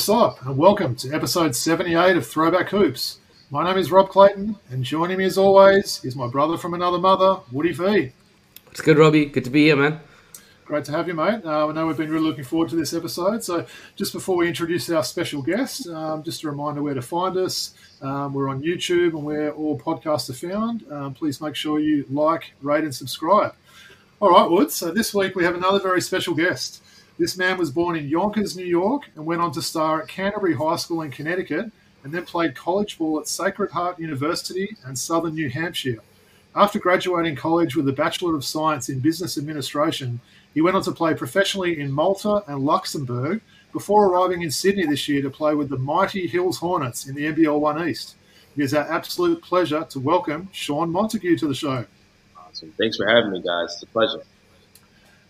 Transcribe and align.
What's 0.00 0.08
up, 0.08 0.46
and 0.46 0.56
welcome 0.56 0.96
to 0.96 1.12
episode 1.12 1.54
78 1.54 2.16
of 2.16 2.26
Throwback 2.26 2.70
Hoops. 2.70 3.18
My 3.50 3.62
name 3.62 3.76
is 3.76 3.92
Rob 3.92 4.08
Clayton, 4.08 4.56
and 4.70 4.82
joining 4.82 5.18
me 5.18 5.26
as 5.26 5.36
always 5.36 6.02
is 6.04 6.16
my 6.16 6.26
brother 6.26 6.56
from 6.56 6.72
another 6.72 6.96
mother, 6.96 7.40
Woody 7.52 7.72
V. 7.72 8.10
It's 8.70 8.80
good, 8.80 8.96
Robbie. 8.96 9.26
Good 9.26 9.44
to 9.44 9.50
be 9.50 9.66
here, 9.66 9.76
man. 9.76 10.00
Great 10.70 10.84
to 10.84 10.92
have 10.92 11.08
you, 11.08 11.14
mate. 11.14 11.44
Uh, 11.44 11.66
I 11.66 11.72
know 11.72 11.88
we've 11.88 11.96
been 11.96 12.12
really 12.12 12.28
looking 12.28 12.44
forward 12.44 12.68
to 12.68 12.76
this 12.76 12.94
episode. 12.94 13.42
So, 13.42 13.66
just 13.96 14.12
before 14.12 14.36
we 14.36 14.46
introduce 14.46 14.88
our 14.88 15.02
special 15.02 15.42
guest, 15.42 15.88
um, 15.88 16.22
just 16.22 16.44
a 16.44 16.48
reminder 16.48 16.80
where 16.80 16.94
to 16.94 17.02
find 17.02 17.36
us. 17.36 17.74
Um, 18.00 18.32
we're 18.32 18.48
on 18.48 18.62
YouTube 18.62 19.08
and 19.08 19.24
where 19.24 19.50
all 19.50 19.76
podcasts 19.76 20.30
are 20.30 20.48
found. 20.48 20.84
Um, 20.88 21.12
please 21.12 21.40
make 21.40 21.56
sure 21.56 21.80
you 21.80 22.06
like, 22.08 22.52
rate, 22.62 22.84
and 22.84 22.94
subscribe. 22.94 23.56
All 24.20 24.30
right, 24.30 24.48
Woods. 24.48 24.76
So, 24.76 24.92
this 24.92 25.12
week 25.12 25.34
we 25.34 25.42
have 25.42 25.56
another 25.56 25.80
very 25.80 26.00
special 26.00 26.34
guest. 26.34 26.80
This 27.18 27.36
man 27.36 27.58
was 27.58 27.72
born 27.72 27.96
in 27.96 28.08
Yonkers, 28.08 28.56
New 28.56 28.64
York, 28.64 29.10
and 29.16 29.26
went 29.26 29.42
on 29.42 29.50
to 29.54 29.62
star 29.62 30.02
at 30.02 30.06
Canterbury 30.06 30.54
High 30.54 30.76
School 30.76 31.02
in 31.02 31.10
Connecticut, 31.10 31.72
and 32.04 32.14
then 32.14 32.24
played 32.24 32.54
college 32.54 32.96
ball 32.96 33.18
at 33.18 33.26
Sacred 33.26 33.72
Heart 33.72 33.98
University 33.98 34.76
and 34.84 34.96
Southern 34.96 35.34
New 35.34 35.50
Hampshire. 35.50 35.98
After 36.54 36.80
graduating 36.80 37.36
college 37.36 37.76
with 37.76 37.88
a 37.88 37.92
Bachelor 37.92 38.34
of 38.34 38.44
Science 38.44 38.88
in 38.88 38.98
Business 38.98 39.38
Administration, 39.38 40.20
he 40.54 40.60
went 40.60 40.76
on 40.76 40.82
to 40.82 40.92
play 40.92 41.14
professionally 41.14 41.80
in 41.80 41.92
Malta 41.92 42.42
and 42.46 42.64
Luxembourg 42.64 43.40
before 43.72 44.08
arriving 44.08 44.42
in 44.42 44.50
Sydney 44.50 44.86
this 44.86 45.08
year 45.08 45.22
to 45.22 45.30
play 45.30 45.54
with 45.54 45.68
the 45.68 45.78
mighty 45.78 46.26
Hills 46.26 46.58
Hornets 46.58 47.06
in 47.06 47.14
the 47.14 47.32
NBL 47.32 47.60
One 47.60 47.88
East. 47.88 48.16
It 48.56 48.62
is 48.62 48.74
our 48.74 48.90
absolute 48.90 49.42
pleasure 49.42 49.84
to 49.90 50.00
welcome 50.00 50.48
Shawn 50.52 50.90
Montague 50.90 51.36
to 51.38 51.46
the 51.46 51.54
show. 51.54 51.84
Awesome. 52.36 52.72
Thanks 52.76 52.96
for 52.96 53.06
having 53.06 53.30
me, 53.30 53.40
guys. 53.40 53.74
It's 53.74 53.82
a 53.84 53.86
pleasure. 53.86 54.22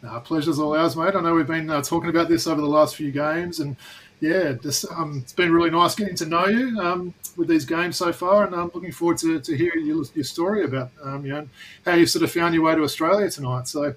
No, 0.02 0.18
pleasure's 0.20 0.58
all 0.58 0.74
ours, 0.74 0.96
mate. 0.96 1.14
I 1.14 1.20
know 1.20 1.34
we've 1.34 1.46
been 1.46 1.68
uh, 1.68 1.82
talking 1.82 2.08
about 2.08 2.28
this 2.28 2.46
over 2.46 2.60
the 2.60 2.66
last 2.66 2.96
few 2.96 3.10
games, 3.10 3.60
and 3.60 3.76
yeah, 4.20 4.52
just, 4.52 4.86
um, 4.90 5.18
it's 5.22 5.34
been 5.34 5.52
really 5.52 5.70
nice 5.70 5.94
getting 5.94 6.16
to 6.16 6.26
know 6.26 6.46
you 6.46 6.78
um, 6.80 7.12
with 7.36 7.48
these 7.48 7.66
games 7.66 7.98
so 7.98 8.10
far, 8.12 8.46
and 8.46 8.54
I'm 8.54 8.70
looking 8.74 8.92
forward 8.92 9.18
to, 9.18 9.40
to 9.40 9.56
hearing 9.56 9.84
your, 9.84 10.04
your 10.14 10.24
story 10.24 10.64
about 10.64 10.90
um, 11.04 11.26
you 11.26 11.32
know 11.32 11.48
how 11.84 11.94
you 11.94 12.06
sort 12.06 12.24
of 12.24 12.32
found 12.32 12.54
your 12.54 12.64
way 12.64 12.74
to 12.74 12.82
Australia 12.82 13.30
tonight. 13.30 13.68
So, 13.68 13.94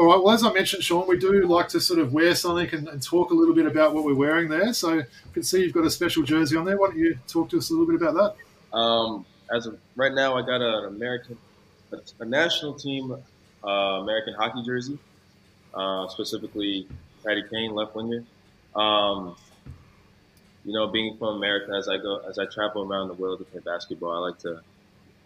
all 0.00 0.06
right. 0.06 0.22
Well, 0.22 0.34
as 0.34 0.42
I 0.42 0.52
mentioned, 0.52 0.82
Shawn, 0.82 1.06
we 1.06 1.18
do 1.18 1.46
like 1.46 1.68
to 1.68 1.80
sort 1.80 2.00
of 2.00 2.12
wear 2.12 2.34
something 2.34 2.68
and, 2.72 2.88
and 2.88 3.02
talk 3.02 3.30
a 3.30 3.34
little 3.34 3.54
bit 3.54 3.66
about 3.66 3.94
what 3.94 4.04
we're 4.04 4.14
wearing 4.14 4.48
there. 4.48 4.72
So, 4.72 4.94
you 4.94 5.04
can 5.32 5.42
see 5.42 5.62
you've 5.62 5.74
got 5.74 5.84
a 5.84 5.90
special 5.90 6.22
jersey 6.22 6.56
on 6.56 6.64
there. 6.64 6.78
Why 6.78 6.88
don't 6.88 6.98
you 6.98 7.18
talk 7.28 7.50
to 7.50 7.58
us 7.58 7.70
a 7.70 7.74
little 7.74 7.86
bit 7.86 8.00
about 8.00 8.36
that? 8.72 8.76
Um, 8.76 9.26
as 9.54 9.66
of 9.66 9.78
right 9.96 10.12
now, 10.12 10.36
I 10.36 10.42
got 10.42 10.62
an 10.62 10.86
American, 10.86 11.36
a, 12.18 12.24
national 12.24 12.74
team 12.74 13.14
uh, 13.62 13.68
American 13.68 14.34
hockey 14.34 14.62
jersey 14.64 14.98
uh, 15.74 16.08
specifically 16.08 16.86
Patty 17.24 17.42
Kane, 17.50 17.74
left 17.74 17.94
winger. 17.94 18.24
Um, 18.74 19.36
you 20.64 20.72
know, 20.72 20.86
being 20.88 21.16
from 21.16 21.36
America, 21.36 21.72
as 21.76 21.88
I 21.88 21.96
go, 21.96 22.18
as 22.28 22.38
I 22.38 22.46
travel 22.46 22.90
around 22.90 23.08
the 23.08 23.14
world 23.14 23.38
to 23.38 23.44
play 23.44 23.60
basketball, 23.64 24.12
I 24.12 24.28
like 24.28 24.38
to 24.40 24.60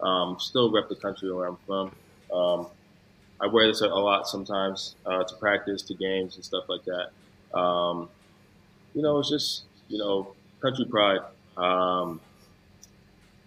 um, 0.05 0.37
still 0.39 0.71
rep 0.71 0.89
the 0.89 0.95
country 0.95 1.31
where 1.31 1.47
I'm 1.47 1.57
from. 1.65 1.91
Um, 2.33 2.67
I 3.41 3.47
wear 3.47 3.67
this 3.67 3.81
a 3.81 3.87
lot 3.87 4.27
sometimes 4.27 4.95
uh, 5.05 5.23
to 5.23 5.35
practice, 5.35 5.81
to 5.83 5.93
games, 5.93 6.35
and 6.35 6.45
stuff 6.45 6.65
like 6.69 6.85
that. 6.85 7.57
Um, 7.57 8.09
you 8.93 9.01
know, 9.01 9.19
it's 9.19 9.29
just 9.29 9.63
you 9.87 9.97
know 9.97 10.33
country 10.61 10.85
pride, 10.85 11.21
um, 11.57 12.19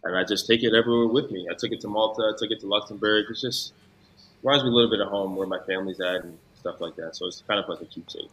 and 0.04 0.16
I 0.16 0.24
just 0.24 0.46
take 0.46 0.62
it 0.62 0.74
everywhere 0.74 1.08
with 1.08 1.30
me. 1.30 1.48
I 1.50 1.54
took 1.54 1.72
it 1.72 1.80
to 1.82 1.88
Malta, 1.88 2.32
I 2.34 2.38
took 2.38 2.50
it 2.50 2.60
to 2.60 2.66
Luxembourg. 2.66 3.26
It's 3.30 3.40
just 3.40 3.72
reminds 4.42 4.64
me 4.64 4.70
a 4.70 4.72
little 4.72 4.90
bit 4.90 5.00
of 5.00 5.08
home, 5.08 5.36
where 5.36 5.46
my 5.46 5.60
family's 5.66 6.00
at, 6.00 6.24
and 6.24 6.38
stuff 6.58 6.80
like 6.80 6.96
that. 6.96 7.16
So 7.16 7.26
it's 7.26 7.42
kind 7.46 7.60
of 7.60 7.68
like 7.68 7.80
a 7.80 7.86
keepsake. 7.86 8.30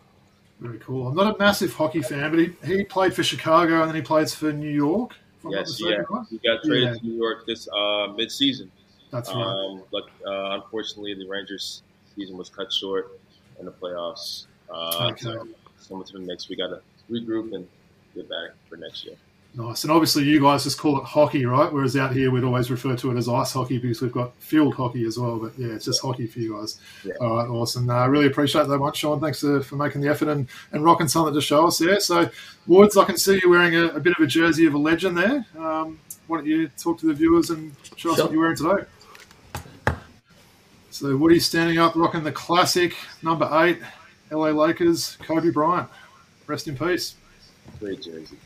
Very 0.59 0.79
cool. 0.79 1.07
I'm 1.07 1.15
not 1.15 1.35
a 1.35 1.37
massive 1.37 1.73
hockey 1.73 2.01
fan, 2.01 2.31
but 2.31 2.39
he, 2.39 2.77
he 2.77 2.83
played 2.83 3.13
for 3.13 3.23
Chicago 3.23 3.81
and 3.81 3.89
then 3.89 3.95
he 3.95 4.01
plays 4.01 4.33
for 4.33 4.53
New 4.53 4.69
York. 4.69 5.15
Yes, 5.49 5.79
yeah. 5.81 6.01
He 6.29 6.37
got 6.37 6.63
traded 6.63 6.83
yeah. 6.83 6.93
to 6.93 7.05
New 7.05 7.15
York 7.15 7.45
this 7.45 7.67
uh, 7.67 8.07
mid-season. 8.15 8.71
That's 9.11 9.29
right. 9.33 9.43
Um, 9.43 9.83
but 9.91 10.03
uh, 10.25 10.61
unfortunately, 10.61 11.13
the 11.13 11.27
Rangers' 11.27 11.83
season 12.15 12.37
was 12.37 12.49
cut 12.49 12.71
short 12.71 13.19
in 13.59 13.65
the 13.65 13.71
playoffs. 13.71 14.45
Uh, 14.69 15.09
okay. 15.11 15.21
So, 15.21 15.47
so 15.79 16.01
to 16.01 16.13
the 16.13 16.19
mix. 16.19 16.49
We 16.49 16.55
got 16.55 16.67
to 16.67 16.81
regroup 17.09 17.53
and 17.53 17.67
get 18.13 18.29
back 18.29 18.51
for 18.69 18.77
next 18.77 19.05
year. 19.05 19.15
Nice. 19.57 19.85
And 19.85 19.91
obviously, 19.91 20.25
you 20.25 20.41
guys 20.41 20.65
just 20.65 20.77
call 20.77 20.97
it 20.97 21.05
hockey, 21.05 21.45
right? 21.45 21.71
Whereas 21.71 21.95
out 21.95 22.13
here, 22.13 22.29
we'd 22.29 22.43
always 22.43 22.69
refer 22.69 22.95
to 22.97 23.11
it 23.11 23.17
as 23.17 23.29
ice 23.29 23.53
hockey 23.53 23.77
because 23.77 24.01
we've 24.01 24.11
got 24.11 24.35
field 24.37 24.75
hockey 24.75 25.05
as 25.05 25.17
well. 25.17 25.37
But 25.37 25.57
yeah, 25.57 25.73
it's 25.73 25.85
just 25.85 26.01
hockey 26.01 26.27
for 26.27 26.39
you 26.39 26.59
guys. 26.59 26.77
Yeah. 27.05 27.13
All 27.21 27.37
right, 27.37 27.47
awesome. 27.47 27.89
I 27.89 28.03
uh, 28.03 28.07
really 28.07 28.27
appreciate 28.27 28.67
that 28.67 28.77
much, 28.79 28.97
Shawn. 28.97 29.21
Thanks 29.21 29.39
for, 29.39 29.61
for 29.61 29.77
making 29.77 30.01
the 30.01 30.09
effort 30.09 30.27
and, 30.27 30.49
and 30.73 30.83
rocking 30.83 31.07
something 31.07 31.33
to 31.33 31.39
show 31.39 31.67
us 31.67 31.77
there. 31.77 32.01
So, 32.01 32.29
Woods, 32.67 32.97
I 32.97 33.05
can 33.05 33.17
see 33.17 33.39
you 33.41 33.49
wearing 33.49 33.75
a, 33.75 33.85
a 33.95 33.99
bit 33.99 34.13
of 34.17 34.21
a 34.21 34.27
jersey 34.27 34.65
of 34.65 34.73
a 34.73 34.77
legend 34.77 35.17
there. 35.17 35.45
Um, 35.57 35.99
why 36.27 36.37
don't 36.37 36.47
you 36.47 36.67
talk 36.77 36.99
to 36.99 37.05
the 37.05 37.13
viewers 37.13 37.49
and 37.49 37.73
show 37.95 38.11
us 38.11 38.19
what 38.19 38.31
you're 38.31 38.41
wearing 38.41 38.57
today? 38.57 38.83
So, 40.95 41.17
Woody's 41.17 41.45
standing 41.45 41.77
up, 41.77 41.93
rocking 41.97 42.23
the 42.23 42.31
classic 42.31 42.95
number 43.21 43.49
eight, 43.51 43.79
LA 44.31 44.51
Lakers, 44.51 45.17
Kobe 45.23 45.49
Bryant. 45.49 45.89
Rest 46.47 46.69
in 46.69 46.77
peace. 46.77 47.15
Great 47.81 48.01
jersey. 48.01 48.37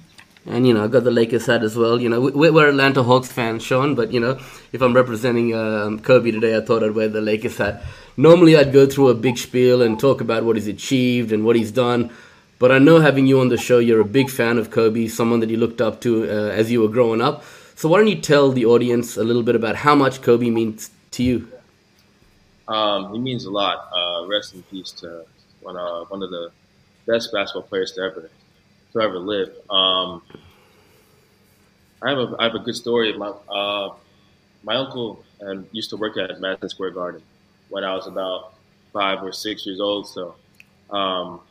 And 0.47 0.65
you 0.65 0.73
know, 0.73 0.83
I 0.83 0.87
got 0.87 1.03
the 1.03 1.11
Lakers 1.11 1.45
hat 1.45 1.61
as 1.61 1.75
well. 1.75 2.01
You 2.01 2.09
know, 2.09 2.21
we're 2.21 2.69
Atlanta 2.69 3.03
Hawks 3.03 3.31
fans, 3.31 3.61
Shawn. 3.61 3.93
But 3.93 4.11
you 4.11 4.19
know, 4.19 4.39
if 4.73 4.81
I'm 4.81 4.95
representing 4.95 5.53
um, 5.53 5.99
Kobe 5.99 6.31
today, 6.31 6.57
I 6.57 6.61
thought 6.61 6.83
I'd 6.83 6.95
wear 6.95 7.07
the 7.07 7.21
Lakers 7.21 7.59
hat. 7.59 7.83
Normally, 8.17 8.57
I'd 8.57 8.73
go 8.73 8.87
through 8.87 9.09
a 9.09 9.13
big 9.13 9.37
spiel 9.37 9.83
and 9.83 9.99
talk 9.99 10.19
about 10.19 10.43
what 10.43 10.55
he's 10.55 10.67
achieved 10.67 11.31
and 11.31 11.45
what 11.45 11.55
he's 11.55 11.71
done. 11.71 12.09
But 12.57 12.71
I 12.71 12.79
know 12.79 12.99
having 12.99 13.27
you 13.27 13.41
on 13.41 13.49
the 13.49 13.57
show, 13.57 13.77
you're 13.77 14.01
a 14.01 14.05
big 14.05 14.31
fan 14.31 14.57
of 14.57 14.71
Kobe, 14.71 15.05
someone 15.05 15.39
that 15.41 15.51
you 15.51 15.57
looked 15.57 15.81
up 15.81 16.01
to 16.01 16.23
uh, 16.23 16.49
as 16.49 16.71
you 16.71 16.81
were 16.81 16.89
growing 16.89 17.21
up. 17.21 17.43
So 17.75 17.89
why 17.89 17.99
don't 17.99 18.07
you 18.07 18.19
tell 18.19 18.51
the 18.51 18.65
audience 18.65 19.17
a 19.17 19.23
little 19.23 19.43
bit 19.43 19.55
about 19.55 19.75
how 19.75 19.93
much 19.93 20.23
Kobe 20.23 20.49
means 20.49 20.89
to 21.11 21.21
you? 21.21 21.47
Um, 22.69 23.13
he 23.13 23.19
means 23.19 23.45
a 23.45 23.51
lot. 23.51 23.89
Uh, 23.91 24.27
rest 24.27 24.53
in 24.53 24.63
peace 24.63 24.91
to 24.91 25.25
one, 25.61 25.75
uh, 25.75 26.05
one 26.05 26.21
of 26.23 26.29
the 26.29 26.51
best 27.07 27.31
basketball 27.33 27.63
players 27.63 27.91
to 27.93 28.01
ever 28.01 28.29
to 28.93 29.01
ever 29.01 29.19
live. 29.19 29.49
Um, 29.69 30.21
I 32.01 32.09
have 32.11 32.19
a 32.19 32.35
I 32.39 32.43
have 32.43 32.55
a 32.55 32.59
good 32.59 32.75
story. 32.75 33.11
My 33.17 33.29
uh, 33.49 33.93
my 34.63 34.75
uncle 34.75 35.23
and 35.41 35.67
used 35.71 35.89
to 35.89 35.97
work 35.97 36.17
at 36.17 36.39
Madison 36.39 36.69
Square 36.69 36.91
Garden 36.91 37.21
when 37.69 37.83
I 37.83 37.95
was 37.95 38.07
about 38.07 38.53
five 38.93 39.23
or 39.23 39.31
six 39.31 39.65
years 39.65 39.79
old. 39.79 40.07
So 40.07 40.35
um, 40.91 41.41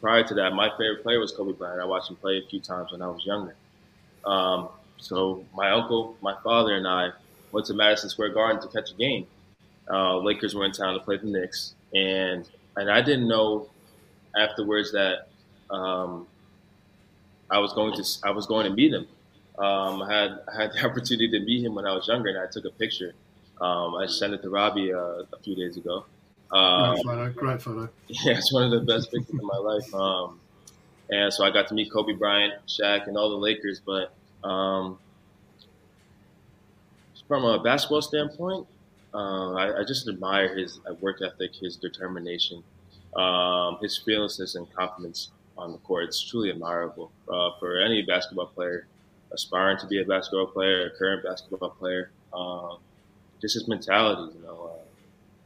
prior 0.00 0.22
to 0.24 0.34
that, 0.34 0.52
my 0.52 0.70
favorite 0.70 1.02
player 1.02 1.18
was 1.18 1.32
Kobe 1.32 1.52
Bryant. 1.52 1.80
I 1.80 1.84
watched 1.84 2.10
him 2.10 2.16
play 2.16 2.38
a 2.38 2.48
few 2.48 2.60
times 2.60 2.92
when 2.92 3.02
I 3.02 3.08
was 3.08 3.24
younger. 3.24 3.56
Um, 4.24 4.68
so 4.98 5.44
my 5.54 5.70
uncle, 5.70 6.16
my 6.20 6.36
father, 6.44 6.74
and 6.76 6.86
I 6.86 7.10
went 7.52 7.66
to 7.66 7.74
Madison 7.74 8.10
Square 8.10 8.30
Garden 8.30 8.62
to 8.62 8.68
catch 8.68 8.92
a 8.92 8.94
game. 8.94 9.26
Uh, 9.90 10.18
Lakers 10.18 10.54
were 10.54 10.64
in 10.64 10.72
town 10.72 10.94
to 10.94 11.00
play 11.00 11.16
the 11.16 11.26
Knicks, 11.26 11.74
and 11.94 12.48
and 12.76 12.90
I 12.90 13.02
didn't 13.02 13.28
know 13.28 13.68
afterwards 14.36 14.92
that 14.92 15.28
um, 15.70 16.26
I 17.50 17.58
was 17.58 17.72
going 17.72 17.94
to 17.94 18.04
I 18.24 18.30
was 18.30 18.46
going 18.46 18.66
to 18.66 18.72
meet 18.72 18.92
him. 18.92 19.06
Um, 19.58 20.02
I 20.02 20.12
had 20.12 20.40
I 20.52 20.62
had 20.62 20.72
the 20.74 20.84
opportunity 20.84 21.28
to 21.30 21.40
meet 21.40 21.64
him 21.64 21.74
when 21.74 21.86
I 21.86 21.92
was 21.94 22.06
younger, 22.08 22.28
and 22.28 22.38
I 22.38 22.46
took 22.46 22.64
a 22.64 22.70
picture. 22.70 23.12
Um, 23.60 23.94
I 23.96 24.06
sent 24.06 24.32
it 24.32 24.42
to 24.42 24.50
Robbie 24.50 24.92
uh, 24.92 25.24
a 25.32 25.38
few 25.42 25.54
days 25.54 25.76
ago. 25.76 26.06
Um, 26.52 26.94
great 26.94 27.04
photo, 27.04 27.32
great 27.32 27.62
photo. 27.62 27.88
Yeah, 28.08 28.38
it's 28.38 28.52
one 28.52 28.64
of 28.64 28.70
the 28.70 28.80
best 28.80 29.10
pictures 29.10 29.34
of 29.34 29.42
my 29.42 29.56
life. 29.56 29.94
Um, 29.94 30.40
and 31.10 31.32
so 31.32 31.44
I 31.44 31.50
got 31.50 31.68
to 31.68 31.74
meet 31.74 31.92
Kobe 31.92 32.12
Bryant, 32.12 32.54
Shaq, 32.66 33.06
and 33.06 33.16
all 33.16 33.30
the 33.30 33.36
Lakers. 33.36 33.80
But 33.84 34.12
um, 34.42 34.98
from 37.28 37.44
a 37.44 37.62
basketball 37.62 38.02
standpoint, 38.02 38.66
uh, 39.12 39.54
I, 39.54 39.80
I, 39.80 39.84
just 39.84 40.08
admire 40.08 40.56
his 40.56 40.80
work 41.00 41.20
ethic, 41.22 41.54
his 41.54 41.76
determination, 41.76 42.62
um, 43.16 43.78
his 43.82 43.98
fearlessness 43.98 44.54
and 44.54 44.72
confidence 44.72 45.30
on 45.58 45.72
the 45.72 45.78
court. 45.78 46.04
It's 46.04 46.22
truly 46.22 46.50
admirable 46.50 47.10
uh, 47.28 47.50
for 47.58 47.80
any 47.80 48.02
basketball 48.02 48.46
player 48.46 48.86
aspiring 49.32 49.78
to 49.78 49.86
be 49.86 50.00
a 50.00 50.04
basketball 50.04 50.46
player, 50.46 50.86
a 50.86 50.98
current 50.98 51.24
basketball 51.24 51.70
player. 51.70 52.10
Um, 52.32 52.78
just 53.40 53.54
his 53.54 53.68
mentality, 53.68 54.36
you 54.36 54.44
know, 54.44 54.70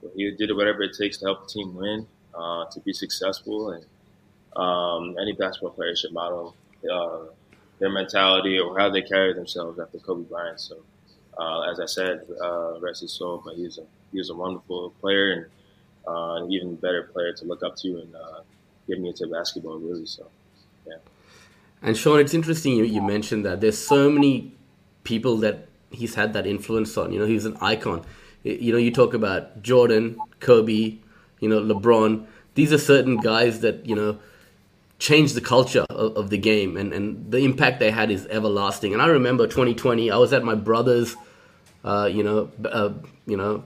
uh, 0.05 0.09
he 0.15 0.31
did 0.33 0.55
whatever 0.55 0.83
it 0.83 0.97
takes 0.99 1.19
to 1.19 1.27
help 1.27 1.47
the 1.47 1.53
team 1.53 1.75
win, 1.75 2.07
uh, 2.35 2.67
to 2.67 2.81
be 2.81 2.93
successful, 2.93 3.71
and 3.71 3.85
um, 4.57 5.17
any 5.21 5.33
basketball 5.33 5.71
player 5.71 5.95
should 5.97 6.13
model 6.13 6.55
uh, 6.91 7.21
their 7.79 7.91
mentality 7.91 8.59
or 8.59 8.79
how 8.79 8.91
they 8.91 9.03
carry 9.03 9.33
themselves 9.33 9.79
after 9.79 9.99
Kobe 9.99 10.25
Bryant. 10.25 10.61
So, 10.61 10.77
uh, 11.39 11.63
as 11.71 11.81
I 11.81 11.87
said, 11.87 12.27
uh, 12.43 12.81
rest 12.81 13.01
his 13.03 13.13
soul, 13.13 13.43
but 13.45 13.55
he 13.55 13.65
was 13.65 13.79
a 13.79 13.85
he 14.13 14.19
was 14.19 14.31
a 14.31 14.35
wonderful 14.35 14.91
player 15.01 15.33
and 15.33 15.47
an 16.07 16.53
even 16.53 16.77
better 16.77 17.05
player 17.13 17.33
to 17.33 17.45
look 17.45 17.63
up 17.63 17.77
to 17.77 17.89
and 18.01 18.15
get 18.87 19.01
me 19.01 19.09
into 19.09 19.27
basketball, 19.27 19.79
really. 19.79 20.07
So, 20.07 20.27
yeah. 20.87 20.95
And 21.83 21.97
Shawn, 21.97 22.21
it's 22.21 22.35
interesting 22.35 22.77
you, 22.77 22.85
you 22.85 23.03
mentioned 23.03 23.45
that. 23.45 23.61
There's 23.61 23.79
so 23.79 24.11
many 24.11 24.55
people 25.05 25.37
that 25.39 25.69
he's 25.91 26.15
had 26.15 26.33
that 26.33 26.47
influence 26.47 26.97
on. 26.97 27.13
You 27.13 27.21
know, 27.21 27.27
he's 27.27 27.45
an 27.45 27.57
icon. 27.61 28.05
You 28.43 28.73
know, 28.73 28.79
you 28.79 28.91
talk 28.91 29.15
about 29.15 29.63
Jordan, 29.63 30.19
Kobe, 30.41 30.99
you 31.41 31.49
know, 31.49 31.61
LeBron. 31.61 32.27
These 32.55 32.73
are 32.73 32.79
certain 32.79 33.17
guys 33.17 33.61
that, 33.61 33.87
you 33.87 33.95
know, 33.95 34.19
changed 34.99 35.35
the 35.35 35.41
culture 35.41 35.85
of, 35.91 36.17
of, 36.17 36.31
the 36.31 36.39
game 36.39 36.77
and, 36.77 36.93
and 36.93 37.31
the 37.31 37.39
impact 37.39 37.81
they 37.81 37.91
had 37.91 38.11
is 38.11 38.27
everlasting. 38.27 38.93
And 38.93 39.03
I 39.03 39.07
remember 39.07 39.47
2020, 39.47 40.11
I 40.11 40.17
was 40.17 40.33
at 40.33 40.45
my 40.45 40.55
brother's, 40.55 41.17
uh, 41.85 42.09
you 42.11 42.23
know, 42.23 42.51
uh, 42.65 42.93
you 43.27 43.37
know, 43.37 43.65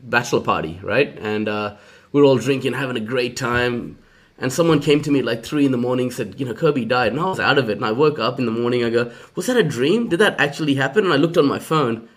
bachelor 0.00 0.40
party, 0.40 0.80
right? 0.82 1.16
And 1.18 1.48
uh, 1.48 1.76
we 2.12 2.20
were 2.20 2.26
all 2.26 2.38
drinking, 2.38 2.72
having 2.72 2.96
a 2.96 3.00
great 3.00 3.36
time. 3.36 3.98
And 4.38 4.52
someone 4.52 4.80
came 4.80 5.00
to 5.02 5.10
me 5.10 5.22
like 5.22 5.44
three 5.44 5.64
in 5.64 5.70
the 5.70 5.78
morning 5.78 6.10
said 6.10 6.40
you 6.40 6.46
know 6.46 6.54
Kobe 6.54 6.84
died. 6.84 7.12
And 7.12 7.20
i 7.20 7.24
was 7.24 7.38
out 7.38 7.56
of 7.56 7.70
it. 7.70 7.76
And 7.76 7.84
i 7.84 7.92
woke 7.92 8.18
up 8.18 8.40
in 8.40 8.46
the 8.46 8.52
morning 8.52 8.84
i 8.84 8.90
go 8.90 9.12
was 9.36 9.46
that 9.46 9.56
a 9.56 9.62
dream? 9.62 10.08
Did 10.08 10.18
that 10.18 10.40
actually 10.40 10.74
happen? 10.74 11.04
And 11.04 11.12
i 11.12 11.16
looked 11.16 11.36
on 11.36 11.46
my 11.46 11.60
phone 11.60 12.08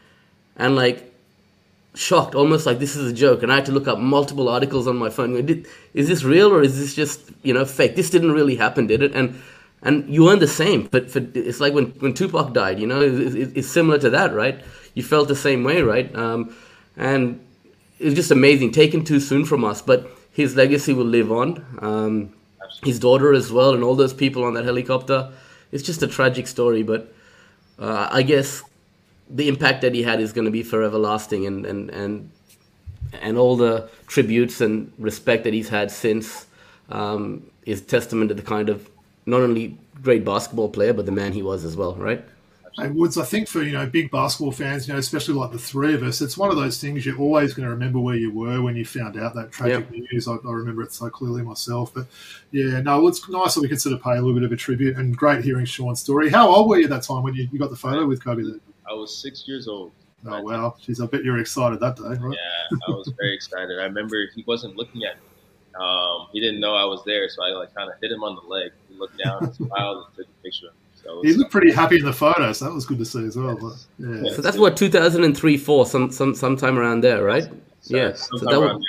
and 0.55 0.75
like 0.75 1.06
shocked 1.97 2.35
almost 2.35 2.65
like 2.65 2.79
this 2.79 2.95
is 2.95 3.11
a 3.11 3.13
joke 3.13 3.41
and 3.41 3.51
i 3.51 3.55
had 3.55 3.65
to 3.65 3.71
look 3.71 3.87
up 3.87 3.97
multiple 3.97 4.47
articles 4.49 4.87
on 4.87 4.95
my 4.95 5.09
phone. 5.09 5.45
Did, 5.45 5.67
is 5.93 6.07
this 6.07 6.23
real 6.23 6.53
or 6.53 6.61
is 6.61 6.77
this 6.79 6.93
just 6.93 7.31
you 7.43 7.53
know 7.53 7.65
fake? 7.65 7.95
This 7.95 8.09
didn't 8.09 8.31
really 8.31 8.55
happen 8.55 8.87
did 8.87 9.01
it? 9.01 9.13
And 9.13 9.41
and 9.81 10.07
you 10.13 10.23
weren't 10.23 10.39
the 10.39 10.47
same 10.47 10.87
but 10.87 11.09
for, 11.11 11.19
it's 11.33 11.59
like 11.59 11.73
when, 11.73 11.87
when 11.99 12.13
tupac 12.13 12.53
died 12.53 12.79
you 12.79 12.87
know 12.87 13.01
it, 13.01 13.35
it, 13.35 13.57
it's 13.57 13.67
similar 13.67 13.97
to 13.99 14.09
that 14.11 14.33
right? 14.33 14.61
You 14.93 15.03
felt 15.03 15.27
the 15.27 15.35
same 15.35 15.63
way 15.63 15.81
right? 15.81 16.13
Um, 16.15 16.55
and 16.95 17.39
it 17.99 18.05
was 18.05 18.13
just 18.13 18.31
amazing 18.31 18.71
taken 18.71 19.03
too 19.03 19.19
soon 19.19 19.45
from 19.45 19.63
us 19.63 19.81
but 19.81 20.07
his 20.31 20.55
legacy 20.55 20.93
will 20.93 21.05
live 21.05 21.31
on. 21.31 21.65
Um, 21.81 22.33
his 22.83 22.99
daughter 22.99 23.33
as 23.33 23.51
well, 23.51 23.73
and 23.73 23.83
all 23.83 23.95
those 23.95 24.13
people 24.13 24.43
on 24.43 24.53
that 24.53 24.65
helicopter. 24.65 25.31
It's 25.71 25.83
just 25.83 26.03
a 26.03 26.07
tragic 26.07 26.47
story, 26.47 26.83
but 26.83 27.13
uh, 27.79 28.07
I 28.11 28.21
guess 28.21 28.63
the 29.29 29.47
impact 29.47 29.81
that 29.81 29.93
he 29.93 30.03
had 30.03 30.19
is 30.19 30.33
going 30.33 30.45
to 30.45 30.51
be 30.51 30.63
forever 30.63 30.97
lasting, 30.97 31.45
and 31.45 31.65
and 31.65 31.89
and 31.89 32.29
and 33.21 33.37
all 33.37 33.55
the 33.55 33.89
tributes 34.07 34.61
and 34.61 34.91
respect 34.97 35.43
that 35.43 35.53
he's 35.53 35.69
had 35.69 35.91
since 35.91 36.45
um, 36.89 37.45
is 37.65 37.81
testament 37.81 38.29
to 38.29 38.35
the 38.35 38.41
kind 38.41 38.69
of 38.69 38.89
not 39.25 39.41
only 39.41 39.77
great 40.01 40.23
basketball 40.23 40.69
player, 40.69 40.93
but 40.93 41.05
the 41.05 41.11
man 41.11 41.33
he 41.33 41.41
was 41.41 41.65
as 41.65 41.75
well, 41.75 41.95
right? 41.95 42.23
Hey, 42.79 42.89
Woods, 42.89 43.17
I 43.17 43.23
think 43.23 43.47
for 43.47 43.63
you 43.63 43.71
know 43.71 43.87
big 43.87 44.11
basketball 44.11 44.51
fans, 44.51 44.87
you 44.87 44.93
know, 44.93 44.99
especially 44.99 45.33
like 45.33 45.51
the 45.51 45.57
three 45.57 45.95
of 45.95 46.03
us, 46.03 46.21
it's 46.21 46.37
one 46.37 46.51
of 46.51 46.57
those 46.57 46.79
things 46.79 47.07
you're 47.07 47.17
always 47.17 47.55
going 47.55 47.65
to 47.67 47.73
remember 47.73 47.99
where 47.99 48.15
you 48.15 48.31
were 48.31 48.61
when 48.61 48.75
you 48.75 48.85
found 48.85 49.17
out 49.17 49.33
that 49.33 49.51
tragic 49.51 49.87
yep. 49.91 50.03
news. 50.11 50.27
I, 50.27 50.33
I, 50.33 50.51
remember 50.51 50.83
it 50.83 50.93
so 50.93 51.09
clearly 51.09 51.41
myself. 51.41 51.91
But 51.91 52.05
yeah, 52.51 52.79
no, 52.81 53.07
it's 53.07 53.27
nice 53.29 53.55
that 53.55 53.61
we 53.61 53.67
can 53.67 53.79
sort 53.79 53.95
of 53.95 54.03
pay 54.03 54.11
a 54.11 54.15
little 54.15 54.35
bit 54.35 54.43
of 54.43 54.51
a 54.51 54.55
tribute 54.55 54.95
and 54.95 55.17
great 55.17 55.43
hearing 55.43 55.65
Shawn's 55.65 56.01
story. 56.01 56.29
How 56.29 56.49
old 56.49 56.69
were 56.69 56.77
you 56.77 56.83
at 56.83 56.91
that 56.91 57.01
time 57.01 57.23
when 57.23 57.33
you, 57.33 57.49
you 57.51 57.57
got 57.57 57.71
the 57.71 57.75
photo 57.75 58.05
with 58.05 58.23
Kobe? 58.23 58.43
I 58.89 58.93
was 58.93 59.15
six 59.15 59.47
years 59.47 59.67
old. 59.67 59.91
Oh 60.25 60.41
wow, 60.41 60.75
jeez, 60.81 61.01
I 61.01 61.05
bet 61.05 61.23
you 61.23 61.31
were 61.31 61.39
excited 61.39 61.79
that 61.79 61.95
day, 61.95 62.03
right? 62.03 62.19
Yeah, 62.19 62.77
I 62.87 62.91
was 62.91 63.11
very 63.19 63.35
excited. 63.35 63.79
I 63.79 63.83
remember 63.83 64.17
he 64.33 64.43
wasn't 64.47 64.75
looking 64.75 65.03
at 65.03 65.15
me. 65.15 65.21
Um, 65.79 66.27
he 66.31 66.39
didn't 66.39 66.59
know 66.59 66.73
I 66.73 66.85
was 66.85 67.03
there, 67.05 67.29
so 67.29 67.43
I 67.43 67.49
like 67.49 67.73
kind 67.75 67.89
of 67.89 67.95
hit 68.01 68.11
him 68.11 68.23
on 68.23 68.35
the 68.35 68.41
leg. 68.41 68.71
He 68.89 68.97
looked 68.97 69.17
down, 69.23 69.43
and 69.43 69.55
smiled, 69.55 70.05
and 70.07 70.15
took 70.15 70.25
a 70.25 70.43
picture 70.43 70.67
of 70.67 70.73
me. 70.73 70.79
So 70.95 71.21
he 71.21 71.33
looked 71.33 71.51
pretty 71.51 71.71
happy 71.71 71.97
in 71.97 72.05
the 72.05 72.13
photos. 72.13 72.57
So 72.57 72.65
that 72.65 72.73
was 72.73 72.85
good 72.85 72.97
to 72.97 73.05
see 73.05 73.25
as 73.25 73.37
well. 73.37 73.55
But, 73.55 73.75
yeah. 73.99 74.31
So 74.33 74.41
that's 74.41 74.57
what 74.57 74.75
2003, 74.75 75.57
four, 75.57 75.85
some 75.85 76.11
some 76.11 76.33
sometime 76.33 76.79
around 76.79 77.01
there, 77.01 77.23
right? 77.23 77.47
So, 77.81 77.95
yeah. 77.95 78.13
So 78.13 78.39
that 78.39 78.59
would, 78.59 78.81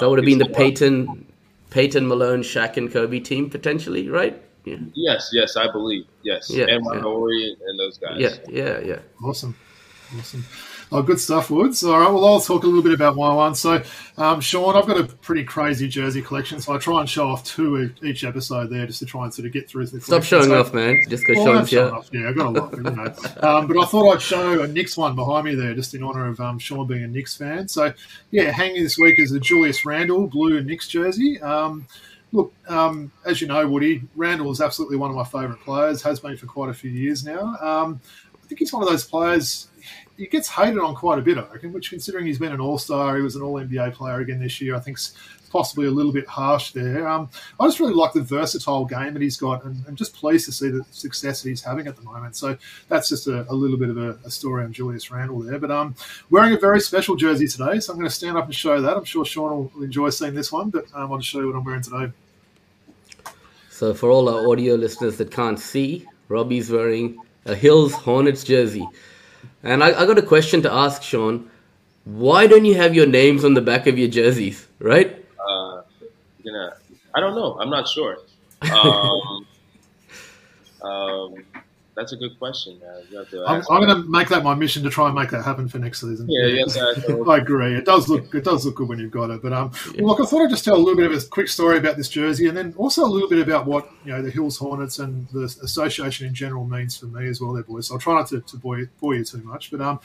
that 0.00 0.10
would 0.10 0.18
have 0.18 0.26
been 0.26 0.38
the 0.38 0.48
Payton, 0.48 1.24
Payton 1.70 2.06
Malone, 2.06 2.42
Shaq, 2.42 2.76
and 2.76 2.92
Kobe 2.92 3.20
team 3.20 3.48
potentially, 3.48 4.08
right? 4.08 4.42
Yeah. 4.64 4.76
Yes, 4.94 5.30
yes, 5.32 5.56
I 5.56 5.70
believe. 5.70 6.06
Yes, 6.22 6.50
yeah, 6.50 6.66
and 6.68 6.84
Marjorie 6.84 7.56
yeah. 7.58 7.68
and 7.68 7.78
those 7.78 7.98
guys. 7.98 8.16
Yeah, 8.18 8.36
yeah, 8.48 8.80
yeah. 8.80 8.98
Awesome, 9.22 9.56
awesome. 10.18 10.44
Oh, 10.90 11.02
good 11.02 11.20
stuff, 11.20 11.50
Woods. 11.50 11.84
All 11.84 11.98
right, 11.98 12.10
well, 12.10 12.24
I'll 12.24 12.40
talk 12.40 12.62
a 12.62 12.66
little 12.66 12.82
bit 12.82 12.92
about 12.92 13.14
my 13.14 13.32
one. 13.32 13.54
So, 13.54 13.82
um, 14.16 14.40
Shawn, 14.40 14.74
I've 14.74 14.86
got 14.86 14.98
a 14.98 15.04
pretty 15.04 15.44
crazy 15.44 15.86
jersey 15.86 16.22
collection, 16.22 16.60
so 16.62 16.74
I 16.74 16.78
try 16.78 17.00
and 17.00 17.08
show 17.08 17.28
off 17.28 17.44
two 17.44 17.92
each 18.02 18.24
episode 18.24 18.70
there 18.70 18.86
just 18.86 19.00
to 19.00 19.06
try 19.06 19.24
and 19.24 19.34
sort 19.34 19.44
of 19.46 19.52
get 19.52 19.68
through 19.68 19.86
the 19.86 20.00
Stop 20.00 20.22
showing 20.22 20.44
so, 20.44 20.60
off, 20.60 20.72
man. 20.72 21.02
Just 21.10 21.26
go 21.26 21.34
well, 21.34 21.66
showing 21.66 21.92
off. 21.92 22.08
Yeah, 22.10 22.30
I've 22.30 22.36
got 22.36 22.46
a 22.46 22.50
lot, 22.50 22.72
you 22.72 22.82
know. 22.82 23.14
Um, 23.48 23.66
but 23.66 23.78
I 23.78 23.84
thought 23.84 24.14
I'd 24.14 24.22
show 24.22 24.62
a 24.62 24.66
Knicks 24.66 24.96
one 24.96 25.14
behind 25.14 25.44
me 25.44 25.54
there, 25.54 25.74
just 25.74 25.94
in 25.94 26.02
honour 26.02 26.26
of 26.26 26.40
um, 26.40 26.58
Shawn 26.58 26.86
being 26.86 27.04
a 27.04 27.08
Knicks 27.08 27.36
fan. 27.36 27.68
So, 27.68 27.92
yeah, 28.30 28.50
hanging 28.50 28.82
this 28.82 28.98
week 28.98 29.18
is 29.18 29.30
the 29.30 29.40
Julius 29.40 29.84
Randle 29.84 30.26
blue 30.26 30.62
Knicks 30.62 30.88
jersey. 30.88 31.40
Um, 31.40 31.86
look, 32.32 32.52
um, 32.68 33.10
as 33.24 33.40
you 33.40 33.46
know, 33.46 33.66
Woody, 33.66 34.02
Randle 34.16 34.50
is 34.50 34.60
absolutely 34.60 34.96
one 34.96 35.10
of 35.10 35.16
my 35.16 35.24
favourite 35.24 35.60
players, 35.60 36.02
has 36.02 36.20
been 36.20 36.36
for 36.36 36.46
quite 36.46 36.70
a 36.70 36.74
few 36.74 36.90
years 36.90 37.24
now. 37.24 37.56
Um, 37.60 38.00
I 38.34 38.46
think 38.46 38.58
he's 38.60 38.72
one 38.72 38.82
of 38.82 38.88
those 38.88 39.04
players 39.04 39.67
he 40.18 40.26
gets 40.26 40.48
hated 40.48 40.78
on 40.78 40.94
quite 40.94 41.18
a 41.18 41.22
bit, 41.22 41.38
I 41.38 41.46
reckon. 41.52 41.72
Which, 41.72 41.90
considering 41.90 42.26
he's 42.26 42.38
been 42.38 42.52
an 42.52 42.60
All 42.60 42.76
Star, 42.76 43.16
he 43.16 43.22
was 43.22 43.36
an 43.36 43.42
All 43.42 43.54
NBA 43.54 43.94
player 43.94 44.18
again 44.20 44.40
this 44.40 44.60
year. 44.60 44.74
I 44.74 44.80
think 44.80 44.98
possibly 45.48 45.86
a 45.86 45.90
little 45.90 46.12
bit 46.12 46.26
harsh 46.26 46.72
there. 46.72 47.08
Um, 47.08 47.30
I 47.58 47.66
just 47.66 47.80
really 47.80 47.94
like 47.94 48.12
the 48.12 48.20
versatile 48.20 48.84
game 48.84 49.14
that 49.14 49.22
he's 49.22 49.36
got, 49.36 49.64
and, 49.64 49.84
and, 49.86 49.96
just 49.96 50.14
pleased 50.14 50.44
to 50.46 50.52
see 50.52 50.68
the 50.68 50.84
success 50.90 51.42
that 51.42 51.48
he's 51.48 51.62
having 51.62 51.86
at 51.86 51.96
the 51.96 52.02
moment. 52.02 52.36
So 52.36 52.58
that's 52.88 53.08
just 53.08 53.28
a, 53.28 53.50
a 53.50 53.54
little 53.54 53.78
bit 53.78 53.88
of 53.88 53.96
a, 53.96 54.18
a, 54.24 54.30
story 54.30 54.64
on 54.64 54.72
Julius 54.72 55.10
Randle 55.10 55.40
there. 55.40 55.58
But 55.58 55.70
um, 55.70 55.94
wearing 56.30 56.52
a 56.52 56.58
very 56.58 56.80
special 56.80 57.16
jersey 57.16 57.48
today, 57.48 57.80
so 57.80 57.92
I'm 57.92 57.98
going 57.98 58.08
to 58.08 58.14
stand 58.14 58.36
up 58.36 58.44
and 58.44 58.54
show 58.54 58.80
that. 58.80 58.96
I'm 58.96 59.04
sure 59.04 59.24
Shawn 59.24 59.70
will 59.72 59.82
enjoy 59.82 60.10
seeing 60.10 60.34
this 60.34 60.52
one, 60.52 60.70
but 60.70 60.84
um, 60.94 61.12
I'll 61.12 61.18
just 61.18 61.30
show 61.30 61.40
you 61.40 61.46
what 61.46 61.56
I'm 61.56 61.64
wearing 61.64 61.82
today. 61.82 62.12
So 63.70 63.94
for 63.94 64.10
all 64.10 64.28
our 64.28 64.50
audio 64.50 64.74
listeners 64.74 65.16
that 65.18 65.30
can't 65.30 65.58
see, 65.58 66.06
Robbie's 66.28 66.70
wearing 66.70 67.18
a 67.46 67.54
Hills 67.54 67.92
Hornets 67.92 68.44
jersey. 68.44 68.86
And 69.62 69.82
I, 69.82 69.88
I 69.88 70.06
got 70.06 70.18
a 70.18 70.22
question 70.22 70.62
to 70.62 70.72
ask, 70.72 71.02
Shawn. 71.02 71.50
Why 72.04 72.46
don't 72.46 72.64
you 72.64 72.74
have 72.74 72.94
your 72.94 73.06
names 73.06 73.44
on 73.44 73.54
the 73.54 73.60
back 73.60 73.86
of 73.86 73.98
your 73.98 74.08
jerseys, 74.08 74.66
right? 74.78 75.24
Uh, 75.46 75.82
you 76.42 76.52
know, 76.52 76.70
I 77.14 77.20
don't 77.20 77.34
know. 77.34 77.58
I'm 77.60 77.70
not 77.70 77.88
sure. 77.88 78.18
Um, 78.62 79.46
um, 80.82 81.34
that's 81.98 82.12
a 82.12 82.16
good 82.16 82.38
question. 82.38 82.80
I'm, 83.46 83.62
I'm 83.68 83.84
going 83.84 83.88
to 83.88 84.08
make 84.08 84.28
that 84.28 84.44
my 84.44 84.54
mission 84.54 84.84
to 84.84 84.90
try 84.90 85.06
and 85.06 85.16
make 85.16 85.30
that 85.30 85.42
happen 85.42 85.68
for 85.68 85.80
next 85.80 86.00
season. 86.00 86.28
Yeah, 86.30 86.46
yes, 86.46 86.76
I 87.28 87.36
agree. 87.38 87.74
It 87.74 87.84
does 87.84 88.08
look 88.08 88.32
it 88.32 88.44
does 88.44 88.64
look 88.64 88.76
good 88.76 88.88
when 88.88 89.00
you've 89.00 89.10
got 89.10 89.30
it. 89.30 89.42
But 89.42 89.52
um, 89.52 89.72
yeah. 89.92 90.02
well, 90.02 90.14
look, 90.14 90.20
I 90.20 90.30
thought 90.30 90.42
I'd 90.42 90.50
just 90.50 90.64
tell 90.64 90.76
a 90.76 90.78
little 90.78 90.94
bit 90.94 91.10
of 91.10 91.12
a 91.12 91.26
quick 91.26 91.48
story 91.48 91.76
about 91.76 91.96
this 91.96 92.08
jersey, 92.08 92.46
and 92.46 92.56
then 92.56 92.72
also 92.76 93.04
a 93.04 93.10
little 93.10 93.28
bit 93.28 93.40
about 93.40 93.66
what 93.66 93.90
you 94.04 94.12
know 94.12 94.22
the 94.22 94.30
Hills 94.30 94.58
Hornets 94.58 95.00
and 95.00 95.28
the 95.30 95.42
association 95.42 96.28
in 96.28 96.34
general 96.34 96.64
means 96.64 96.96
for 96.96 97.06
me 97.06 97.28
as 97.28 97.40
well, 97.40 97.52
there, 97.52 97.64
boys. 97.64 97.88
So 97.88 97.94
I'll 97.94 98.00
try 98.00 98.14
not 98.14 98.28
to, 98.28 98.40
to 98.42 98.56
bore, 98.56 98.78
you, 98.78 98.88
bore 99.00 99.16
you 99.16 99.24
too 99.24 99.38
much. 99.38 99.72
But 99.72 99.80
um, 99.80 99.98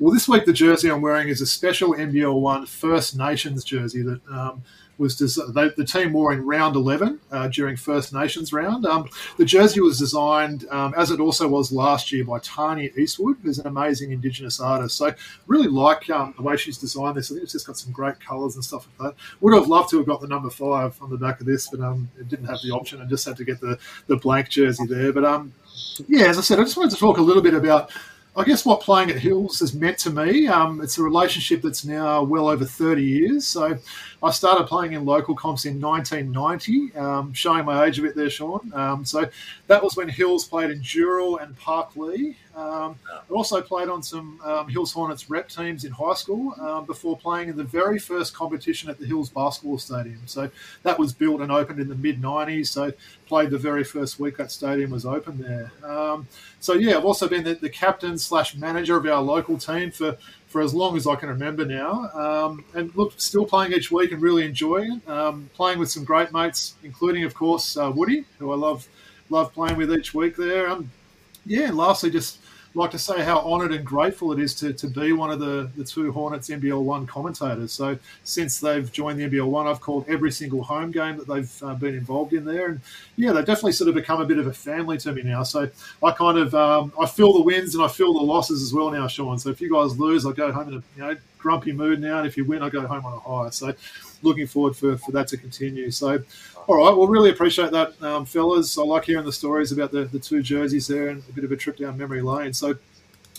well, 0.00 0.12
this 0.12 0.28
week 0.28 0.46
the 0.46 0.52
jersey 0.52 0.90
I'm 0.90 1.00
wearing 1.00 1.28
is 1.28 1.40
a 1.40 1.46
special 1.46 1.94
NBL 1.94 2.40
One 2.40 2.66
First 2.66 3.16
Nations 3.16 3.62
jersey 3.62 4.02
that 4.02 4.20
um 4.28 4.64
was 4.98 5.16
the 5.18 5.84
team 5.86 6.12
wore 6.12 6.32
in 6.32 6.44
round 6.44 6.76
11 6.76 7.20
uh, 7.30 7.48
during 7.48 7.76
First 7.76 8.12
Nations 8.12 8.52
round. 8.52 8.86
Um, 8.86 9.08
the 9.36 9.44
jersey 9.44 9.80
was 9.80 9.98
designed, 9.98 10.66
um, 10.70 10.94
as 10.96 11.10
it 11.10 11.20
also 11.20 11.46
was 11.48 11.70
last 11.70 12.12
year, 12.12 12.24
by 12.24 12.38
Tanya 12.38 12.90
Eastwood, 12.96 13.36
who's 13.42 13.58
an 13.58 13.66
amazing 13.66 14.12
Indigenous 14.12 14.60
artist. 14.60 14.96
So 14.96 15.14
really 15.46 15.68
like 15.68 16.08
um, 16.10 16.34
the 16.36 16.42
way 16.42 16.56
she's 16.56 16.78
designed 16.78 17.16
this. 17.16 17.30
I 17.30 17.34
think 17.34 17.44
it's 17.44 17.52
just 17.52 17.66
got 17.66 17.76
some 17.76 17.92
great 17.92 18.18
colours 18.20 18.54
and 18.54 18.64
stuff 18.64 18.88
like 18.98 19.10
that. 19.10 19.22
Would 19.40 19.54
have 19.54 19.68
loved 19.68 19.90
to 19.90 19.98
have 19.98 20.06
got 20.06 20.20
the 20.20 20.28
number 20.28 20.50
five 20.50 21.00
on 21.02 21.10
the 21.10 21.18
back 21.18 21.40
of 21.40 21.46
this, 21.46 21.68
but 21.68 21.80
um, 21.80 22.08
it 22.18 22.28
didn't 22.28 22.46
have 22.46 22.60
the 22.62 22.70
option 22.70 23.00
and 23.00 23.10
just 23.10 23.26
had 23.26 23.36
to 23.36 23.44
get 23.44 23.60
the, 23.60 23.78
the 24.06 24.16
blank 24.16 24.48
jersey 24.48 24.86
there. 24.86 25.12
But 25.12 25.24
um, 25.24 25.52
yeah, 26.08 26.26
as 26.26 26.38
I 26.38 26.40
said, 26.40 26.58
I 26.58 26.62
just 26.62 26.76
wanted 26.76 26.92
to 26.92 27.00
talk 27.00 27.18
a 27.18 27.22
little 27.22 27.42
bit 27.42 27.54
about 27.54 27.90
I 28.38 28.44
guess 28.44 28.66
what 28.66 28.82
playing 28.82 29.08
at 29.08 29.16
Hills 29.16 29.60
has 29.60 29.72
meant 29.72 29.96
to 30.00 30.10
me, 30.10 30.46
um, 30.46 30.82
it's 30.82 30.98
a 30.98 31.02
relationship 31.02 31.62
that's 31.62 31.86
now 31.86 32.22
well 32.22 32.48
over 32.48 32.66
30 32.66 33.02
years. 33.02 33.46
So 33.46 33.78
I 34.22 34.30
started 34.30 34.66
playing 34.66 34.92
in 34.92 35.06
local 35.06 35.34
comps 35.34 35.64
in 35.64 35.80
1990, 35.80 36.94
um, 36.98 37.32
showing 37.32 37.64
my 37.64 37.86
age 37.86 37.98
a 37.98 38.02
bit 38.02 38.14
there, 38.14 38.28
Shawn. 38.28 38.70
Um, 38.74 39.06
so 39.06 39.26
that 39.68 39.82
was 39.82 39.96
when 39.96 40.10
Hills 40.10 40.44
played 40.44 40.70
in 40.70 40.80
Dural 40.80 41.42
and 41.42 41.58
Parklea. 41.58 42.34
Um, 42.56 42.98
I 43.10 43.32
also 43.32 43.60
played 43.60 43.88
on 43.88 44.02
some 44.02 44.40
um, 44.42 44.68
Hills 44.68 44.92
Hornets 44.92 45.28
rep 45.28 45.48
teams 45.48 45.84
in 45.84 45.92
high 45.92 46.14
school 46.14 46.54
um, 46.60 46.86
before 46.86 47.16
playing 47.16 47.50
in 47.50 47.56
the 47.56 47.64
very 47.64 47.98
first 47.98 48.34
competition 48.34 48.88
at 48.88 48.98
the 48.98 49.04
Hills 49.06 49.28
Basketball 49.28 49.78
Stadium. 49.78 50.20
So 50.24 50.50
that 50.82 50.98
was 50.98 51.12
built 51.12 51.42
and 51.42 51.52
opened 51.52 51.80
in 51.80 51.88
the 51.88 51.94
mid 51.94 52.22
90s. 52.22 52.68
So 52.68 52.92
played 53.26 53.50
the 53.50 53.58
very 53.58 53.84
first 53.84 54.18
week 54.18 54.38
that 54.38 54.50
stadium 54.50 54.90
was 54.90 55.04
open 55.04 55.38
there. 55.38 55.70
Um, 55.84 56.26
so 56.60 56.72
yeah, 56.72 56.96
I've 56.96 57.04
also 57.04 57.28
been 57.28 57.44
the, 57.44 57.54
the 57.54 57.68
captain 57.70 58.16
slash 58.16 58.56
manager 58.56 58.96
of 58.96 59.04
our 59.06 59.20
local 59.20 59.58
team 59.58 59.90
for 59.90 60.16
for 60.46 60.62
as 60.62 60.72
long 60.72 60.96
as 60.96 61.06
I 61.06 61.16
can 61.16 61.28
remember 61.28 61.66
now. 61.66 62.08
Um, 62.14 62.64
and 62.72 62.94
look, 62.96 63.12
still 63.18 63.44
playing 63.44 63.72
each 63.72 63.90
week 63.90 64.12
and 64.12 64.22
really 64.22 64.46
enjoying 64.46 64.92
it. 65.04 65.10
Um, 65.10 65.50
playing 65.54 65.78
with 65.78 65.90
some 65.90 66.04
great 66.04 66.32
mates, 66.32 66.74
including 66.82 67.24
of 67.24 67.34
course 67.34 67.76
uh, 67.76 67.92
Woody, 67.94 68.24
who 68.38 68.52
I 68.52 68.56
love 68.56 68.88
love 69.28 69.52
playing 69.52 69.76
with 69.76 69.92
each 69.92 70.14
week 70.14 70.36
there. 70.36 70.70
Um, 70.70 70.90
yeah, 71.44 71.68
and 71.68 71.76
lastly, 71.76 72.10
just 72.10 72.40
like 72.76 72.90
to 72.90 72.98
say 72.98 73.22
how 73.22 73.38
honoured 73.38 73.72
and 73.72 73.84
grateful 73.84 74.32
it 74.32 74.38
is 74.38 74.54
to, 74.54 74.72
to 74.74 74.86
be 74.86 75.12
one 75.12 75.30
of 75.30 75.40
the, 75.40 75.70
the 75.76 75.84
two 75.84 76.12
Hornets 76.12 76.50
NBL 76.50 76.82
One 76.82 77.06
commentators. 77.06 77.72
So 77.72 77.98
since 78.22 78.60
they've 78.60 78.90
joined 78.92 79.18
the 79.18 79.24
NBL 79.24 79.46
One, 79.46 79.66
I've 79.66 79.80
called 79.80 80.04
every 80.08 80.30
single 80.30 80.62
home 80.62 80.90
game 80.90 81.16
that 81.16 81.26
they've 81.26 81.62
uh, 81.62 81.74
been 81.74 81.94
involved 81.94 82.34
in 82.34 82.44
there, 82.44 82.68
and 82.68 82.80
yeah, 83.16 83.32
they've 83.32 83.46
definitely 83.46 83.72
sort 83.72 83.88
of 83.88 83.94
become 83.94 84.20
a 84.20 84.26
bit 84.26 84.38
of 84.38 84.46
a 84.46 84.52
family 84.52 84.98
to 84.98 85.12
me 85.12 85.22
now. 85.22 85.42
So 85.42 85.70
I 86.02 86.10
kind 86.12 86.36
of 86.36 86.54
um, 86.54 86.92
I 87.00 87.06
feel 87.06 87.32
the 87.32 87.42
wins 87.42 87.74
and 87.74 87.82
I 87.82 87.88
feel 87.88 88.12
the 88.12 88.20
losses 88.20 88.62
as 88.62 88.74
well 88.74 88.90
now, 88.90 89.08
Shawn. 89.08 89.38
So 89.38 89.48
if 89.48 89.60
you 89.60 89.72
guys 89.72 89.98
lose, 89.98 90.26
I 90.26 90.32
go 90.32 90.52
home 90.52 90.68
in 90.68 90.74
a 90.74 90.82
you 90.96 91.02
know 91.02 91.16
grumpy 91.38 91.72
mood 91.72 92.00
now, 92.00 92.18
and 92.18 92.26
if 92.26 92.36
you 92.36 92.44
win, 92.44 92.62
I 92.62 92.68
go 92.68 92.86
home 92.86 93.06
on 93.06 93.14
a 93.14 93.20
high. 93.20 93.50
So 93.50 93.72
looking 94.22 94.46
forward 94.46 94.76
for, 94.76 94.96
for 94.98 95.12
that 95.12 95.28
to 95.28 95.36
continue. 95.36 95.90
So, 95.90 96.18
all 96.68 96.76
right, 96.76 96.96
well, 96.96 97.06
really 97.06 97.30
appreciate 97.30 97.70
that, 97.70 98.00
um, 98.02 98.24
fellas. 98.24 98.76
I 98.76 98.82
like 98.82 99.04
hearing 99.04 99.24
the 99.24 99.32
stories 99.32 99.70
about 99.70 99.92
the, 99.92 100.04
the 100.06 100.18
two 100.18 100.42
jerseys 100.42 100.86
there 100.88 101.08
and 101.08 101.22
a 101.28 101.32
bit 101.32 101.44
of 101.44 101.52
a 101.52 101.56
trip 101.56 101.76
down 101.76 101.96
memory 101.96 102.22
lane. 102.22 102.52
So, 102.52 102.74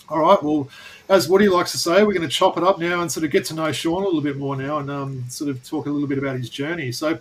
all 0.08 0.20
right, 0.20 0.42
well, 0.42 0.68
as 1.10 1.28
Woody 1.28 1.48
likes 1.48 1.72
to 1.72 1.78
say, 1.78 2.04
we're 2.04 2.14
going 2.14 2.26
to 2.26 2.34
chop 2.34 2.56
it 2.56 2.64
up 2.64 2.78
now 2.78 3.02
and 3.02 3.12
sort 3.12 3.24
of 3.24 3.30
get 3.30 3.44
to 3.46 3.54
know 3.54 3.70
Shawn 3.70 4.02
a 4.02 4.06
little 4.06 4.22
bit 4.22 4.38
more 4.38 4.56
now 4.56 4.78
and 4.78 4.90
um, 4.90 5.24
sort 5.28 5.50
of 5.50 5.62
talk 5.62 5.86
a 5.86 5.90
little 5.90 6.08
bit 6.08 6.16
about 6.16 6.36
his 6.36 6.48
journey. 6.48 6.90
So, 6.90 7.18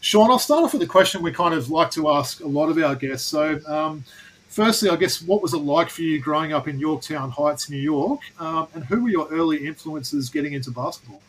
Shawn, 0.00 0.30
I'll 0.30 0.38
start 0.38 0.62
off 0.62 0.72
with 0.74 0.82
a 0.82 0.86
question 0.86 1.22
we 1.22 1.32
kind 1.32 1.54
of 1.54 1.70
like 1.70 1.90
to 1.92 2.08
ask 2.10 2.40
a 2.40 2.46
lot 2.46 2.68
of 2.68 2.78
our 2.78 2.94
guests. 2.94 3.26
So, 3.26 3.60
um, 3.66 4.04
firstly, 4.48 4.90
I 4.90 4.96
guess, 4.96 5.20
what 5.22 5.42
was 5.42 5.54
it 5.54 5.58
like 5.58 5.90
for 5.90 6.02
you 6.02 6.20
growing 6.20 6.52
up 6.52 6.68
in 6.68 6.78
Yorktown 6.78 7.30
Heights, 7.30 7.68
New 7.68 7.78
York? 7.78 8.20
Um, 8.38 8.68
and 8.74 8.84
who 8.84 9.02
were 9.02 9.08
your 9.08 9.28
early 9.32 9.66
influences 9.66 10.30
getting 10.30 10.52
into 10.52 10.70
basketball? 10.70 11.20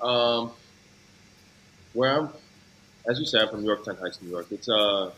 Um, 0.00 0.52
I'm, 1.94 2.30
as 3.06 3.18
you 3.18 3.26
said, 3.26 3.42
I'm 3.42 3.48
from 3.48 3.64
Yorktown 3.64 3.96
Heights, 3.96 4.20
New 4.22 4.30
York. 4.30 4.46
It's 4.50 4.68
a, 4.68 5.12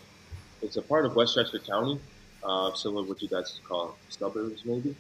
it's 0.63 0.77
a 0.77 0.83
part 0.83 1.07
of 1.07 1.17
Westchester 1.17 1.59
County, 1.59 2.01
uh, 2.43 2.73
similar 2.75 3.05
to 3.05 3.09
what 3.09 3.23
you 3.23 3.29
guys 3.29 3.61
call 3.67 3.97
suburbs, 4.09 4.65
maybe. 4.65 4.95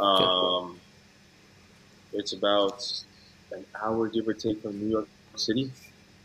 Um, 0.00 0.78
it's 2.12 2.32
about 2.32 2.84
an 3.52 3.64
hour, 3.80 4.08
give 4.08 4.28
or 4.28 4.34
take, 4.34 4.62
from 4.62 4.78
New 4.78 4.88
York 4.88 5.08
City. 5.36 5.70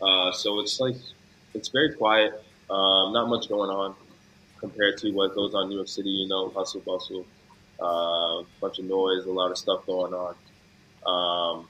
Uh, 0.00 0.32
so 0.32 0.60
it's 0.60 0.80
like, 0.80 0.96
it's 1.54 1.68
very 1.68 1.94
quiet. 1.94 2.32
Um, 2.70 3.12
not 3.12 3.28
much 3.28 3.48
going 3.48 3.70
on 3.70 3.94
compared 4.58 4.96
to 4.98 5.10
what 5.12 5.34
goes 5.34 5.54
on 5.54 5.64
in 5.64 5.68
New 5.70 5.76
York 5.76 5.88
City. 5.88 6.10
You 6.10 6.28
know, 6.28 6.50
hustle, 6.50 6.80
bustle, 6.80 7.26
a 7.80 7.84
uh, 7.84 8.44
bunch 8.60 8.78
of 8.78 8.86
noise, 8.86 9.24
a 9.26 9.30
lot 9.30 9.50
of 9.50 9.58
stuff 9.58 9.86
going 9.86 10.14
on. 10.14 10.34
Um, 11.06 11.68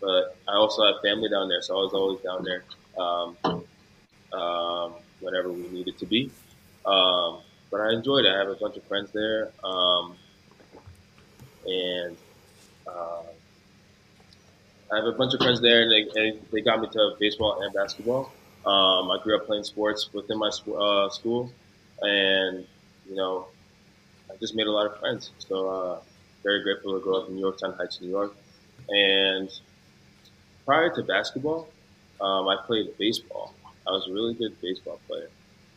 but 0.00 0.36
I 0.46 0.52
also 0.52 0.84
have 0.84 0.96
family 1.02 1.28
down 1.28 1.48
there, 1.48 1.62
so 1.62 1.78
I 1.78 1.82
was 1.82 1.94
always 1.94 2.20
down 2.20 2.44
there 2.44 2.62
um, 2.98 3.36
um, 4.32 4.94
whenever 5.20 5.52
we 5.52 5.68
needed 5.68 5.98
to 5.98 6.06
be. 6.06 6.30
Um, 6.84 7.40
but 7.70 7.80
I 7.80 7.92
enjoyed 7.92 8.24
it. 8.24 8.32
I 8.34 8.38
have 8.38 8.48
a 8.48 8.54
bunch 8.54 8.76
of 8.76 8.84
friends 8.84 9.10
there, 9.12 9.50
um, 9.62 10.16
and 11.66 12.16
uh, 12.86 13.22
I 14.90 14.96
have 14.96 15.04
a 15.04 15.12
bunch 15.12 15.34
of 15.34 15.40
friends 15.40 15.60
there, 15.60 15.82
and 15.82 15.90
they, 15.90 16.20
and 16.20 16.40
they 16.50 16.62
got 16.62 16.80
me 16.80 16.88
to 16.88 17.14
baseball 17.20 17.60
and 17.62 17.72
basketball. 17.74 18.32
Um, 18.64 19.10
I 19.10 19.18
grew 19.22 19.36
up 19.36 19.46
playing 19.46 19.64
sports 19.64 20.10
within 20.12 20.38
my 20.38 20.48
uh, 20.48 21.10
school, 21.10 21.52
and 22.00 22.66
you 23.08 23.16
know, 23.16 23.48
I 24.30 24.36
just 24.36 24.54
made 24.54 24.66
a 24.66 24.72
lot 24.72 24.86
of 24.86 24.98
friends. 24.98 25.30
So 25.38 25.68
uh, 25.68 26.00
very 26.42 26.62
grateful 26.62 26.98
to 26.98 27.04
grow 27.04 27.22
up 27.22 27.28
in 27.28 27.34
New 27.34 27.40
York, 27.40 27.58
Town 27.58 27.74
Heights, 27.74 28.00
New 28.00 28.08
York, 28.08 28.34
and 28.88 29.50
prior 30.64 30.94
to 30.94 31.02
basketball, 31.02 31.68
um, 32.20 32.48
I 32.48 32.56
played 32.66 32.96
baseball. 32.98 33.54
I 33.86 33.90
was 33.90 34.06
a 34.08 34.12
really 34.12 34.34
good 34.34 34.60
baseball 34.60 35.00
player. 35.06 35.28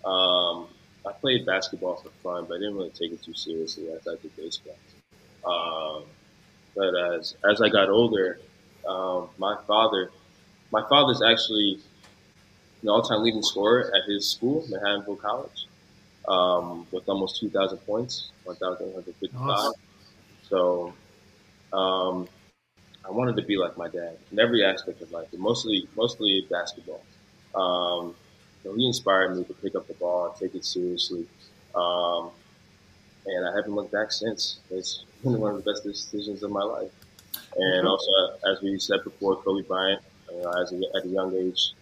Um, 0.04 0.68
I 1.06 1.12
played 1.14 1.46
basketball 1.46 1.96
for 1.96 2.10
fun, 2.24 2.46
but 2.48 2.56
I 2.56 2.58
didn't 2.58 2.76
really 2.76 2.90
take 2.90 3.12
it 3.12 3.24
too 3.24 3.34
seriously 3.34 3.90
as 3.90 4.08
I 4.08 4.16
did 4.22 4.36
baseball. 4.36 4.78
Um, 5.46 6.04
but 6.76 6.96
as 6.96 7.36
as 7.50 7.62
I 7.62 7.70
got 7.70 7.90
older, 7.90 8.40
um, 8.88 9.30
my 9.38 9.58
father, 9.68 10.12
my 10.72 10.88
father's 10.88 11.22
actually 11.22 11.80
the 12.84 12.90
all-time 12.90 13.22
leading 13.24 13.44
scorer 13.44 13.92
at 13.96 14.10
his 14.10 14.28
school, 14.28 14.66
Manhattanville 14.70 15.20
College, 15.20 15.68
um, 16.28 16.88
with 16.92 17.08
almost 17.08 17.40
2,000 17.40 17.78
points, 17.80 18.32
1,155. 18.44 19.40
Awesome. 19.40 19.74
So 20.50 20.94
um, 21.74 22.28
I 23.06 23.12
wanted 23.12 23.36
to 23.38 23.42
be 23.42 23.58
like 23.58 23.78
my 23.78 23.88
dad 23.88 24.18
in 24.32 24.40
every 24.40 24.64
aspect 24.64 25.02
of 25.02 25.12
life, 25.12 25.28
but 25.32 25.40
mostly 25.40 25.88
mostly 25.96 26.46
basketball. 26.50 27.04
Um, 27.56 28.16
you 28.64 28.70
know, 28.70 28.78
he 28.78 28.88
inspired 28.88 29.36
me 29.36 29.44
to 29.44 29.54
pick 29.56 29.76
up 29.76 29.88
the 29.88 29.94
ball 29.96 30.28
and 30.28 30.36
take 30.36 30.56
it 30.56 30.66
seriously. 30.66 31.26
Um, 31.74 32.30
and 33.26 33.48
I 33.48 33.56
haven't 33.56 33.74
looked 33.74 33.92
back 33.92 34.12
since. 34.12 34.60
It's 34.70 35.04
been 35.24 35.40
one 35.40 35.56
of 35.56 35.64
the 35.64 35.72
best 35.72 35.84
decisions 35.84 36.44
of 36.44 36.52
my 36.52 36.64
life. 36.64 36.92
And 37.58 37.88
also, 37.88 38.12
as 38.50 38.62
we 38.62 38.78
said 38.80 39.04
before, 39.04 39.36
Kobe 39.38 39.64
Bryant, 39.68 40.02
you 40.32 40.42
know, 40.42 40.52
as 40.62 40.72
a, 40.72 40.82
at 40.96 41.06
a 41.06 41.08
young 41.08 41.36
age, 41.36 41.74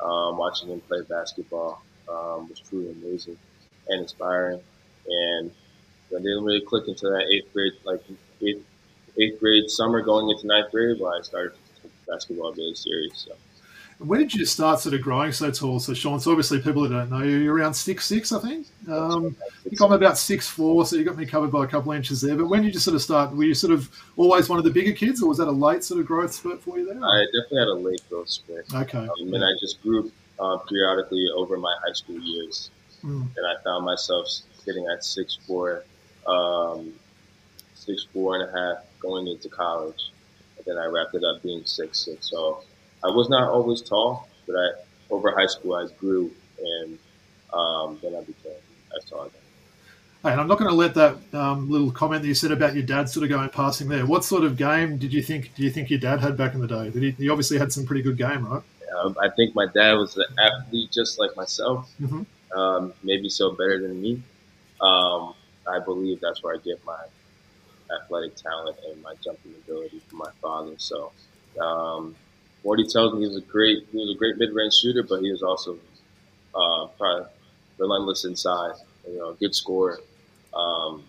um, 0.00 0.38
watching 0.38 0.68
him 0.68 0.80
play 0.80 1.00
basketball 1.08 1.82
um, 2.08 2.48
was 2.48 2.60
truly 2.60 2.90
amazing 2.90 3.36
and 3.88 4.02
inspiring. 4.02 4.60
And 5.08 5.50
I 6.10 6.18
didn't 6.18 6.44
really 6.44 6.60
click 6.60 6.88
into 6.88 7.06
that 7.10 7.26
eighth 7.30 7.52
grade, 7.52 7.72
like 7.84 8.02
eighth 9.18 9.40
grade 9.40 9.68
summer 9.70 10.02
going 10.02 10.30
into 10.30 10.46
ninth 10.46 10.70
grade 10.70 11.00
where 11.00 11.12
I 11.12 11.22
started 11.22 11.52
basketball 12.06 12.52
really 12.52 12.74
serious. 12.74 13.26
So. 13.26 13.34
When 13.98 14.20
did 14.20 14.32
you 14.32 14.46
start 14.46 14.78
sort 14.78 14.94
of 14.94 15.02
growing 15.02 15.32
so 15.32 15.50
tall? 15.50 15.80
So, 15.80 15.92
Shawn, 15.92 16.20
so 16.20 16.30
obviously 16.30 16.60
people 16.60 16.82
that 16.82 16.90
don't 16.90 17.10
know 17.10 17.24
you, 17.24 17.38
you're 17.38 17.56
around 17.56 17.74
six 17.74 18.06
six, 18.06 18.30
I 18.30 18.38
think. 18.38 18.68
Um, 18.88 19.34
I 19.42 19.68
think 19.68 19.80
I'm 19.80 19.92
about 19.92 20.16
six 20.16 20.46
four, 20.46 20.86
so 20.86 20.94
you 20.94 21.04
got 21.04 21.16
me 21.16 21.26
covered 21.26 21.50
by 21.50 21.64
a 21.64 21.66
couple 21.66 21.90
inches 21.90 22.20
there. 22.20 22.36
But 22.36 22.46
when 22.46 22.62
did 22.62 22.74
you 22.74 22.80
sort 22.80 22.94
of 22.94 23.02
start? 23.02 23.34
Were 23.34 23.42
you 23.42 23.54
sort 23.54 23.72
of 23.72 23.90
always 24.16 24.48
one 24.48 24.58
of 24.58 24.64
the 24.64 24.70
bigger 24.70 24.92
kids, 24.92 25.20
or 25.20 25.28
was 25.28 25.38
that 25.38 25.48
a 25.48 25.52
late 25.52 25.82
sort 25.82 26.00
of 26.00 26.06
growth 26.06 26.32
spurt 26.32 26.62
for 26.62 26.78
you 26.78 26.86
there? 26.86 27.02
I 27.02 27.24
definitely 27.24 27.58
had 27.58 27.68
a 27.68 27.74
late 27.74 28.02
growth 28.08 28.28
spurt. 28.28 28.72
Okay. 28.72 28.98
Um, 28.98 29.34
and 29.34 29.44
I 29.44 29.50
just 29.60 29.82
grew 29.82 30.12
uh, 30.38 30.58
periodically 30.58 31.26
over 31.34 31.56
my 31.56 31.74
high 31.84 31.92
school 31.92 32.20
years, 32.20 32.70
mm. 33.02 33.22
and 33.36 33.46
I 33.46 33.60
found 33.64 33.84
myself 33.84 34.28
sitting 34.64 34.86
at 34.92 35.04
six 35.04 35.40
four, 35.44 35.82
um, 36.24 36.92
six 37.88 38.06
four 38.12 38.36
and 38.36 38.48
a 38.48 38.52
half 38.52 38.84
going 39.00 39.26
into 39.26 39.48
college. 39.48 40.10
And 40.56 40.66
then 40.66 40.78
I 40.78 40.86
wrapped 40.86 41.14
it 41.14 41.24
up 41.24 41.42
being 41.42 41.64
six 41.64 42.04
six. 42.04 42.28
So 42.30 42.62
I 43.02 43.08
was 43.08 43.28
not 43.30 43.48
always 43.48 43.80
tall, 43.80 44.28
but 44.46 44.54
I 44.54 44.68
over 45.10 45.30
high 45.32 45.46
school 45.46 45.74
I 45.74 45.86
grew, 45.98 46.30
and 46.60 46.98
um, 47.52 47.98
then 48.02 48.14
I 48.14 48.20
became 48.20 48.52
as 48.96 49.08
tall 49.08 49.24
as 49.24 49.32
I 49.32 49.38
and 50.24 50.40
I'm 50.40 50.48
not 50.48 50.58
going 50.58 50.70
to 50.70 50.76
let 50.76 50.94
that 50.94 51.16
um, 51.32 51.70
little 51.70 51.92
comment 51.92 52.22
that 52.22 52.28
you 52.28 52.34
said 52.34 52.50
about 52.50 52.74
your 52.74 52.82
dad 52.82 53.08
sort 53.08 53.22
of 53.22 53.30
going 53.30 53.48
passing 53.50 53.88
there. 53.88 54.04
What 54.04 54.24
sort 54.24 54.42
of 54.42 54.56
game 54.56 54.98
did 54.98 55.12
you 55.12 55.22
think? 55.22 55.54
Do 55.54 55.62
you 55.62 55.70
think 55.70 55.90
your 55.90 56.00
dad 56.00 56.20
had 56.20 56.36
back 56.36 56.54
in 56.54 56.60
the 56.60 56.66
day? 56.66 56.90
Did 56.90 57.02
he, 57.02 57.10
he 57.12 57.30
obviously 57.30 57.56
had 57.56 57.72
some 57.72 57.86
pretty 57.86 58.02
good 58.02 58.18
game, 58.18 58.46
right? 58.46 58.62
Um, 58.98 59.16
I 59.22 59.28
think 59.30 59.54
my 59.54 59.66
dad 59.66 59.94
was 59.94 60.16
an 60.16 60.24
athlete 60.40 60.90
just 60.90 61.18
like 61.18 61.36
myself. 61.36 61.88
Mm-hmm. 62.00 62.58
Um, 62.58 62.92
maybe 63.04 63.28
so 63.28 63.52
better 63.52 63.80
than 63.80 64.00
me. 64.00 64.22
Um, 64.80 65.34
I 65.66 65.78
believe 65.78 66.20
that's 66.20 66.42
where 66.42 66.54
I 66.54 66.58
get 66.58 66.84
my 66.84 66.98
athletic 67.96 68.36
talent 68.36 68.76
and 68.90 69.02
my 69.02 69.14
jumping 69.22 69.54
ability 69.64 70.00
from 70.08 70.18
my 70.18 70.30
father. 70.40 70.74
So, 70.78 71.12
um, 71.60 72.14
he 72.76 72.86
tells 72.86 73.14
me, 73.14 73.20
he 73.20 73.26
was 73.26 73.36
a 73.36 73.40
great, 73.40 73.86
he 73.90 73.98
was 73.98 74.10
a 74.14 74.18
great 74.18 74.36
mid-range 74.36 74.74
shooter, 74.74 75.02
but 75.02 75.20
he 75.22 75.30
was 75.30 75.42
also 75.42 75.78
uh, 76.54 76.86
probably 76.98 77.26
relentless 77.78 78.24
inside. 78.24 78.74
You 79.06 79.18
know, 79.18 79.32
good 79.32 79.54
scorer, 79.54 80.00
um, 80.54 81.02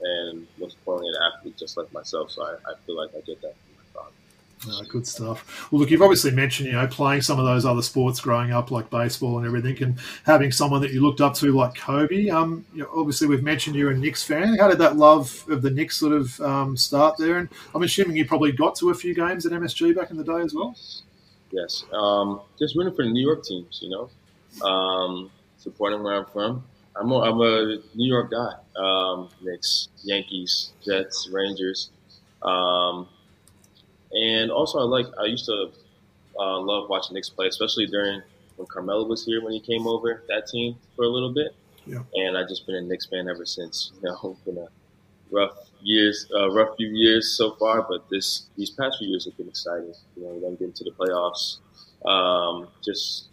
and 0.00 0.46
most 0.58 0.76
importantly, 0.76 1.12
an 1.14 1.32
athlete 1.32 1.58
just 1.58 1.76
like 1.76 1.92
myself. 1.92 2.30
So 2.30 2.42
I, 2.42 2.54
I 2.70 2.74
feel 2.86 2.96
like 2.96 3.10
I 3.14 3.20
get 3.20 3.42
that 3.42 3.54
uh, 4.68 4.82
good 4.88 5.06
stuff. 5.06 5.70
Well, 5.70 5.80
look, 5.80 5.90
you've 5.90 6.02
obviously 6.02 6.32
mentioned, 6.32 6.66
you 6.68 6.74
know, 6.74 6.86
playing 6.86 7.22
some 7.22 7.38
of 7.38 7.46
those 7.46 7.64
other 7.64 7.82
sports 7.82 8.20
growing 8.20 8.52
up, 8.52 8.70
like 8.70 8.90
baseball 8.90 9.38
and 9.38 9.46
everything, 9.46 9.82
and 9.82 9.98
having 10.24 10.52
someone 10.52 10.82
that 10.82 10.92
you 10.92 11.00
looked 11.00 11.20
up 11.20 11.34
to 11.34 11.52
like 11.52 11.74
Kobe. 11.74 12.28
Um, 12.28 12.64
you 12.74 12.82
know, 12.82 12.90
obviously, 12.94 13.26
we've 13.26 13.42
mentioned 13.42 13.76
you're 13.76 13.90
a 13.90 13.96
Knicks 13.96 14.22
fan. 14.22 14.58
How 14.58 14.68
did 14.68 14.78
that 14.78 14.96
love 14.96 15.44
of 15.48 15.62
the 15.62 15.70
Knicks 15.70 15.98
sort 15.98 16.12
of 16.12 16.38
um, 16.40 16.76
start 16.76 17.16
there? 17.18 17.38
And 17.38 17.48
I'm 17.74 17.82
assuming 17.82 18.16
you 18.16 18.26
probably 18.26 18.52
got 18.52 18.74
to 18.76 18.90
a 18.90 18.94
few 18.94 19.14
games 19.14 19.46
at 19.46 19.52
MSG 19.52 19.96
back 19.96 20.10
in 20.10 20.16
the 20.16 20.24
day 20.24 20.40
as 20.40 20.54
well. 20.54 20.76
Yes, 21.50 21.84
um, 21.92 22.42
just 22.58 22.76
rooting 22.76 22.94
for 22.94 23.04
the 23.04 23.10
New 23.10 23.26
York 23.26 23.42
teams. 23.44 23.80
You 23.82 23.90
know, 23.90 24.66
um, 24.66 25.30
supporting 25.58 26.02
where 26.02 26.16
I'm 26.16 26.26
from. 26.26 26.64
I'm 26.96 27.10
a, 27.12 27.18
I'm 27.20 27.40
a 27.40 27.78
New 27.94 28.08
York 28.12 28.30
guy. 28.30 28.52
Um, 28.76 29.30
Knicks, 29.40 29.88
Yankees, 30.02 30.72
Jets, 30.84 31.30
Rangers. 31.32 31.90
Um, 32.42 33.08
and 34.12 34.50
also, 34.50 34.78
I 34.78 34.82
like 34.82 35.06
I 35.18 35.26
used 35.26 35.46
to 35.46 35.70
uh, 36.38 36.58
love 36.58 36.88
watching 36.88 37.14
Knicks 37.14 37.28
play, 37.28 37.46
especially 37.46 37.86
during 37.86 38.22
when 38.56 38.66
Carmelo 38.66 39.06
was 39.06 39.24
here 39.24 39.42
when 39.42 39.52
he 39.52 39.60
came 39.60 39.86
over 39.86 40.22
that 40.28 40.46
team 40.46 40.76
for 40.96 41.04
a 41.04 41.08
little 41.08 41.32
bit. 41.32 41.54
Yeah. 41.86 42.02
And 42.14 42.36
I've 42.36 42.48
just 42.48 42.66
been 42.66 42.76
a 42.76 42.82
Knicks 42.82 43.06
fan 43.06 43.28
ever 43.28 43.46
since. 43.46 43.92
You 44.02 44.10
know, 44.10 44.36
been 44.44 44.58
a 44.58 44.68
rough 45.30 45.56
years, 45.82 46.26
uh, 46.34 46.50
rough 46.50 46.76
few 46.76 46.88
years 46.88 47.36
so 47.36 47.52
far, 47.52 47.82
but 47.88 48.08
this 48.10 48.46
these 48.56 48.70
past 48.70 48.98
few 48.98 49.08
years 49.08 49.24
have 49.24 49.36
been 49.36 49.48
exciting. 49.48 49.94
You 50.16 50.24
know, 50.24 50.40
them 50.40 50.56
getting 50.56 50.72
to 50.72 50.84
the 50.84 50.90
playoffs, 50.90 51.58
um, 52.06 52.68
just 52.84 53.28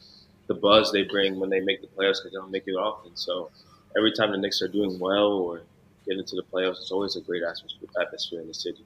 the 0.48 0.54
buzz 0.54 0.92
they 0.92 1.04
bring 1.04 1.40
when 1.40 1.50
they 1.50 1.60
make 1.60 1.82
the 1.82 1.88
playoffs 1.88 2.18
because 2.20 2.32
they 2.32 2.38
don't 2.38 2.52
make 2.52 2.64
it 2.68 2.74
often. 2.74 3.12
So 3.16 3.50
every 3.98 4.14
time 4.14 4.32
the 4.32 4.38
Knicks 4.38 4.62
are 4.62 4.68
doing 4.68 4.98
well 5.00 5.34
or 5.34 5.62
get 6.08 6.18
into 6.18 6.36
the 6.36 6.44
playoffs, 6.44 6.80
it's 6.82 6.92
always 6.92 7.16
a 7.16 7.22
great 7.22 7.44
atmosphere 7.44 8.42
in 8.42 8.48
the 8.48 8.54
city, 8.54 8.86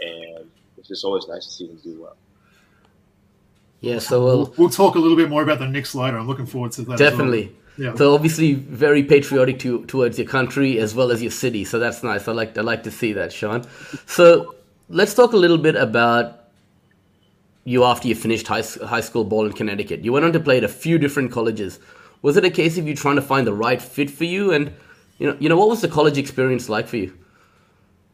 and 0.00 0.50
it's 0.78 0.88
just 0.88 1.04
always 1.04 1.26
nice 1.28 1.46
to 1.46 1.52
see 1.52 1.66
them 1.66 1.78
do 1.82 2.02
well. 2.02 2.16
Yeah, 3.80 3.98
so 3.98 4.24
we'll, 4.24 4.38
we'll, 4.38 4.54
we'll 4.56 4.70
talk 4.70 4.94
a 4.94 4.98
little 4.98 5.16
bit 5.16 5.28
more 5.28 5.42
about 5.42 5.58
the 5.58 5.68
Knicks 5.68 5.94
later. 5.94 6.16
I'm 6.16 6.26
looking 6.26 6.46
forward 6.46 6.72
to 6.72 6.82
that. 6.82 6.98
Definitely. 6.98 7.46
Well. 7.46 7.54
Yeah. 7.76 7.94
So 7.96 8.14
obviously 8.14 8.54
very 8.54 9.02
patriotic 9.02 9.58
to, 9.60 9.84
towards 9.86 10.18
your 10.18 10.28
country 10.28 10.78
as 10.78 10.94
well 10.94 11.10
as 11.10 11.20
your 11.20 11.32
city. 11.32 11.64
So 11.64 11.78
that's 11.78 12.02
nice. 12.02 12.28
I 12.28 12.32
like 12.32 12.56
I 12.56 12.60
like 12.60 12.84
to 12.84 12.90
see 12.90 13.12
that, 13.14 13.32
Shawn. 13.32 13.66
So 14.06 14.54
let's 14.88 15.12
talk 15.12 15.32
a 15.32 15.36
little 15.36 15.58
bit 15.58 15.74
about 15.74 16.44
you 17.64 17.84
after 17.84 18.06
you 18.06 18.14
finished 18.14 18.46
high, 18.46 18.62
high 18.62 19.00
school 19.00 19.24
ball 19.24 19.44
in 19.46 19.52
Connecticut. 19.52 20.04
You 20.04 20.12
went 20.12 20.24
on 20.24 20.32
to 20.34 20.40
play 20.40 20.58
at 20.58 20.64
a 20.64 20.68
few 20.68 20.98
different 20.98 21.32
colleges. 21.32 21.80
Was 22.22 22.36
it 22.36 22.44
a 22.44 22.50
case 22.50 22.78
of 22.78 22.86
you 22.86 22.94
trying 22.94 23.16
to 23.16 23.22
find 23.22 23.46
the 23.46 23.52
right 23.52 23.82
fit 23.82 24.10
for 24.10 24.24
you? 24.24 24.52
And 24.52 24.72
you 25.18 25.26
know, 25.26 25.36
you 25.40 25.48
know, 25.48 25.56
what 25.56 25.68
was 25.68 25.80
the 25.80 25.88
college 25.88 26.16
experience 26.16 26.68
like 26.68 26.86
for 26.86 26.96
you? 26.96 27.18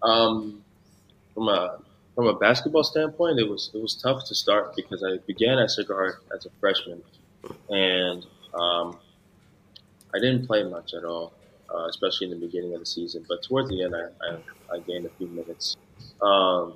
Um, 0.02 0.62
from 1.34 1.48
a 1.48 1.78
from 2.14 2.26
a 2.26 2.34
basketball 2.34 2.84
standpoint, 2.84 3.38
it 3.38 3.48
was 3.48 3.70
it 3.74 3.80
was 3.80 3.94
tough 3.94 4.24
to 4.26 4.34
start 4.34 4.74
because 4.76 5.02
I 5.02 5.18
began 5.26 5.58
at 5.58 5.70
Heart 5.86 6.22
as 6.34 6.46
a 6.46 6.50
freshman, 6.60 7.02
and 7.68 8.26
um, 8.54 8.98
I 10.14 10.18
didn't 10.18 10.46
play 10.46 10.64
much 10.64 10.92
at 10.94 11.04
all, 11.04 11.32
uh, 11.72 11.86
especially 11.86 12.30
in 12.30 12.38
the 12.38 12.46
beginning 12.46 12.74
of 12.74 12.80
the 12.80 12.86
season. 12.86 13.24
But 13.28 13.42
towards 13.42 13.68
the 13.68 13.82
end, 13.82 13.94
I, 13.94 14.34
I, 14.34 14.76
I 14.76 14.80
gained 14.80 15.06
a 15.06 15.10
few 15.10 15.28
minutes. 15.28 15.76
Um, 16.20 16.74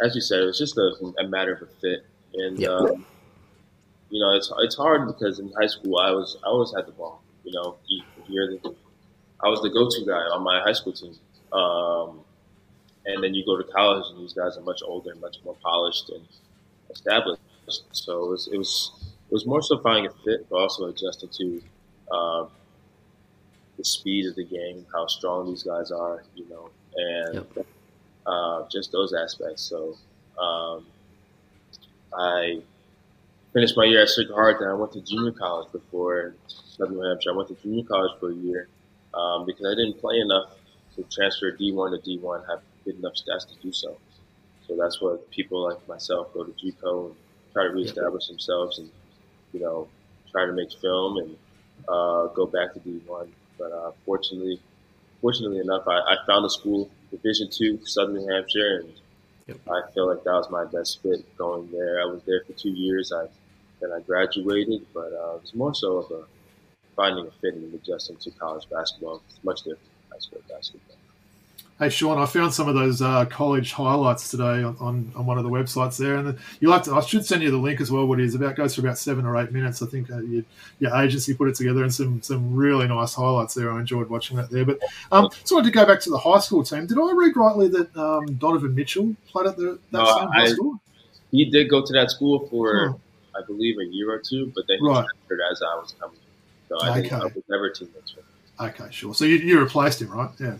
as 0.00 0.14
you 0.14 0.20
said, 0.20 0.40
it 0.40 0.46
was 0.46 0.58
just 0.58 0.76
a, 0.78 0.92
a 1.18 1.28
matter 1.28 1.54
of 1.54 1.62
a 1.62 1.66
fit, 1.80 2.06
and 2.34 2.58
yep. 2.58 2.70
um, 2.70 3.06
you 4.10 4.20
know, 4.20 4.30
it's 4.34 4.52
it's 4.58 4.76
hard 4.76 5.06
because 5.06 5.38
in 5.38 5.52
high 5.60 5.66
school 5.66 5.98
I 5.98 6.10
was 6.10 6.36
I 6.44 6.48
always 6.48 6.72
had 6.74 6.86
the 6.86 6.92
ball. 6.92 7.22
You 7.44 7.52
know, 7.52 7.76
you, 7.86 8.02
you're 8.28 8.50
the, 8.50 8.74
I 9.42 9.48
was 9.48 9.60
the 9.62 9.70
go-to 9.70 10.06
guy 10.06 10.22
on 10.32 10.44
my 10.44 10.60
high 10.60 10.72
school 10.72 10.92
team. 10.92 11.16
Um, 11.52 12.20
and 13.06 13.22
then 13.22 13.34
you 13.34 13.44
go 13.44 13.56
to 13.56 13.64
college, 13.64 14.04
and 14.10 14.22
these 14.22 14.32
guys 14.32 14.56
are 14.56 14.62
much 14.62 14.80
older, 14.84 15.10
and 15.10 15.20
much 15.20 15.36
more 15.44 15.56
polished 15.62 16.10
and 16.10 16.26
established. 16.90 17.40
So 17.92 18.24
it 18.24 18.28
was 18.30 18.48
it 18.52 18.58
was, 18.58 18.92
it 19.30 19.32
was 19.32 19.46
more 19.46 19.62
so 19.62 19.78
finding 19.78 20.06
a 20.06 20.14
fit, 20.24 20.48
but 20.50 20.56
also 20.56 20.86
adjusting 20.86 21.30
to 21.30 21.62
um, 22.14 22.48
the 23.76 23.84
speed 23.84 24.26
of 24.26 24.36
the 24.36 24.44
game, 24.44 24.86
how 24.92 25.06
strong 25.06 25.46
these 25.46 25.62
guys 25.62 25.90
are, 25.90 26.22
you 26.34 26.46
know, 26.48 26.70
and 26.96 27.46
yep. 27.56 27.66
uh, 28.26 28.64
just 28.70 28.92
those 28.92 29.12
aspects. 29.14 29.62
So 29.62 29.96
um, 30.40 30.86
I 32.16 32.62
finished 33.52 33.76
my 33.76 33.84
year 33.84 34.02
at 34.02 34.08
Sacred 34.08 34.34
Heart, 34.34 34.58
then 34.60 34.68
I 34.68 34.74
went 34.74 34.92
to 34.92 35.00
junior 35.00 35.32
college 35.32 35.72
before 35.72 36.34
Southern 36.46 36.96
New 36.96 37.02
Hampshire. 37.02 37.32
I 37.32 37.36
went 37.36 37.48
to 37.48 37.54
junior 37.62 37.84
college 37.84 38.12
for 38.20 38.30
a 38.30 38.34
year 38.34 38.68
um, 39.14 39.46
because 39.46 39.66
I 39.66 39.74
didn't 39.74 40.00
play 40.00 40.18
enough 40.18 40.50
to 40.96 41.02
transfer 41.04 41.50
D1 41.52 42.02
to 42.02 42.18
D1, 42.18 42.48
have 42.48 42.60
good 42.84 42.98
enough 42.98 43.14
stats 43.14 43.46
to 43.48 43.54
do 43.62 43.72
so. 43.72 43.96
So 44.66 44.76
that's 44.76 45.00
what 45.00 45.30
people 45.30 45.64
like 45.68 45.86
myself 45.88 46.32
go 46.32 46.44
to 46.44 46.52
JUCO 46.52 47.06
and 47.06 47.14
try 47.52 47.64
to 47.64 47.70
reestablish 47.70 48.28
themselves 48.28 48.78
and, 48.78 48.90
you 49.52 49.60
know, 49.60 49.88
try 50.30 50.46
to 50.46 50.52
make 50.52 50.72
film 50.80 51.18
and 51.18 51.36
uh, 51.88 52.26
go 52.28 52.46
back 52.46 52.72
to 52.74 52.80
D1. 52.80 53.28
But 53.58 53.72
uh, 53.72 53.92
fortunately, 54.06 54.60
fortunately 55.20 55.58
enough, 55.58 55.86
I, 55.86 55.98
I 55.98 56.16
found 56.26 56.44
a 56.46 56.50
school, 56.50 56.90
Division 57.10 57.48
two, 57.50 57.84
Southern 57.84 58.16
New 58.16 58.32
Hampshire, 58.32 58.80
and 58.80 58.92
yep. 59.46 59.58
I 59.68 59.90
feel 59.92 60.08
like 60.08 60.24
that 60.24 60.32
was 60.32 60.48
my 60.50 60.64
best 60.64 61.02
fit 61.02 61.36
going 61.36 61.70
there. 61.70 62.00
I 62.00 62.06
was 62.06 62.22
there 62.26 62.42
for 62.46 62.52
two 62.52 62.70
years. 62.70 63.12
I 63.12 63.26
then 63.80 63.90
I 63.92 64.00
graduated, 64.00 64.86
but 64.94 65.12
uh, 65.12 65.34
it 65.36 65.42
was 65.42 65.54
more 65.54 65.74
so 65.74 65.98
of 65.98 66.10
a 66.12 66.24
finding 66.94 67.26
a 67.26 67.30
fit 67.40 67.54
and 67.54 67.74
adjusting 67.74 68.16
to 68.16 68.30
college 68.30 68.68
basketball. 68.70 69.22
It's 69.28 69.42
much 69.42 69.62
different 69.62 69.80
from 69.80 70.12
high 70.12 70.18
school 70.18 70.40
basketball. 70.48 70.96
Hey 71.82 71.88
Shawn, 71.88 72.16
I 72.16 72.26
found 72.26 72.54
some 72.54 72.68
of 72.68 72.76
those 72.76 73.02
uh, 73.02 73.24
college 73.24 73.72
highlights 73.72 74.30
today 74.30 74.62
on, 74.62 74.76
on, 74.78 75.12
on, 75.16 75.26
one 75.26 75.36
of 75.36 75.42
the 75.42 75.50
websites 75.50 75.96
there, 75.96 76.14
and 76.14 76.38
you'll 76.60 76.72
have 76.72 76.84
to. 76.84 76.94
I 76.94 77.00
should 77.00 77.26
send 77.26 77.42
you 77.42 77.50
the 77.50 77.56
link 77.56 77.80
as 77.80 77.90
well. 77.90 78.06
What 78.06 78.20
it 78.20 78.24
is 78.24 78.36
about 78.36 78.54
goes 78.54 78.76
for 78.76 78.82
about 78.82 78.98
seven 78.98 79.26
or 79.26 79.36
eight 79.36 79.50
minutes. 79.50 79.82
I 79.82 79.86
think 79.86 80.08
uh, 80.08 80.18
you, 80.18 80.44
your 80.78 80.94
agency 80.94 81.34
put 81.34 81.48
it 81.48 81.56
together, 81.56 81.82
and 81.82 81.92
some 81.92 82.22
some 82.22 82.54
really 82.54 82.86
nice 82.86 83.14
highlights 83.14 83.54
there. 83.54 83.72
I 83.72 83.80
enjoyed 83.80 84.08
watching 84.08 84.36
that 84.36 84.48
there. 84.48 84.64
But 84.64 84.78
um, 85.10 85.28
just 85.30 85.50
wanted 85.50 85.64
to 85.64 85.72
go 85.72 85.84
back 85.84 85.98
to 86.02 86.10
the 86.10 86.18
high 86.18 86.38
school 86.38 86.62
team. 86.62 86.86
Did 86.86 86.98
I 86.98 87.12
read 87.16 87.36
rightly 87.36 87.66
that 87.70 87.96
um, 87.96 88.32
Donovan 88.34 88.76
Mitchell 88.76 89.16
played 89.26 89.48
at 89.48 89.56
the, 89.56 89.76
that 89.90 90.06
same 90.06 90.28
high 90.28 90.46
school? 90.52 90.78
He 91.32 91.46
did 91.46 91.68
go 91.68 91.84
to 91.84 91.92
that 91.94 92.12
school 92.12 92.46
for, 92.46 92.96
I 93.34 93.44
believe, 93.44 93.78
a 93.80 93.86
year 93.86 94.12
or 94.12 94.20
two, 94.20 94.52
but 94.54 94.68
then 94.68 94.78
he 94.78 94.86
right. 94.86 95.04
transferred 95.04 95.40
as 95.50 95.60
I 95.60 95.74
was 95.80 95.96
coming. 95.98 96.16
So 96.68 96.78
I, 96.78 97.00
okay. 97.00 97.10
I 97.10 97.24
was 97.24 97.42
never 97.48 97.70
teammates 97.70 98.14
with 98.14 98.24
him. 98.24 98.68
Okay, 98.68 98.92
sure. 98.92 99.14
So 99.14 99.24
you, 99.24 99.38
you 99.38 99.58
replaced 99.58 100.00
him, 100.00 100.10
right? 100.10 100.30
Yeah. 100.38 100.58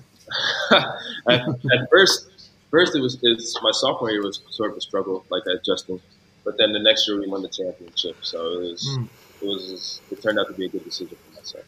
at, 1.29 1.41
at, 1.41 1.91
first, 1.91 2.51
first 2.71 2.97
it 2.97 3.01
was, 3.01 3.19
my 3.63 3.71
sophomore 3.73 4.11
year 4.11 4.23
was 4.23 4.41
sort 4.51 4.71
of 4.71 4.77
a 4.77 4.81
struggle, 4.81 5.25
like 5.31 5.43
adjusting. 5.47 6.01
But 6.45 6.59
then 6.59 6.73
the 6.73 6.81
next 6.81 7.07
year 7.07 7.21
we 7.21 7.29
won 7.29 7.43
the 7.43 7.49
championship, 7.49 8.17
so 8.23 8.39
it 8.39 8.71
was 8.71 8.99
mm. 8.99 9.09
it 9.41 9.47
was 9.47 10.01
it 10.11 10.23
turned 10.23 10.39
out 10.39 10.49
to 10.49 10.55
be 10.55 10.67
a 10.67 10.69
good 10.69 10.85
decision 10.85 11.17
for 11.17 11.37
myself. 11.39 11.65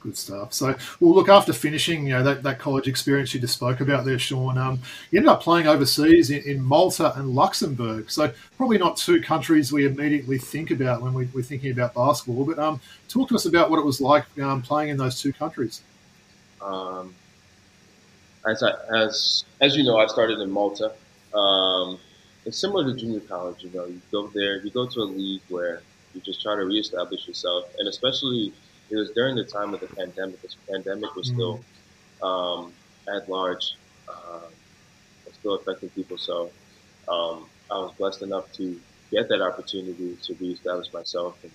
Good 0.00 0.16
stuff. 0.16 0.54
So, 0.54 0.76
well, 1.00 1.12
look 1.12 1.28
after 1.28 1.52
finishing, 1.52 2.06
you 2.06 2.10
know 2.10 2.22
that, 2.22 2.44
that 2.44 2.60
college 2.60 2.86
experience 2.86 3.34
you 3.34 3.40
just 3.40 3.54
spoke 3.54 3.80
about 3.80 4.04
there, 4.04 4.18
Shawn. 4.18 4.56
Um, 4.56 4.80
you 5.10 5.18
ended 5.18 5.28
up 5.28 5.42
playing 5.42 5.66
overseas 5.66 6.30
in, 6.30 6.40
in, 6.44 6.62
Malta 6.62 7.12
and 7.18 7.34
Luxembourg. 7.34 8.08
So, 8.08 8.32
probably 8.56 8.78
not 8.78 8.96
two 8.96 9.20
countries 9.20 9.72
we 9.72 9.86
immediately 9.86 10.38
think 10.38 10.70
about 10.70 11.02
when 11.02 11.14
we, 11.14 11.24
are 11.24 11.42
thinking 11.42 11.72
about 11.72 11.94
basketball. 11.94 12.44
But 12.44 12.60
um, 12.60 12.80
talk 13.08 13.28
to 13.30 13.34
us 13.34 13.44
about 13.44 13.70
what 13.70 13.80
it 13.80 13.84
was 13.84 14.00
like 14.00 14.24
um, 14.38 14.62
playing 14.62 14.90
in 14.90 14.98
those 14.98 15.20
two 15.20 15.32
countries. 15.32 15.82
Um, 16.62 17.12
as 18.46 18.62
I, 18.62 18.72
as 18.94 19.44
as 19.60 19.76
you 19.76 19.84
know, 19.84 19.98
I 19.98 20.06
started 20.06 20.40
in 20.40 20.50
Malta. 20.50 20.92
Um, 21.34 21.98
it's 22.44 22.58
similar 22.58 22.84
to 22.84 22.98
junior 22.98 23.20
college. 23.20 23.62
You 23.62 23.70
know, 23.70 23.86
you 23.86 24.00
go 24.10 24.28
there, 24.28 24.62
you 24.62 24.70
go 24.70 24.86
to 24.86 25.00
a 25.00 25.04
league 25.04 25.42
where 25.48 25.82
you 26.14 26.20
just 26.20 26.40
try 26.40 26.56
to 26.56 26.64
reestablish 26.64 27.26
yourself, 27.26 27.64
and 27.78 27.88
especially 27.88 28.52
it 28.90 28.96
was 28.96 29.10
during 29.10 29.36
the 29.36 29.44
time 29.44 29.74
of 29.74 29.80
the 29.80 29.86
pandemic. 29.86 30.40
The 30.42 30.48
pandemic 30.70 31.14
was 31.14 31.28
still 31.28 31.58
mm-hmm. 31.58 32.24
um, 32.24 32.72
at 33.14 33.28
large, 33.28 33.72
uh, 34.08 34.48
still 35.32 35.54
affecting 35.54 35.90
people. 35.90 36.16
So 36.16 36.50
um, 37.08 37.46
I 37.70 37.78
was 37.78 37.92
blessed 37.98 38.22
enough 38.22 38.50
to 38.52 38.80
get 39.10 39.28
that 39.28 39.42
opportunity 39.42 40.16
to 40.22 40.34
reestablish 40.34 40.92
myself 40.92 41.38
and 41.42 41.52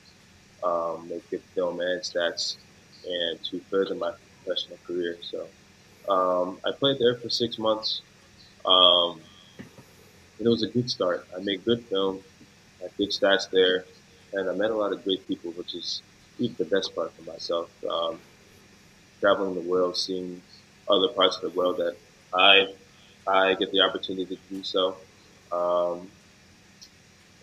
um, 0.64 1.10
make 1.10 1.30
good 1.30 1.42
film 1.56 1.80
and 1.80 2.02
stats, 2.02 2.58
and 3.08 3.42
to 3.46 3.60
further 3.72 3.96
my 3.96 4.12
professional 4.44 4.78
career. 4.86 5.18
So. 5.22 5.48
Um, 6.10 6.60
I 6.66 6.72
played 6.78 7.00
there 7.00 7.16
for 7.18 7.30
six 7.30 7.58
months. 7.58 8.02
Um, 8.66 9.22
it 10.40 10.48
was 10.48 10.64
a 10.64 10.68
good 10.68 10.90
start. 10.90 11.28
I 11.36 11.40
made 11.42 11.64
good 11.66 11.86
film, 11.90 12.22
had 12.82 12.92
good 12.98 13.10
stats 13.10 13.50
there, 13.52 13.86
and 14.34 14.50
I 14.50 14.54
met 14.54 14.72
a 14.72 14.76
lot 14.76 14.94
of 14.94 15.04
great 15.04 15.28
people, 15.28 15.52
which 15.52 15.74
is 15.76 16.02
the 16.40 16.66
best 16.66 16.94
part 16.96 17.14
for 17.16 17.22
myself. 17.24 17.70
Um, 17.90 18.20
traveling 19.20 19.56
the 19.56 19.62
world, 19.62 19.98
seeing 19.98 20.42
other 20.90 21.10
parts 21.10 21.38
of 21.38 21.44
the 21.44 21.58
world 21.58 21.78
that 21.78 21.96
I 22.34 22.68
I 23.28 23.54
get 23.56 23.72
the 23.72 23.82
opportunity 23.82 24.36
to 24.36 24.42
do 24.50 24.64
so, 24.64 24.98
um, 25.52 26.10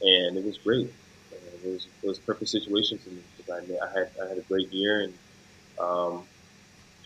and 0.03 0.37
it 0.37 0.44
was 0.44 0.59
great. 0.59 0.90
It 1.33 1.64
was 1.64 1.88
it 2.03 2.07
was 2.07 2.18
a 2.18 2.23
perfect 2.23 2.51
situation 2.51 2.99
for 2.99 3.11
me 3.11 3.23
because 3.37 3.51
I, 3.51 3.87
I 3.87 3.99
had 3.99 4.11
I 4.23 4.29
had 4.29 4.38
a 4.38 4.42
great 4.42 4.73
year 4.73 5.03
and 5.03 5.14
um, 5.79 6.25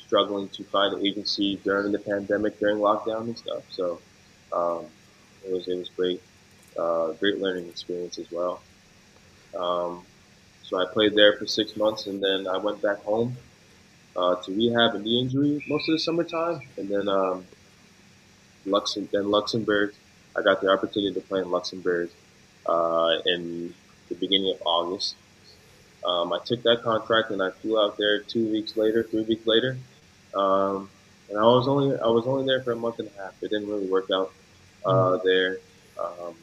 struggling 0.07 0.49
to 0.51 0.65
find 0.65 0.95
an 0.95 1.07
agency 1.07 1.57
during 1.65 1.93
the 1.93 1.99
pandemic, 1.99 2.59
during 2.59 2.79
lockdown 2.79 3.23
and 3.23 3.39
stuff. 3.39 3.63
So 3.71 4.01
um, 4.53 4.87
it 5.47 5.53
was 5.53 5.69
it 5.69 5.77
was 5.77 5.89
great, 5.91 6.23
uh, 6.79 7.13
great 7.13 7.39
learning 7.41 7.69
experience 7.69 8.19
as 8.19 8.31
well. 8.31 8.61
Um, 9.57 10.05
so 10.63 10.79
I 10.79 10.87
played 10.93 11.15
there 11.15 11.35
for 11.35 11.47
six 11.47 11.77
months, 11.77 12.07
and 12.07 12.23
then 12.23 12.47
I 12.47 12.57
went 12.59 12.81
back 12.81 13.03
home 13.05 13.37
uh, 14.17 14.37
to 14.37 14.53
rehab 14.53 14.95
a 14.95 14.99
knee 14.99 15.21
injury 15.21 15.65
most 15.69 15.89
of 15.89 15.95
the 15.95 15.99
summertime, 15.99 16.61
and 16.77 16.89
then 16.89 17.09
um, 17.09 17.45
Luxem- 18.67 19.11
then 19.11 19.31
Luxembourg. 19.31 19.95
I 20.37 20.43
got 20.43 20.61
the 20.61 20.69
opportunity 20.69 21.15
to 21.15 21.21
play 21.21 21.41
in 21.41 21.51
Luxembourg 21.51 22.11
uh, 22.67 23.19
in 23.27 23.73
the 24.09 24.15
beginning 24.17 24.53
of 24.53 24.63
August. 24.67 25.15
Um, 26.05 26.33
I 26.33 26.39
took 26.45 26.63
that 26.65 26.83
contract 26.83 27.31
and 27.31 27.43
I 27.43 27.51
flew 27.51 27.79
out 27.79 27.97
there 27.97 28.21
two 28.21 28.51
weeks 28.51 28.77
later, 28.77 29.05
three 29.05 29.23
weeks 29.23 29.47
later, 29.47 29.79
um, 30.35 30.91
and 31.29 31.39
I 31.39 31.43
was 31.43 31.69
only 31.69 31.97
I 31.99 32.07
was 32.07 32.27
only 32.27 32.47
there 32.47 32.63
for 32.63 32.73
a 32.73 32.77
month 32.77 32.99
and 32.99 33.09
a 33.09 33.23
half. 33.23 33.35
It 33.43 33.51
didn't 33.51 33.69
really 33.69 33.87
work 33.87 34.09
out 34.13 34.33
uh, 34.85 34.93
mm-hmm. 34.93 35.27
there. 35.27 35.59
Um, 35.99 36.35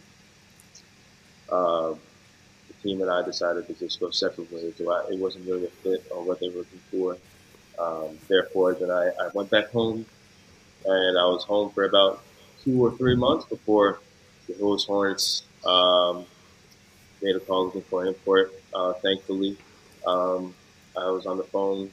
uh, 1.49 1.95
the 2.67 2.73
team 2.81 3.01
and 3.01 3.11
I 3.11 3.23
decided 3.23 3.67
to 3.67 3.73
just 3.73 3.99
go 3.99 4.09
separate 4.09 4.51
ways. 4.51 4.79
It 4.79 5.19
wasn't 5.19 5.47
really 5.47 5.65
a 5.65 5.69
fit 5.69 6.05
on 6.15 6.25
what 6.25 6.39
they 6.39 6.49
were 6.49 6.59
looking 6.59 6.79
for. 6.91 7.17
Um, 7.77 8.17
therefore, 8.27 8.73
then 8.73 8.91
I, 8.91 9.07
I 9.07 9.29
went 9.33 9.49
back 9.49 9.71
home, 9.71 10.05
and 10.85 11.17
I 11.17 11.25
was 11.25 11.43
home 11.43 11.71
for 11.71 11.83
about 11.83 12.23
two 12.63 12.83
or 12.83 12.91
three 12.91 13.15
months 13.15 13.45
before 13.45 13.99
the 14.47 14.55
Rose 14.63 14.85
Hornets 14.85 15.43
um, 15.65 16.25
made 17.21 17.35
a 17.35 17.39
call 17.39 17.65
looking 17.65 17.81
for 17.83 18.03
an 18.03 18.09
import. 18.09 18.53
Uh, 18.73 18.93
thankfully, 18.93 19.57
um, 20.05 20.53
I 20.97 21.09
was 21.09 21.25
on 21.25 21.37
the 21.37 21.43
phone. 21.43 21.91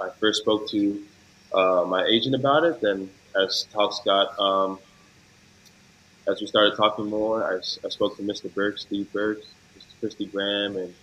I 0.00 0.10
first 0.20 0.42
spoke 0.42 0.68
to 0.70 1.02
uh, 1.52 1.84
my 1.86 2.04
agent 2.04 2.34
about 2.34 2.64
it. 2.64 2.80
Then 2.80 3.10
as 3.40 3.66
talks 3.72 4.00
got, 4.04 4.38
um, 4.38 4.78
as 6.26 6.40
we 6.40 6.46
started 6.46 6.76
talking 6.76 7.06
more, 7.06 7.44
I, 7.44 7.56
I 7.56 7.88
spoke 7.88 8.16
to 8.16 8.22
Mr. 8.22 8.52
Burke, 8.52 8.78
Steve 8.78 9.12
Burke. 9.12 9.42
Christy 10.00 10.26
Graham, 10.26 10.76
and 10.76 10.94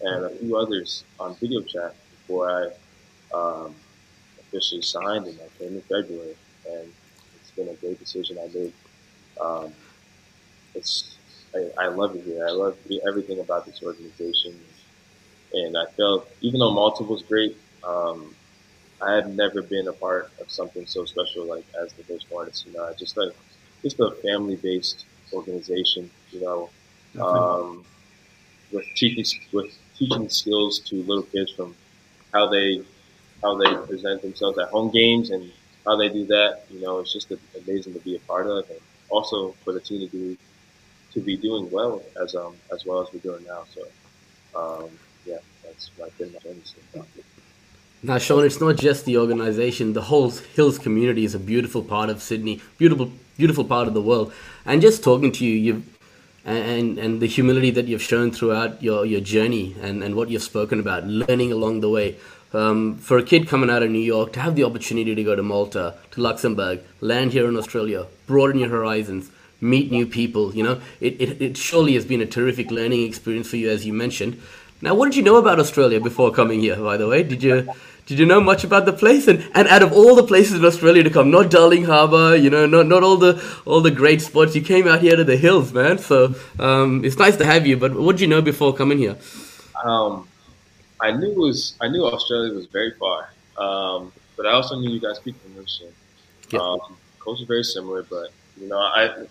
and 0.00 0.24
a 0.24 0.30
few 0.30 0.56
others 0.56 1.04
on 1.18 1.34
video 1.36 1.60
chat 1.60 1.94
before 2.10 2.50
I 2.50 3.36
um, 3.36 3.74
officially 4.40 4.82
signed, 4.82 5.26
and 5.26 5.38
I 5.40 5.58
came 5.58 5.74
in 5.74 5.80
February, 5.82 6.36
and 6.68 6.92
it's 7.40 7.50
been 7.52 7.68
a 7.68 7.74
great 7.74 7.98
decision 7.98 8.38
I 8.38 8.48
made. 8.52 8.72
Um, 9.40 9.72
it's 10.74 11.16
I, 11.54 11.84
I, 11.84 11.86
love 11.88 12.16
it 12.16 12.24
here. 12.24 12.46
I 12.46 12.50
love 12.50 12.76
everything 13.08 13.40
about 13.40 13.66
this 13.66 13.82
organization, 13.82 14.58
and 15.52 15.76
I 15.76 15.86
felt 15.92 16.28
even 16.40 16.60
though 16.60 16.72
Malta 16.72 17.04
was 17.04 17.22
great, 17.22 17.56
um, 17.84 18.34
I 19.04 19.14
had 19.14 19.36
never 19.36 19.62
been 19.62 19.88
a 19.88 19.92
part 19.92 20.30
of 20.40 20.50
something 20.50 20.86
so 20.86 21.04
special 21.04 21.46
like 21.46 21.66
as 21.80 21.92
the. 21.92 22.04
You 22.66 22.72
know, 22.72 22.84
I 22.84 22.92
just 22.94 23.16
like 23.16 23.32
just 23.82 24.00
a 24.00 24.10
family 24.22 24.56
based 24.56 25.04
organization. 25.32 26.10
You 26.30 26.40
know, 26.40 26.70
um, 27.20 27.84
with 28.72 28.84
teaching 28.96 29.24
with 29.52 29.76
teaching 29.96 30.28
skills 30.28 30.80
to 30.80 30.96
little 30.96 31.24
kids 31.24 31.52
from 31.52 31.74
how 32.32 32.48
they 32.48 32.82
how 33.42 33.56
they 33.56 33.74
present 33.86 34.22
themselves 34.22 34.58
at 34.58 34.68
home 34.68 34.90
games 34.90 35.30
and 35.30 35.50
how 35.84 35.96
they 35.96 36.08
do 36.08 36.24
that. 36.26 36.62
You 36.70 36.80
know, 36.80 37.00
it's 37.00 37.12
just 37.12 37.32
amazing 37.62 37.94
to 37.94 38.00
be 38.00 38.16
a 38.16 38.20
part 38.20 38.46
of, 38.46 38.68
and 38.70 38.80
also 39.10 39.54
for 39.64 39.72
the 39.72 39.80
team 39.80 40.00
to 40.00 40.08
do 40.08 40.36
to 41.12 41.20
be 41.20 41.36
doing 41.36 41.70
well 41.70 42.02
as 42.20 42.34
um 42.34 42.56
as 42.72 42.84
well 42.84 43.02
as 43.02 43.12
we're 43.12 43.20
doing 43.20 43.44
now. 43.44 43.64
So, 43.74 43.82
um, 44.58 44.90
yeah, 45.26 45.38
that's 45.62 45.90
my 45.98 46.08
journey. 46.18 46.62
Now, 48.04 48.18
Shawn, 48.18 48.44
it's 48.44 48.60
not 48.60 48.76
just 48.76 49.06
the 49.06 49.16
organization. 49.16 49.94
The 49.94 50.02
whole 50.02 50.28
Hills 50.30 50.78
community 50.78 51.24
is 51.24 51.34
a 51.34 51.38
beautiful 51.38 51.82
part 51.82 52.10
of 52.10 52.20
Sydney, 52.20 52.60
beautiful, 52.76 53.10
beautiful 53.38 53.64
part 53.64 53.88
of 53.88 53.94
the 53.94 54.02
world. 54.02 54.30
And 54.66 54.82
just 54.82 55.02
talking 55.02 55.32
to 55.32 55.44
you, 55.46 55.54
you've 55.54 55.98
and 56.44 56.98
and 56.98 57.22
the 57.22 57.26
humility 57.26 57.70
that 57.70 57.86
you've 57.86 58.02
shown 58.02 58.30
throughout 58.30 58.82
your, 58.82 59.06
your 59.06 59.22
journey 59.22 59.74
and, 59.80 60.04
and 60.04 60.16
what 60.16 60.28
you've 60.28 60.42
spoken 60.42 60.80
about, 60.80 61.06
learning 61.06 61.50
along 61.50 61.80
the 61.80 61.88
way. 61.88 62.16
Um, 62.52 62.98
for 62.98 63.16
a 63.16 63.22
kid 63.22 63.48
coming 63.48 63.70
out 63.70 63.82
of 63.82 63.90
New 63.90 63.98
York 63.98 64.34
to 64.34 64.40
have 64.40 64.54
the 64.54 64.64
opportunity 64.64 65.14
to 65.14 65.24
go 65.24 65.34
to 65.34 65.42
Malta, 65.42 65.94
to 66.10 66.20
Luxembourg, 66.20 66.80
land 67.00 67.32
here 67.32 67.48
in 67.48 67.56
Australia, 67.56 68.06
broaden 68.26 68.60
your 68.60 68.68
horizons, 68.68 69.30
meet 69.62 69.90
new 69.90 70.06
people, 70.06 70.54
you 70.54 70.62
know, 70.62 70.78
it, 71.00 71.18
it, 71.18 71.40
it 71.42 71.56
surely 71.56 71.94
has 71.94 72.04
been 72.04 72.20
a 72.20 72.26
terrific 72.26 72.70
learning 72.70 73.02
experience 73.02 73.48
for 73.48 73.56
you, 73.56 73.70
as 73.70 73.86
you 73.86 73.94
mentioned. 73.94 74.40
Now, 74.82 74.94
what 74.94 75.06
did 75.06 75.16
you 75.16 75.22
know 75.22 75.36
about 75.36 75.58
Australia 75.58 75.98
before 75.98 76.30
coming 76.30 76.60
here, 76.60 76.76
by 76.76 76.98
the 76.98 77.08
way? 77.08 77.22
Did 77.22 77.42
you 77.42 77.72
did 78.06 78.18
you 78.18 78.26
know 78.26 78.40
much 78.40 78.64
about 78.64 78.84
the 78.84 78.92
place? 78.92 79.26
And 79.28 79.48
and 79.54 79.66
out 79.68 79.82
of 79.82 79.92
all 79.92 80.14
the 80.14 80.22
places 80.22 80.58
in 80.58 80.64
Australia 80.64 81.02
to 81.02 81.10
come, 81.10 81.30
not 81.30 81.50
Darling 81.50 81.84
Harbour, 81.84 82.36
you 82.36 82.50
know, 82.50 82.66
not 82.66 82.86
not 82.86 83.02
all 83.02 83.16
the 83.16 83.42
all 83.64 83.80
the 83.80 83.90
great 83.90 84.20
spots, 84.20 84.54
you 84.54 84.60
came 84.60 84.86
out 84.86 85.00
here 85.00 85.16
to 85.16 85.24
the 85.24 85.36
hills, 85.36 85.72
man. 85.72 85.98
So 85.98 86.34
um, 86.58 87.04
it's 87.04 87.18
nice 87.18 87.36
to 87.36 87.46
have 87.46 87.66
you. 87.66 87.76
But 87.76 87.94
what 87.94 88.12
did 88.16 88.20
you 88.20 88.28
know 88.28 88.42
before 88.42 88.74
coming 88.74 88.98
here? 88.98 89.16
Um, 89.82 90.28
I 91.00 91.12
knew 91.12 91.30
it 91.32 91.38
was 91.38 91.76
I 91.80 91.88
knew 91.88 92.04
Australia 92.04 92.52
was 92.52 92.66
very 92.66 92.92
far, 92.92 93.30
um, 93.56 94.12
but 94.36 94.46
I 94.46 94.52
also 94.52 94.78
knew 94.78 94.90
you 94.90 95.00
guys 95.00 95.16
speak 95.16 95.36
English. 95.46 95.80
And, 95.80 95.92
yeah. 96.50 96.60
um, 96.60 96.96
culture 97.20 97.46
very 97.46 97.64
similar, 97.64 98.02
but 98.02 98.28
you 98.60 98.68
know, 98.68 98.78
I 98.78 99.26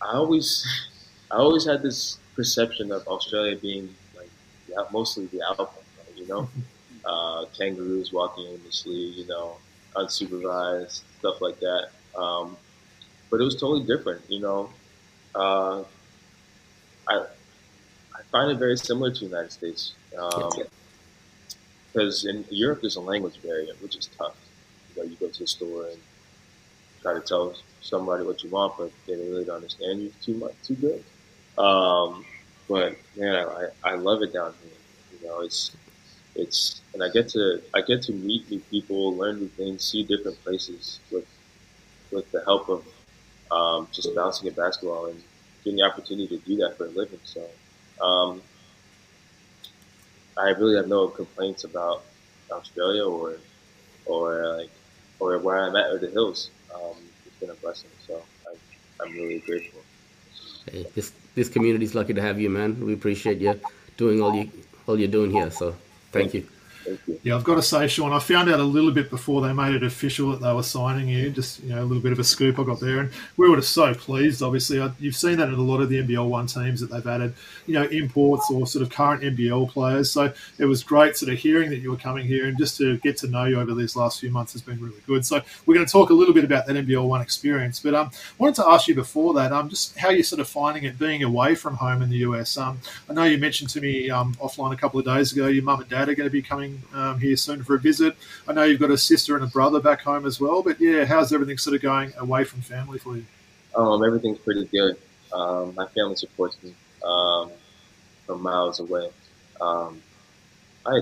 I 0.00 0.14
always 0.14 0.66
I 1.30 1.36
always 1.36 1.66
had 1.66 1.82
this 1.82 2.18
perception 2.34 2.90
of 2.90 3.06
Australia 3.06 3.56
being 3.56 3.94
like 4.16 4.92
mostly 4.92 5.26
the 5.26 5.42
alpha, 5.42 5.80
you 6.16 6.26
know. 6.26 6.48
uh, 7.06 7.44
kangaroos 7.56 8.12
walking 8.12 8.46
aimlessly, 8.46 8.94
you 8.94 9.26
know, 9.26 9.56
unsupervised, 9.94 11.02
stuff 11.18 11.40
like 11.40 11.58
that. 11.60 11.88
Um, 12.16 12.56
but 13.30 13.40
it 13.40 13.44
was 13.44 13.54
totally 13.54 13.84
different, 13.84 14.22
you 14.28 14.40
know. 14.40 14.70
Uh, 15.34 15.84
I 17.08 17.24
I 18.14 18.22
find 18.30 18.50
it 18.50 18.58
very 18.58 18.76
similar 18.76 19.12
to 19.12 19.20
the 19.20 19.26
United 19.26 19.52
States 19.52 19.94
because 20.10 22.24
um, 22.24 22.30
in 22.30 22.44
Europe 22.50 22.80
there's 22.80 22.96
a 22.96 23.00
language 23.00 23.40
barrier, 23.42 23.74
which 23.80 23.96
is 23.96 24.08
tough. 24.18 24.36
You 24.94 25.02
know, 25.02 25.08
you 25.08 25.16
go 25.16 25.28
to 25.28 25.38
the 25.38 25.46
store 25.46 25.86
and 25.86 25.98
try 27.02 27.14
to 27.14 27.20
tell 27.20 27.54
somebody 27.82 28.24
what 28.24 28.42
you 28.42 28.50
want, 28.50 28.76
but 28.78 28.90
they 29.06 29.14
really 29.14 29.44
don't 29.44 29.56
understand 29.56 30.00
you 30.00 30.12
too 30.22 30.34
much, 30.34 30.54
too 30.64 30.74
good. 30.74 31.04
Um, 31.62 32.24
but 32.68 32.96
man, 33.16 33.46
I, 33.46 33.68
I 33.84 33.94
love 33.94 34.22
it 34.22 34.32
down 34.32 34.54
here. 34.62 35.20
You 35.20 35.28
know, 35.28 35.40
it's 35.42 35.76
it's 36.36 36.80
and 36.92 37.02
I 37.02 37.08
get 37.08 37.28
to 37.30 37.62
I 37.74 37.82
get 37.82 38.02
to 38.02 38.12
meet 38.12 38.50
new 38.50 38.60
people, 38.60 39.16
learn 39.16 39.40
new 39.40 39.48
things, 39.48 39.84
see 39.84 40.02
different 40.02 40.42
places 40.44 41.00
with 41.10 41.26
with 42.10 42.30
the 42.32 42.42
help 42.44 42.68
of 42.68 42.84
um, 43.50 43.88
just 43.92 44.14
bouncing 44.14 44.48
a 44.48 44.52
basketball 44.52 45.06
and 45.06 45.22
getting 45.64 45.78
the 45.78 45.84
opportunity 45.84 46.28
to 46.28 46.38
do 46.44 46.56
that 46.56 46.76
for 46.76 46.86
a 46.86 46.90
living. 46.90 47.20
So 47.24 47.48
um, 48.02 48.42
I 50.36 50.50
really 50.50 50.76
have 50.76 50.88
no 50.88 51.08
complaints 51.08 51.64
about 51.64 52.04
Australia 52.50 53.04
or 53.04 53.38
or 54.04 54.56
like 54.58 54.70
or 55.18 55.38
where 55.38 55.58
I'm 55.58 55.76
at 55.76 55.90
or 55.90 55.98
the 55.98 56.10
hills. 56.10 56.50
Um, 56.74 56.96
it's 57.24 57.36
been 57.40 57.50
a 57.50 57.54
blessing. 57.54 57.90
So 58.06 58.22
I, 58.46 58.54
I'm 59.02 59.12
really 59.14 59.40
grateful. 59.40 59.80
Hey, 60.70 60.86
this 60.94 61.12
this 61.34 61.48
community 61.48 61.84
is 61.84 61.94
lucky 61.94 62.14
to 62.14 62.22
have 62.22 62.40
you, 62.40 62.50
man. 62.50 62.84
We 62.84 62.92
appreciate 62.92 63.38
you 63.38 63.60
doing 63.96 64.20
all 64.20 64.34
you 64.34 64.50
all 64.86 64.98
you're 64.98 65.08
doing 65.08 65.30
here. 65.30 65.50
So 65.50 65.74
Thank 66.18 66.34
you. 66.34 66.55
Yeah, 67.22 67.34
I've 67.34 67.44
got 67.44 67.56
to 67.56 67.62
say, 67.62 67.88
Shawn, 67.88 68.12
I 68.12 68.18
found 68.18 68.50
out 68.50 68.60
a 68.60 68.64
little 68.64 68.92
bit 68.92 69.10
before 69.10 69.40
they 69.40 69.52
made 69.52 69.74
it 69.74 69.82
official 69.82 70.30
that 70.30 70.40
they 70.40 70.52
were 70.52 70.62
signing 70.62 71.08
you. 71.08 71.30
Just 71.30 71.62
you 71.62 71.70
know, 71.70 71.82
a 71.82 71.84
little 71.84 72.02
bit 72.02 72.12
of 72.12 72.18
a 72.18 72.24
scoop 72.24 72.58
I 72.58 72.64
got 72.64 72.80
there, 72.80 73.00
and 73.00 73.10
we 73.36 73.48
were 73.48 73.56
just 73.56 73.72
so 73.72 73.94
pleased. 73.94 74.42
Obviously, 74.42 74.80
I, 74.80 74.90
you've 74.98 75.16
seen 75.16 75.38
that 75.38 75.48
in 75.48 75.54
a 75.54 75.62
lot 75.62 75.80
of 75.80 75.88
the 75.88 76.02
NBL 76.02 76.28
one 76.28 76.46
teams 76.46 76.80
that 76.80 76.90
they've 76.90 77.06
added, 77.06 77.34
you 77.66 77.74
know, 77.74 77.84
imports 77.84 78.50
or 78.50 78.66
sort 78.66 78.82
of 78.82 78.90
current 78.90 79.22
NBL 79.22 79.70
players. 79.70 80.10
So 80.10 80.32
it 80.58 80.66
was 80.66 80.82
great 80.82 81.16
sort 81.16 81.32
of 81.32 81.38
hearing 81.38 81.70
that 81.70 81.78
you 81.78 81.90
were 81.90 81.96
coming 81.96 82.26
here, 82.26 82.46
and 82.46 82.56
just 82.58 82.76
to 82.78 82.98
get 82.98 83.16
to 83.18 83.28
know 83.28 83.44
you 83.44 83.60
over 83.60 83.74
these 83.74 83.96
last 83.96 84.20
few 84.20 84.30
months 84.30 84.52
has 84.52 84.62
been 84.62 84.80
really 84.80 85.00
good. 85.06 85.26
So 85.26 85.40
we're 85.66 85.74
going 85.74 85.86
to 85.86 85.92
talk 85.92 86.10
a 86.10 86.14
little 86.14 86.34
bit 86.34 86.44
about 86.44 86.66
that 86.66 86.76
NBL 86.76 87.08
one 87.08 87.20
experience, 87.20 87.80
but 87.80 87.94
um, 87.94 88.10
I 88.12 88.18
wanted 88.38 88.56
to 88.56 88.68
ask 88.68 88.86
you 88.86 88.94
before 88.94 89.34
that, 89.34 89.52
um, 89.52 89.68
just 89.68 89.96
how 89.98 90.10
you're 90.10 90.22
sort 90.22 90.40
of 90.40 90.48
finding 90.48 90.84
it 90.84 90.98
being 90.98 91.22
away 91.22 91.54
from 91.54 91.74
home 91.74 92.02
in 92.02 92.10
the 92.10 92.18
US. 92.18 92.56
Um, 92.56 92.78
I 93.10 93.14
know 93.14 93.24
you 93.24 93.38
mentioned 93.38 93.70
to 93.70 93.80
me 93.80 94.10
um, 94.10 94.34
offline 94.34 94.72
a 94.72 94.76
couple 94.76 95.00
of 95.00 95.06
days 95.06 95.32
ago, 95.32 95.48
your 95.48 95.64
mum 95.64 95.80
and 95.80 95.88
dad 95.88 96.08
are 96.08 96.14
going 96.14 96.28
to 96.28 96.32
be 96.32 96.42
coming 96.42 96.75
um, 96.94 97.20
here 97.20 97.36
soon 97.36 97.62
for 97.62 97.76
a 97.76 97.78
visit. 97.78 98.16
I 98.46 98.52
know 98.52 98.64
you've 98.64 98.80
got 98.80 98.90
a 98.90 98.98
sister 98.98 99.34
and 99.34 99.44
a 99.44 99.48
brother 99.48 99.80
back 99.80 100.02
home 100.02 100.26
as 100.26 100.40
well, 100.40 100.62
but 100.62 100.80
yeah, 100.80 101.04
how's 101.04 101.32
everything 101.32 101.58
sort 101.58 101.76
of 101.76 101.82
going 101.82 102.12
away 102.18 102.44
from 102.44 102.60
family 102.60 102.98
for 102.98 103.16
you? 103.16 103.26
Um, 103.74 104.04
everything's 104.04 104.38
pretty 104.38 104.64
good. 104.66 104.96
Um, 105.32 105.74
my 105.74 105.86
family 105.88 106.16
supports 106.16 106.56
me 106.62 106.74
um, 107.04 107.50
from 108.26 108.42
miles 108.42 108.80
away. 108.80 109.10
Um, 109.60 110.02
I, 110.86 111.00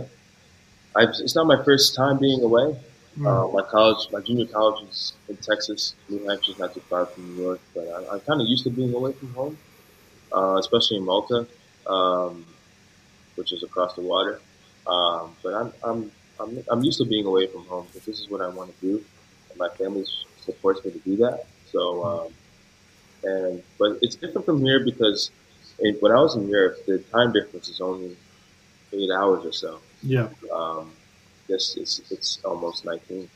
I, 0.96 1.02
it's 1.02 1.34
not 1.34 1.46
my 1.46 1.62
first 1.64 1.94
time 1.94 2.18
being 2.18 2.42
away. 2.42 2.76
Mm. 3.18 3.26
Uh, 3.26 3.52
my 3.52 3.62
college, 3.62 4.10
my 4.12 4.20
junior 4.20 4.46
college 4.46 4.88
is 4.88 5.12
in 5.28 5.36
Texas. 5.36 5.94
New 6.08 6.18
Hampshire's 6.20 6.58
not 6.58 6.74
too 6.74 6.80
far 6.80 7.06
from 7.06 7.36
New 7.36 7.42
York, 7.42 7.60
but 7.74 7.86
I, 7.88 8.14
am 8.14 8.20
kind 8.20 8.40
of 8.40 8.48
used 8.48 8.64
to 8.64 8.70
being 8.70 8.92
away 8.92 9.12
from 9.12 9.32
home, 9.34 9.58
uh, 10.32 10.56
especially 10.58 10.96
in 10.96 11.04
Malta, 11.04 11.46
um, 11.86 12.44
which 13.36 13.52
is 13.52 13.62
across 13.62 13.94
the 13.94 14.00
water. 14.00 14.40
Um, 14.86 15.34
but 15.42 15.54
I'm, 15.54 15.72
I'm, 15.82 16.12
I'm, 16.40 16.64
I'm 16.70 16.82
used 16.82 16.98
to 16.98 17.06
being 17.06 17.26
away 17.26 17.46
from 17.46 17.64
home 17.64 17.86
because 17.86 18.06
this 18.06 18.20
is 18.20 18.28
what 18.28 18.40
I 18.40 18.48
want 18.48 18.74
to 18.74 18.86
do. 18.86 19.04
And 19.50 19.58
my 19.58 19.68
family 19.70 20.04
supports 20.40 20.84
me 20.84 20.92
to 20.92 20.98
do 20.98 21.16
that. 21.16 21.46
So, 21.70 22.04
um, 22.04 22.32
and, 23.24 23.62
but 23.78 23.98
it's 24.02 24.16
different 24.16 24.44
from 24.44 24.62
here 24.62 24.84
because 24.84 25.30
when 26.00 26.12
I 26.12 26.20
was 26.20 26.36
in 26.36 26.48
Europe, 26.48 26.84
the 26.86 26.98
time 26.98 27.32
difference 27.32 27.68
is 27.68 27.80
only 27.80 28.16
eight 28.92 29.10
hours 29.10 29.44
or 29.44 29.52
so. 29.52 29.80
Yeah. 30.02 30.28
Um, 30.52 30.92
this 31.48 31.76
it's, 31.76 32.00
it's 32.10 32.38
almost 32.44 32.84
19. 32.84 33.28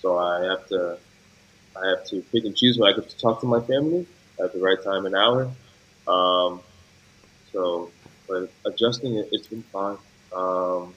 So 0.00 0.18
I 0.18 0.44
have 0.44 0.66
to, 0.68 0.98
I 1.76 1.88
have 1.88 2.04
to 2.06 2.22
pick 2.32 2.44
and 2.44 2.56
choose 2.56 2.78
when 2.78 2.92
I 2.92 2.96
get 2.96 3.08
to 3.08 3.18
talk 3.18 3.40
to 3.40 3.46
my 3.46 3.60
family 3.60 4.06
at 4.42 4.52
the 4.52 4.60
right 4.60 4.82
time 4.82 5.06
and 5.06 5.14
hour. 5.14 5.50
Um, 6.06 6.60
so, 7.52 7.90
but 8.28 8.50
adjusting 8.64 9.16
it, 9.16 9.28
it's 9.32 9.48
been 9.48 9.62
fine. 9.64 9.98
Um, 10.34 10.94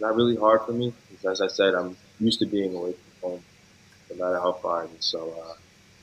not 0.00 0.14
really 0.14 0.36
hard 0.36 0.62
for 0.62 0.72
me 0.72 0.92
because, 1.10 1.40
as 1.40 1.52
I 1.52 1.54
said, 1.54 1.74
I'm 1.74 1.96
used 2.20 2.40
to 2.40 2.46
being 2.46 2.74
away 2.74 2.94
from 3.20 3.30
home, 3.30 3.42
no 4.10 4.24
matter 4.24 4.38
how 4.38 4.52
far. 4.52 4.84
And 4.84 5.02
so, 5.02 5.34
uh, 5.42 5.54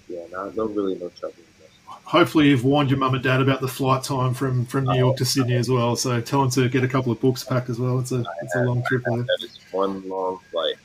yeah, 0.07 0.25
no, 0.31 0.49
no 0.49 0.65
really 0.65 0.95
no 0.95 1.09
trouble 1.09 1.35
hopefully 2.03 2.49
you've 2.49 2.63
warned 2.63 2.89
your 2.89 2.99
mum 2.99 3.15
and 3.15 3.23
dad 3.23 3.41
about 3.41 3.61
the 3.61 3.67
flight 3.67 4.03
time 4.03 4.33
from, 4.33 4.65
from 4.65 4.85
New 4.85 4.97
York 4.97 5.17
to 5.17 5.25
Sydney 5.25 5.55
as 5.55 5.69
well. 5.69 5.95
So 5.95 6.21
tell 6.21 6.41
them 6.41 6.49
to 6.51 6.69
get 6.69 6.83
a 6.83 6.87
couple 6.87 7.11
of 7.11 7.19
books 7.19 7.43
packed 7.43 7.69
as 7.69 7.79
well. 7.79 7.99
It's 7.99 8.11
a 8.11 8.23
it's 8.41 8.55
a 8.55 8.63
long 8.63 8.83
trip. 8.83 9.03
There. 9.05 9.23
That 9.23 9.37
is 9.41 9.59
one 9.71 10.07
long 10.07 10.39
flight. 10.51 10.75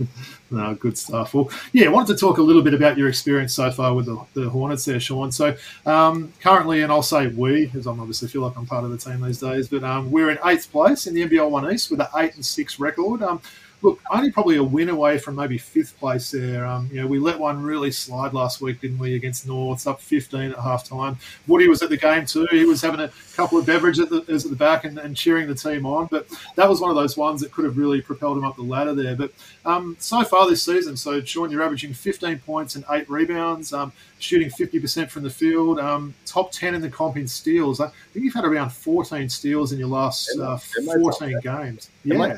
no, 0.50 0.74
good 0.74 0.98
stuff. 0.98 1.34
Well, 1.34 1.50
yeah, 1.72 1.86
I 1.86 1.88
wanted 1.88 2.14
to 2.14 2.20
talk 2.20 2.38
a 2.38 2.42
little 2.42 2.62
bit 2.62 2.74
about 2.74 2.98
your 2.98 3.08
experience 3.08 3.54
so 3.54 3.70
far 3.70 3.94
with 3.94 4.06
the, 4.06 4.18
the 4.34 4.50
Hornets 4.50 4.84
there, 4.84 5.00
Shawn. 5.00 5.32
So 5.32 5.56
um, 5.86 6.32
currently, 6.40 6.82
and 6.82 6.92
I'll 6.92 7.02
say 7.02 7.28
we, 7.28 7.70
as 7.74 7.86
I'm 7.86 8.00
obviously 8.00 8.28
feel 8.28 8.42
like 8.42 8.56
I'm 8.56 8.66
part 8.66 8.84
of 8.84 8.90
the 8.90 8.98
team 8.98 9.20
these 9.20 9.40
days, 9.40 9.68
but 9.68 9.82
um, 9.84 10.10
we're 10.10 10.30
in 10.30 10.38
eighth 10.44 10.70
place 10.70 11.06
in 11.06 11.14
the 11.14 11.26
NBL 11.26 11.50
One 11.50 11.72
East 11.72 11.90
with 11.90 12.00
an 12.00 12.08
eight 12.16 12.34
and 12.34 12.44
six 12.44 12.78
record. 12.78 13.22
Um, 13.22 13.40
look, 13.82 14.00
only 14.10 14.30
probably 14.30 14.56
a 14.56 14.62
win 14.62 14.88
away 14.88 15.18
from 15.18 15.36
maybe 15.36 15.58
fifth 15.58 15.98
place 15.98 16.30
there. 16.30 16.64
Um, 16.64 16.88
you 16.92 17.00
know, 17.00 17.06
we 17.06 17.18
let 17.18 17.38
one 17.38 17.62
really 17.62 17.90
slide 17.90 18.32
last 18.32 18.60
week, 18.60 18.80
didn't 18.80 18.98
we, 18.98 19.14
against 19.14 19.46
Norths, 19.46 19.86
up 19.86 20.00
15 20.00 20.52
at 20.52 20.58
half 20.58 20.84
time. 20.84 21.18
Woody 21.46 21.68
was 21.68 21.82
at 21.82 21.90
the 21.90 21.96
game 21.96 22.26
too. 22.26 22.46
He 22.50 22.64
was 22.64 22.80
having 22.80 23.00
a 23.00 23.10
couple 23.36 23.58
of 23.58 23.66
beverages 23.66 24.00
at 24.00 24.10
the, 24.10 24.18
at 24.32 24.42
the 24.42 24.56
back 24.56 24.84
and, 24.84 24.98
and, 24.98 25.14
cheering 25.16 25.46
the 25.46 25.54
team 25.54 25.86
on. 25.86 26.06
But 26.06 26.26
that 26.56 26.68
was 26.68 26.80
one 26.80 26.90
of 26.90 26.96
those 26.96 27.16
ones 27.16 27.40
that 27.40 27.52
could 27.52 27.64
have 27.64 27.76
really 27.76 28.00
propelled 28.00 28.38
him 28.38 28.44
up 28.44 28.56
the 28.56 28.62
ladder 28.62 28.94
there. 28.94 29.14
But 29.14 29.32
um, 29.64 29.96
so 29.98 30.24
far 30.24 30.48
this 30.48 30.62
season, 30.62 30.96
so 30.96 31.22
Shawn, 31.22 31.50
you're 31.50 31.62
averaging 31.62 31.92
15 31.92 32.38
points 32.40 32.74
and 32.74 32.84
eight 32.90 33.08
rebounds, 33.08 33.72
um, 33.72 33.92
shooting 34.18 34.50
50% 34.50 35.10
from 35.10 35.22
the 35.22 35.30
field, 35.30 35.78
um, 35.78 36.14
top 36.26 36.50
10 36.52 36.74
in 36.74 36.80
the 36.80 36.90
comp 36.90 37.16
in 37.16 37.28
steals. 37.28 37.80
I 37.80 37.88
think 38.12 38.24
you've 38.24 38.34
had 38.34 38.44
around 38.44 38.70
14 38.70 39.28
steals 39.28 39.72
in 39.72 39.78
your 39.78 39.88
last 39.88 40.30
uh, 40.38 40.56
14 40.56 41.40
games. 41.40 41.90
Yeah. 42.04 42.36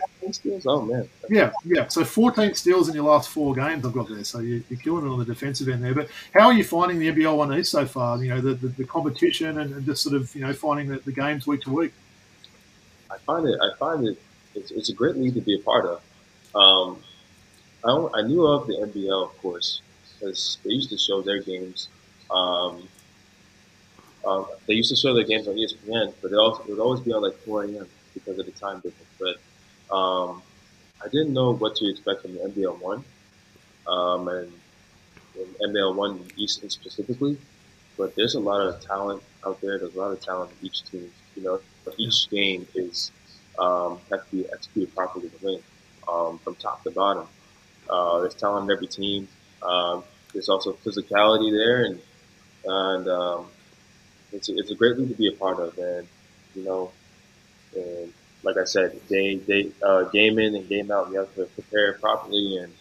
Oh 0.66 0.82
man. 0.82 1.08
Yeah, 1.28 1.52
yeah. 1.64 1.88
So 1.88 2.04
14 2.04 2.54
steals 2.54 2.88
in 2.88 2.94
your 2.94 3.04
last 3.04 3.28
four 3.28 3.54
games 3.54 3.84
I've 3.84 3.92
got 3.92 4.08
there. 4.08 4.24
So 4.24 4.40
you, 4.40 4.62
are 4.72 4.76
killing 4.76 5.06
it 5.06 5.10
on 5.10 5.18
the 5.18 5.24
defensive 5.24 5.68
end 5.68 5.84
there. 5.84 5.94
But 5.94 6.08
how 6.34 6.46
are 6.46 6.52
you 6.52 6.64
finding 6.64 6.98
the 6.98 7.12
NBL 7.12 7.36
one 7.36 7.54
East 7.54 7.72
so 7.72 7.86
far? 7.86 8.22
You 8.22 8.30
know, 8.30 8.40
the, 8.40 8.54
the, 8.54 8.68
the 8.68 8.84
competition 8.84 9.58
and, 9.58 9.72
and, 9.72 9.86
just 9.86 10.02
sort 10.02 10.16
of 10.16 10.34
you 10.34 10.42
know 10.42 10.52
finding 10.52 10.88
the, 10.88 10.98
the 10.98 11.12
games 11.12 11.46
week 11.46 11.62
to 11.62 11.72
week. 11.72 11.92
I 13.10 13.18
find 13.18 13.46
it. 13.46 13.58
I 13.60 13.76
find 13.76 14.06
it. 14.06 14.20
It's, 14.54 14.70
it's 14.70 14.88
a 14.88 14.94
great 14.94 15.16
league 15.16 15.34
to 15.34 15.40
be 15.40 15.54
a 15.54 15.58
part 15.58 15.84
of. 15.84 16.02
Um, 16.54 17.02
I, 17.84 18.20
I 18.20 18.22
knew 18.22 18.46
of 18.46 18.66
the 18.66 18.74
NBL, 18.74 19.24
of 19.24 19.38
course, 19.38 19.80
because 20.18 20.58
they 20.64 20.70
used 20.70 20.90
to 20.90 20.98
show 20.98 21.22
their 21.22 21.40
games. 21.40 21.88
Um, 22.30 22.88
um, 24.26 24.46
they 24.66 24.74
used 24.74 24.90
to 24.90 24.96
show 24.96 25.14
their 25.14 25.24
games 25.24 25.46
on 25.46 25.54
ESPN, 25.54 26.12
but 26.20 26.32
it, 26.32 26.34
also, 26.34 26.62
it 26.64 26.70
would 26.70 26.80
always 26.80 27.00
be 27.00 27.12
on 27.12 27.22
like 27.22 27.36
4 27.44 27.64
a.m. 27.64 27.86
because 28.12 28.38
of 28.38 28.46
the 28.46 28.52
time 28.52 28.76
difference. 28.76 29.10
But 29.20 29.36
um, 29.90 30.42
I 31.04 31.08
didn't 31.08 31.32
know 31.32 31.54
what 31.54 31.76
to 31.76 31.90
expect 31.90 32.22
from 32.22 32.34
the 32.34 32.40
NBL 32.40 32.80
one, 32.80 33.04
um, 33.86 34.28
and, 34.28 34.52
NBL 35.62 35.94
one 35.94 36.26
East 36.36 36.68
specifically. 36.70 37.36
But 37.98 38.14
there's 38.14 38.34
a 38.34 38.40
lot 38.40 38.60
of 38.60 38.80
talent 38.80 39.22
out 39.46 39.60
there. 39.60 39.78
There's 39.78 39.94
a 39.94 39.98
lot 39.98 40.12
of 40.12 40.20
talent 40.20 40.50
in 40.60 40.66
each 40.66 40.82
team. 40.84 41.10
You 41.34 41.42
know, 41.42 41.60
each 41.98 42.28
game 42.30 42.66
is 42.74 43.10
um, 43.58 43.98
has 44.10 44.20
to 44.30 44.36
be 44.36 44.46
executed 44.52 44.94
properly 44.94 45.28
to 45.28 45.44
win, 45.44 45.62
um, 46.08 46.38
from 46.38 46.54
top 46.56 46.82
to 46.84 46.90
bottom. 46.90 47.26
Uh, 47.88 48.20
there's 48.20 48.34
talent 48.34 48.70
in 48.70 48.76
every 48.76 48.86
team. 48.86 49.28
Um, 49.62 50.04
there's 50.32 50.48
also 50.48 50.72
physicality 50.72 51.50
there, 51.50 51.84
and 51.84 52.00
and 52.64 53.08
um, 53.08 53.46
it's 54.32 54.48
a, 54.48 54.56
it's 54.56 54.70
a 54.70 54.74
great 54.74 54.98
league 54.98 55.10
to 55.10 55.14
be 55.14 55.28
a 55.28 55.32
part 55.32 55.58
of. 55.58 55.76
And 55.78 56.06
you 56.54 56.64
know, 56.64 56.92
and 57.74 58.12
like 58.46 58.56
I 58.56 58.64
said, 58.64 59.06
day 59.08 59.36
day 59.36 59.72
uh, 59.82 60.04
game 60.04 60.38
in 60.38 60.54
and 60.54 60.68
game 60.68 60.90
out, 60.92 61.10
you 61.10 61.18
have 61.18 61.34
to 61.34 61.46
prepare 61.46 61.94
properly, 61.94 62.58
and 62.58 62.72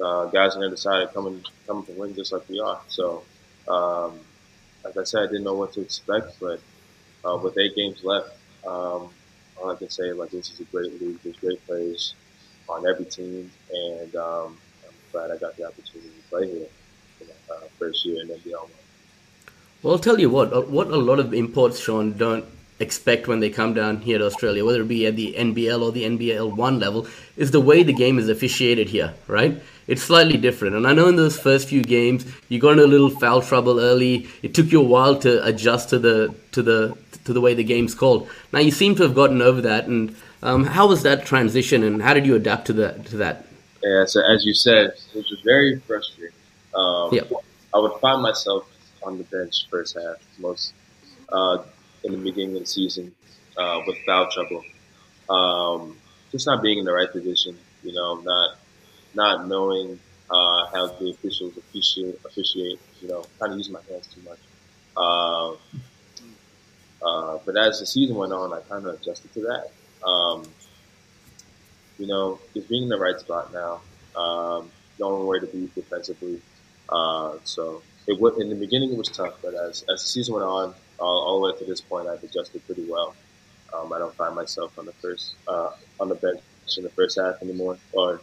uh, 0.00 0.26
guys 0.26 0.54
on 0.54 0.60
the 0.60 0.68
other 0.68 0.76
side 0.76 1.02
are 1.02 1.08
coming 1.08 1.44
coming 1.66 1.84
to 1.86 1.92
win 1.92 2.14
just 2.14 2.32
like 2.32 2.48
we 2.48 2.60
are. 2.60 2.80
So, 2.86 3.24
um, 3.68 4.20
like 4.84 4.96
I 4.96 5.02
said, 5.02 5.24
I 5.24 5.26
didn't 5.26 5.42
know 5.42 5.54
what 5.54 5.72
to 5.72 5.80
expect, 5.80 6.38
but 6.38 6.60
uh, 7.24 7.36
with 7.36 7.58
eight 7.58 7.74
games 7.74 8.04
left, 8.04 8.28
um, 8.64 9.10
all 9.56 9.70
I 9.70 9.74
can 9.74 9.90
say 9.90 10.12
like 10.12 10.30
this 10.30 10.52
is 10.52 10.60
a 10.60 10.64
great 10.64 11.00
league. 11.00 11.18
There's 11.24 11.36
great 11.38 11.66
players 11.66 12.14
on 12.68 12.86
every 12.86 13.06
team, 13.06 13.50
and 13.72 14.14
um, 14.14 14.56
I'm 14.86 14.94
glad 15.10 15.32
I 15.32 15.38
got 15.38 15.56
the 15.56 15.66
opportunity 15.66 16.10
to 16.10 16.28
play 16.30 16.46
here 16.52 16.66
for 17.18 17.24
my 17.24 17.56
uh, 17.56 17.68
first 17.80 18.06
year 18.06 18.22
in 18.22 18.28
NBL. 18.28 18.70
Well, 19.82 19.94
I'll 19.94 19.98
tell 19.98 20.20
you 20.20 20.30
what, 20.30 20.70
what 20.70 20.86
a 20.86 20.96
lot 20.96 21.18
of 21.18 21.34
imports, 21.34 21.80
Shawn, 21.80 22.16
don't 22.16 22.46
expect 22.80 23.28
when 23.28 23.40
they 23.40 23.50
come 23.50 23.74
down 23.74 24.00
here 24.00 24.18
to 24.18 24.26
Australia, 24.26 24.64
whether 24.64 24.82
it 24.82 24.88
be 24.88 25.06
at 25.06 25.16
the 25.16 25.34
NBL 25.34 25.82
or 25.82 25.92
the 25.92 26.04
NBL 26.04 26.56
1 26.56 26.80
level, 26.80 27.06
is 27.36 27.50
the 27.50 27.60
way 27.60 27.82
the 27.82 27.92
game 27.92 28.18
is 28.18 28.28
officiated 28.28 28.88
here, 28.88 29.14
right? 29.28 29.60
It's 29.86 30.02
slightly 30.02 30.36
different. 30.36 30.74
And 30.74 30.86
I 30.86 30.92
know 30.92 31.08
in 31.08 31.16
those 31.16 31.38
first 31.38 31.68
few 31.68 31.82
games, 31.82 32.26
you 32.48 32.58
got 32.58 32.72
into 32.72 32.84
a 32.84 32.86
little 32.86 33.10
foul 33.10 33.42
trouble 33.42 33.78
early. 33.78 34.26
It 34.42 34.54
took 34.54 34.72
you 34.72 34.80
a 34.80 34.84
while 34.84 35.18
to 35.20 35.44
adjust 35.44 35.90
to 35.90 35.98
the 35.98 36.34
to 36.52 36.62
the 36.62 36.96
to 37.24 37.32
the 37.32 37.40
way 37.40 37.54
the 37.54 37.64
game's 37.64 37.94
called. 37.94 38.28
Now 38.52 38.60
you 38.60 38.70
seem 38.70 38.94
to 38.96 39.02
have 39.02 39.14
gotten 39.14 39.42
over 39.42 39.60
that. 39.60 39.86
And 39.86 40.16
um, 40.42 40.64
how 40.64 40.88
was 40.88 41.02
that 41.02 41.26
transition, 41.26 41.82
and 41.82 42.02
how 42.02 42.14
did 42.14 42.26
you 42.26 42.34
adapt 42.34 42.66
to 42.66 42.72
that? 42.74 43.06
To 43.06 43.16
that? 43.18 43.46
Yeah. 43.82 44.04
So 44.06 44.20
as 44.20 44.44
you 44.44 44.54
said, 44.54 44.94
it 45.14 45.16
was 45.30 45.40
very 45.44 45.78
frustrating. 45.80 46.36
Um, 46.74 47.12
yeah. 47.12 47.22
I 47.74 47.78
would 47.78 48.00
find 48.00 48.22
myself 48.22 48.66
on 49.02 49.18
the 49.18 49.24
bench 49.24 49.66
first 49.70 49.96
half 49.96 50.16
most 50.38 50.72
uh, 51.30 51.58
in 52.04 52.12
the 52.12 52.18
beginning 52.18 52.54
of 52.56 52.62
the 52.62 52.66
season 52.66 53.14
uh, 53.56 53.80
with 53.86 53.96
foul 54.06 54.28
trouble. 54.30 54.64
Um, 55.28 55.96
just 56.30 56.46
not 56.46 56.62
being 56.62 56.78
in 56.78 56.84
the 56.84 56.92
right 56.92 57.10
position, 57.10 57.58
you 57.82 57.92
know, 57.92 58.16
not 58.16 58.58
not 59.14 59.48
knowing 59.48 59.98
uh, 60.30 60.66
how 60.66 60.86
the 60.98 61.10
officials 61.10 61.56
appreciate 61.56 62.18
officiate, 62.24 62.80
you 63.00 63.08
know, 63.08 63.24
kind 63.38 63.52
of 63.52 63.58
using 63.58 63.72
my 63.72 63.80
hands 63.88 64.08
too 64.14 64.20
much. 64.22 64.38
Uh, 64.96 65.52
uh, 67.04 67.38
but 67.44 67.56
as 67.56 67.80
the 67.80 67.86
season 67.86 68.16
went 68.16 68.32
on, 68.32 68.52
I 68.52 68.60
kind 68.60 68.86
of 68.86 68.94
adjusted 69.00 69.32
to 69.34 69.40
that. 69.42 70.06
Um, 70.06 70.44
you 71.98 72.06
know, 72.06 72.40
just 72.52 72.68
being 72.68 72.84
in 72.84 72.88
the 72.88 72.98
right 72.98 73.18
spot 73.18 73.52
now, 73.52 73.80
um, 74.20 74.70
knowing 74.98 75.26
where 75.26 75.40
to 75.40 75.46
be 75.46 75.70
defensively. 75.74 76.40
Uh, 76.88 77.36
so 77.44 77.82
it 78.06 78.20
in 78.40 78.50
the 78.50 78.56
beginning 78.56 78.92
it 78.92 78.98
was 78.98 79.08
tough, 79.08 79.34
but 79.42 79.54
as 79.54 79.84
as 79.88 80.02
the 80.02 80.08
season 80.08 80.34
went 80.34 80.46
on, 80.46 80.74
all, 80.98 81.22
all 81.22 81.40
the 81.40 81.52
way 81.52 81.58
to 81.58 81.64
this 81.64 81.80
point, 81.80 82.08
I've 82.08 82.22
adjusted 82.22 82.64
pretty 82.66 82.86
well. 82.88 83.14
Um, 83.72 83.92
I 83.92 83.98
don't 83.98 84.14
find 84.14 84.34
myself 84.34 84.78
on 84.78 84.86
the 84.86 84.92
first 84.92 85.34
uh, 85.48 85.70
on 85.98 86.08
the 86.08 86.14
bench 86.14 86.40
in 86.76 86.84
the 86.84 86.90
first 86.90 87.18
half 87.18 87.42
anymore, 87.42 87.78
or 87.92 88.20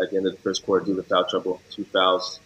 at 0.00 0.10
the 0.10 0.16
end 0.16 0.26
of 0.26 0.32
the 0.32 0.40
first 0.40 0.64
quarter 0.64 0.86
due 0.86 0.96
to 0.96 1.02
foul 1.02 1.24
trouble, 1.28 1.60
two 1.70 1.84
fouls. 1.84 2.40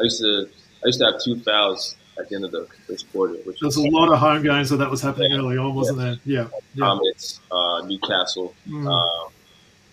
I 0.00 0.04
used 0.04 0.20
to 0.20 0.48
I 0.82 0.86
used 0.86 1.00
to 1.00 1.06
have 1.06 1.22
two 1.22 1.40
fouls 1.40 1.96
at 2.18 2.28
the 2.28 2.36
end 2.36 2.44
of 2.44 2.50
the 2.50 2.66
first 2.86 3.10
quarter. 3.12 3.34
Which 3.34 3.60
There's 3.60 3.76
was, 3.76 3.84
a 3.84 3.90
lot 3.90 4.12
of 4.12 4.18
home 4.18 4.42
games 4.42 4.70
where 4.70 4.78
that 4.78 4.90
was 4.90 5.02
happening 5.02 5.32
yeah, 5.32 5.38
early 5.38 5.58
on, 5.58 5.74
wasn't 5.74 5.98
yeah. 5.98 6.04
there? 6.04 6.18
Yeah. 6.24 6.48
yeah. 6.74 6.98
It's 7.04 7.40
uh, 7.50 7.82
Newcastle. 7.86 8.54
Mm. 8.66 8.86
Uh, 8.86 9.30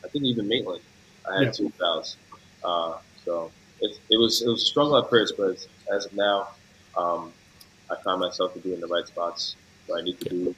I 0.04 0.08
think 0.10 0.26
even 0.26 0.48
Maitland. 0.48 0.82
I 1.30 1.38
had 1.38 1.46
yeah. 1.46 1.52
two 1.52 1.70
fouls. 1.80 2.18
Uh, 2.64 2.98
so 3.24 3.52
it, 3.82 3.98
it, 4.10 4.18
was 4.18 4.42
it 4.42 4.48
was 4.48 4.62
a 4.64 4.66
struggle 4.66 4.98
at 4.98 5.10
first, 5.10 5.36
but 5.38 5.66
as 5.92 6.06
of 6.06 6.14
now, 6.14 6.50
um, 6.98 7.34
I 7.90 7.96
find 8.04 8.20
myself 8.20 8.54
to 8.54 8.60
be 8.60 8.74
in 8.74 8.82
the 8.82 8.88
right 8.88 9.06
spots 9.08 9.56
where 9.88 10.00
I 10.00 10.02
need 10.02 10.20
to 10.22 10.30
be 10.30 10.48
and 10.48 10.56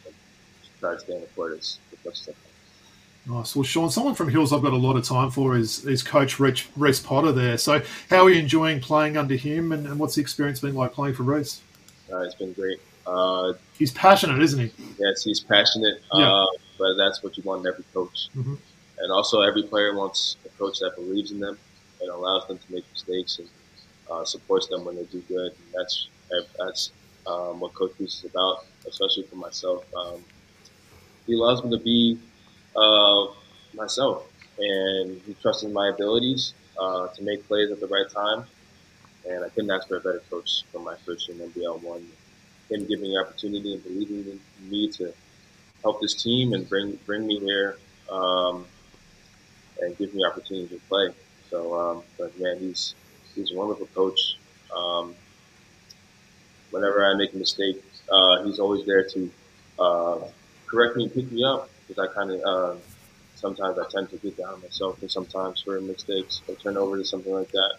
try 0.80 0.94
to 0.94 1.00
stay 1.00 1.16
in 1.16 1.22
the 1.22 1.28
court 1.28 1.58
as, 1.58 1.80
much 2.06 2.22
as 2.22 2.30
I 2.30 2.32
can. 2.32 3.36
Nice. 3.36 3.56
Well, 3.56 3.64
Shawn, 3.64 3.90
someone 3.90 4.16
from 4.16 4.30
Hills 4.30 4.54
I've 4.54 4.62
got 4.62 4.72
a 4.72 4.78
lot 4.78 4.96
of 4.96 5.04
time 5.04 5.32
for 5.32 5.58
is, 5.58 5.86
is 5.86 6.02
Coach 6.02 6.40
Rich, 6.40 6.70
Reese 6.78 7.02
Potter 7.02 7.34
there. 7.34 7.58
So, 7.58 7.82
how 8.10 8.24
are 8.24 8.30
you 8.30 8.40
enjoying 8.40 8.80
playing 8.80 9.18
under 9.18 9.36
him, 9.36 9.74
and, 9.74 9.86
and 9.86 10.00
what's 10.00 10.16
the 10.16 10.22
experience 10.22 10.62
been 10.62 10.76
like 10.76 10.94
playing 10.94 11.16
for 11.16 11.24
Reese? 11.24 11.62
Uh, 12.10 12.20
it's 12.20 12.36
been 12.36 12.54
great. 12.54 12.80
Uh, 13.06 13.54
he's 13.78 13.92
passionate, 13.92 14.42
isn't 14.42 14.60
he? 14.60 14.72
Yes, 14.98 15.24
he's 15.24 15.42
passionate, 15.42 16.02
yeah. 16.14 16.32
uh, 16.32 16.46
but 16.78 16.96
that's 16.96 17.22
what 17.22 17.36
you 17.36 17.44
want 17.44 17.66
in 17.66 17.68
every 17.68 17.84
coach. 17.94 18.30
Mm-hmm. 18.36 18.56
And 19.00 19.12
also, 19.12 19.42
every 19.42 19.64
player 19.64 19.94
wants 19.94 20.38
a 20.46 20.50
coach 20.58 20.80
that 20.80 20.96
believes 20.96 21.32
in 21.32 21.40
them 21.42 21.58
and 22.00 22.10
allows 22.10 22.48
them 22.48 22.58
to 22.58 22.72
make 22.72 22.86
mistakes 22.92 23.40
and 23.40 23.50
uh, 24.10 24.24
supports 24.24 24.68
them 24.68 24.86
when 24.86 24.96
they 24.96 25.04
do 25.04 25.22
good. 25.28 25.52
And 25.52 25.74
that's 25.74 26.08
that's 26.60 26.92
um, 27.28 27.60
what 27.60 27.74
Coach 27.74 27.92
is 28.00 28.26
about, 28.30 28.66
especially 28.88 29.24
for 29.24 29.36
myself. 29.36 29.86
Um, 29.96 30.24
he 31.26 31.34
allows 31.34 31.64
me 31.64 31.78
to 31.78 31.84
be 31.84 32.18
uh, 32.76 33.28
myself, 33.74 34.26
and 34.58 35.22
he 35.26 35.36
trusts 35.42 35.64
in 35.64 35.74
my 35.74 35.90
abilities 35.90 36.54
uh, 36.80 37.08
to 37.10 37.24
make 37.24 37.48
plays 37.48 37.70
at 37.72 37.80
the 37.80 37.88
right 37.88 38.10
time. 38.10 38.46
And 39.28 39.44
I 39.44 39.50
couldn't 39.50 39.72
ask 39.72 39.88
for 39.88 39.98
a 39.98 40.00
better 40.00 40.22
coach 40.30 40.64
for 40.72 40.80
my 40.80 40.96
first 41.06 41.28
year 41.28 41.42
in 41.42 41.52
NBL 41.52 41.82
one. 41.84 42.08
Him 42.70 42.86
giving 42.86 43.10
me 43.10 43.18
opportunity 43.18 43.74
and 43.74 43.84
believing 43.84 44.20
in 44.20 44.70
me 44.70 44.90
to 44.94 45.14
help 45.84 46.02
this 46.02 46.22
team 46.22 46.54
and 46.54 46.68
bring 46.68 46.98
bring 47.06 47.26
me 47.26 47.40
here 47.40 47.78
um, 48.10 48.66
and 49.82 49.98
give 49.98 50.14
me 50.14 50.26
opportunity 50.26 50.68
to 50.76 50.82
play. 50.88 51.10
So, 51.50 51.80
um, 51.80 52.04
but 52.18 52.38
man, 52.40 52.58
he's 52.60 52.96
he's 53.36 53.52
a 53.52 53.56
wonderful 53.56 53.88
coach. 53.96 54.38
Um, 54.76 55.16
whenever 56.72 57.06
I 57.06 57.16
make 57.16 57.34
a 57.34 57.38
mistake, 57.38 57.84
uh, 58.12 58.44
he's 58.44 58.60
always 58.60 58.86
there 58.86 59.08
to 59.10 59.32
uh, 59.80 60.20
correct 60.66 60.96
me 60.96 61.06
and 61.06 61.14
pick 61.14 61.32
me 61.32 61.44
up 61.44 61.70
because 61.88 62.10
I 62.10 62.14
kind 62.14 62.32
of 62.32 62.42
uh, 62.42 62.80
sometimes 63.36 63.78
I 63.78 63.86
tend 63.90 64.10
to 64.10 64.18
get 64.18 64.38
down 64.38 64.62
myself 64.62 65.02
and 65.02 65.12
sometimes 65.12 65.62
for 65.62 65.80
mistakes 65.82 66.42
or 66.48 66.56
turn 66.56 66.78
over 66.78 66.98
to 66.98 67.06
something 67.06 67.32
like 67.32 67.52
that. 67.52 67.76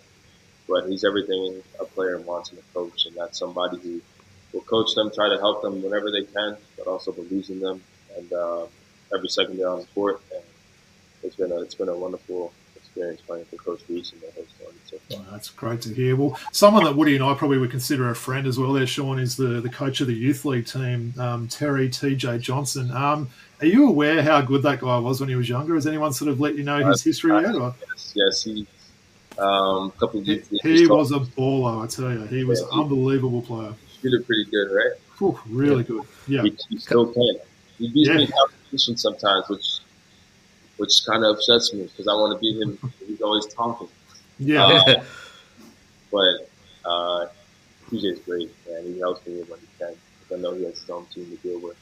But 0.68 0.88
he's 0.88 1.04
everything 1.04 1.62
a 1.80 1.84
player 1.84 2.20
wants 2.20 2.52
in 2.52 2.58
a 2.58 2.74
coach, 2.74 3.06
and 3.06 3.16
that's 3.16 3.38
somebody 3.38 3.78
who 3.78 4.02
will 4.52 4.60
coach 4.62 4.94
them, 4.94 5.10
try 5.14 5.28
to 5.28 5.38
help 5.38 5.62
them 5.62 5.82
whenever 5.82 6.10
they 6.10 6.24
can, 6.24 6.56
but 6.76 6.86
also 6.86 7.12
believes 7.12 7.50
in 7.50 7.60
them 7.60 7.82
and 8.16 8.32
uh, 8.32 8.66
every 9.14 9.28
second 9.28 9.58
they're 9.58 9.68
on 9.68 9.80
the 9.80 9.86
court. 9.86 10.20
And 10.34 10.42
it's 11.22 11.36
been 11.36 11.52
a 11.52 11.60
it's 11.62 11.74
been 11.74 11.88
a 11.88 11.96
wonderful 11.96 12.52
experience 12.98 13.20
playing 13.22 13.44
for 13.46 13.56
Coach 13.56 13.80
Reese 13.88 14.12
and 14.12 14.20
the 14.22 14.30
whole 14.32 14.44
story 14.56 14.74
so 15.10 15.24
that's 15.30 15.50
great 15.50 15.80
to 15.82 15.94
hear. 15.94 16.16
Well, 16.16 16.38
someone 16.52 16.84
that 16.84 16.96
Woody 16.96 17.14
and 17.14 17.24
I 17.24 17.34
probably 17.34 17.58
would 17.58 17.70
consider 17.70 18.10
a 18.10 18.14
friend 18.14 18.46
as 18.46 18.58
well 18.58 18.72
there, 18.72 18.86
Shawn, 18.86 19.18
is 19.18 19.36
the, 19.36 19.60
the 19.60 19.68
coach 19.68 20.00
of 20.00 20.06
the 20.06 20.14
youth 20.14 20.44
league 20.44 20.66
team, 20.66 21.14
um, 21.18 21.48
Terry 21.48 21.88
TJ 21.88 22.40
Johnson. 22.40 22.90
Um, 22.90 23.28
Are 23.60 23.66
you 23.66 23.88
aware 23.88 24.22
how 24.22 24.40
good 24.40 24.62
that 24.62 24.80
guy 24.80 24.98
was 24.98 25.20
when 25.20 25.28
he 25.28 25.34
was 25.34 25.48
younger? 25.48 25.74
Has 25.74 25.86
anyone 25.86 26.12
sort 26.12 26.30
of 26.30 26.40
let 26.40 26.56
you 26.56 26.64
know 26.64 26.84
his 26.86 27.02
history 27.02 27.32
yet? 27.40 27.54
Or? 27.54 27.74
Yes, 27.88 28.12
yes, 28.16 28.42
he. 28.42 28.66
Um, 29.38 29.92
a 29.96 30.00
couple 30.00 30.20
of 30.20 30.26
He, 30.26 30.86
was 30.88 31.12
a 31.12 31.20
baller, 31.20 31.84
I 31.84 31.86
tell 31.86 32.12
you. 32.12 32.24
He 32.26 32.44
was 32.44 32.60
Yeah, 32.60 32.66
an 32.72 32.80
unbelievable 32.82 33.42
player. 33.42 33.72
He 34.02 34.10
did 34.10 34.26
pretty 34.26 34.46
good, 34.50 34.74
right? 34.74 34.92
Whew, 35.18 35.38
really 35.48 35.84
good. 35.84 36.02
Yeah. 36.26 36.42
He, 36.42 36.56
he 36.70 36.78
still 36.78 37.12
can. 37.12 37.36
He 37.78 37.88
beats 37.90 38.08
me 38.08 38.14
in 38.14 38.20
Yeah. 38.22 38.26
competition 38.36 38.96
sometimes, 38.96 39.48
which 39.48 39.77
which 40.78 41.04
kind 41.06 41.24
of 41.24 41.36
upsets 41.36 41.72
me 41.72 41.82
because 41.84 42.08
I 42.08 42.14
want 42.14 42.36
to 42.36 42.40
beat 42.40 42.60
him. 42.60 42.78
He's 43.06 43.20
always 43.20 43.46
talking. 43.46 43.88
Yeah. 44.38 44.64
Uh, 44.64 45.04
but 46.10 46.48
uh, 46.84 47.26
TJ's 47.90 48.20
great, 48.20 48.50
man. 48.68 48.84
He 48.84 48.98
helps 48.98 49.26
me 49.26 49.42
when 49.46 49.60
he 49.60 49.66
can. 49.78 49.94
I 50.32 50.36
know 50.40 50.54
he 50.54 50.64
has 50.64 50.80
his 50.80 50.90
own 50.90 51.06
team 51.06 51.26
to 51.30 51.36
deal 51.36 51.60
with. 51.60 51.76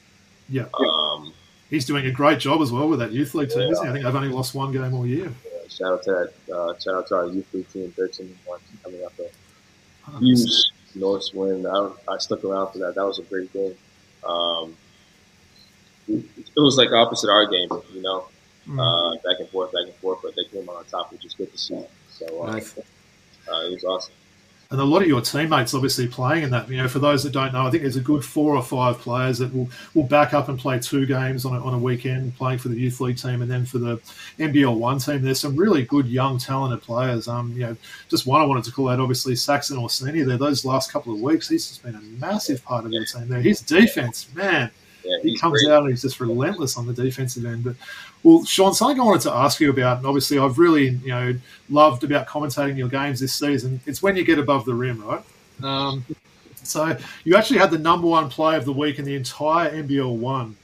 Yeah. 0.48 0.66
Um, 0.78 1.32
He's 1.68 1.84
doing 1.84 2.06
a 2.06 2.12
great 2.12 2.38
job 2.38 2.60
as 2.62 2.70
well 2.70 2.88
with 2.88 3.00
that 3.00 3.10
youth 3.10 3.34
league 3.34 3.50
team, 3.50 3.72
isn't 3.72 3.84
he? 3.84 3.90
I 3.90 3.92
think 3.92 4.04
they've 4.04 4.14
only 4.14 4.28
lost 4.28 4.54
one 4.54 4.72
game 4.72 4.94
all 4.94 5.06
year. 5.06 5.26
uh, 5.26 5.68
shout 5.68 5.92
out 5.94 6.02
to 6.04 6.10
that. 6.46 6.54
Uh, 6.54 6.78
shout 6.78 6.94
out 6.94 7.06
to 7.08 7.16
our 7.16 7.26
youth 7.26 7.52
league 7.52 7.68
team, 7.70 7.90
13 7.96 8.26
and 8.26 8.36
1, 8.44 8.60
coming 8.84 9.04
up 9.04 9.12
a 9.18 10.18
huge 10.20 10.48
north 10.94 11.28
wind. 11.34 11.66
I, 11.66 11.90
I 12.08 12.18
stuck 12.18 12.44
around 12.44 12.72
for 12.72 12.78
that. 12.78 12.94
That 12.94 13.04
was 13.04 13.18
a 13.18 13.22
great 13.22 13.52
game. 13.52 13.74
Um, 14.24 14.76
it, 16.08 16.24
was 16.56 16.76
like 16.76 16.92
opposite 16.92 17.30
our 17.30 17.46
game, 17.46 17.68
you 17.92 18.02
know. 18.02 18.28
Uh, 18.70 19.14
back 19.16 19.38
and 19.40 19.48
forth, 19.50 19.72
back 19.72 19.84
and 19.84 19.94
forth, 19.94 20.20
but 20.22 20.34
they 20.36 20.44
came 20.44 20.68
on 20.68 20.84
top, 20.86 21.12
which 21.12 21.24
is 21.24 21.34
good 21.34 21.52
to 21.52 21.58
see. 21.58 21.84
So 22.10 22.42
uh, 22.42 22.52
Nice. 22.52 22.76
uh, 22.78 22.80
it 23.66 23.72
was 23.72 23.84
awesome. 23.84 24.12
And 24.68 24.80
a 24.80 24.84
lot 24.84 25.00
of 25.02 25.06
your 25.06 25.20
teammates 25.20 25.74
obviously 25.74 26.08
playing 26.08 26.42
in 26.42 26.50
that. 26.50 26.68
You 26.68 26.78
know, 26.78 26.88
for 26.88 26.98
those 26.98 27.22
that 27.22 27.32
don't 27.32 27.52
know, 27.52 27.68
I 27.68 27.70
think 27.70 27.84
there's 27.84 27.94
a 27.94 28.00
good 28.00 28.24
four 28.24 28.56
or 28.56 28.62
five 28.64 28.98
players 28.98 29.38
that 29.38 29.54
will, 29.54 29.70
will 29.94 30.02
back 30.02 30.34
up 30.34 30.48
and 30.48 30.58
play 30.58 30.80
two 30.80 31.06
games 31.06 31.44
on 31.44 31.54
a, 31.54 31.64
on 31.64 31.72
a 31.72 31.78
weekend, 31.78 32.34
playing 32.34 32.58
for 32.58 32.66
the 32.68 32.74
youth 32.74 33.00
league 33.00 33.16
team 33.16 33.42
and 33.42 33.50
then 33.50 33.64
for 33.64 33.78
the 33.78 33.98
NBL 34.40 34.76
one 34.76 34.98
team. 34.98 35.22
There's 35.22 35.38
some 35.38 35.54
really 35.54 35.84
good 35.84 36.06
young 36.08 36.38
talented 36.38 36.82
players. 36.82 37.28
Um, 37.28 37.52
you 37.52 37.60
know, 37.60 37.76
just 38.08 38.26
one 38.26 38.40
I 38.40 38.44
wanted 38.44 38.64
to 38.64 38.72
call 38.72 38.88
out, 38.88 38.98
obviously 38.98 39.36
Saxon 39.36 39.78
Orsini 39.78 40.24
there. 40.24 40.36
Those 40.36 40.64
last 40.64 40.90
couple 40.92 41.14
of 41.14 41.20
weeks, 41.20 41.48
he's 41.48 41.68
just 41.68 41.84
been 41.84 41.94
a 41.94 42.00
massive 42.18 42.64
part 42.64 42.84
of 42.84 42.90
your 42.90 43.04
team 43.04 43.28
there. 43.28 43.40
His 43.40 43.60
defense, 43.60 44.28
man, 44.34 44.68
Yeah, 45.06 45.18
he 45.22 45.36
comes 45.38 45.62
great. 45.62 45.72
out 45.72 45.82
and 45.82 45.90
he's 45.90 46.02
just 46.02 46.20
relentless 46.20 46.76
on 46.76 46.86
the 46.86 46.92
defensive 46.92 47.44
end. 47.44 47.64
But 47.64 47.76
well, 48.22 48.44
Shawn, 48.44 48.74
something 48.74 49.00
I 49.00 49.04
wanted 49.04 49.22
to 49.22 49.32
ask 49.32 49.60
you 49.60 49.70
about, 49.70 49.98
and 49.98 50.06
obviously 50.06 50.38
I've 50.38 50.58
really 50.58 50.88
you 50.88 51.08
know 51.08 51.34
loved 51.70 52.04
about 52.04 52.26
commentating 52.26 52.76
your 52.76 52.88
games 52.88 53.20
this 53.20 53.34
season. 53.34 53.80
It's 53.86 54.02
when 54.02 54.16
you 54.16 54.24
get 54.24 54.38
above 54.38 54.64
the 54.64 54.74
rim, 54.74 55.02
right? 55.02 55.22
Um, 55.62 56.04
so 56.62 56.96
you 57.24 57.36
actually 57.36 57.58
had 57.58 57.70
the 57.70 57.78
number 57.78 58.06
one 58.06 58.28
play 58.28 58.56
of 58.56 58.64
the 58.64 58.72
week 58.72 58.98
in 58.98 59.04
the 59.04 59.14
entire 59.14 59.70
NBL 59.70 60.16
one. 60.16 60.56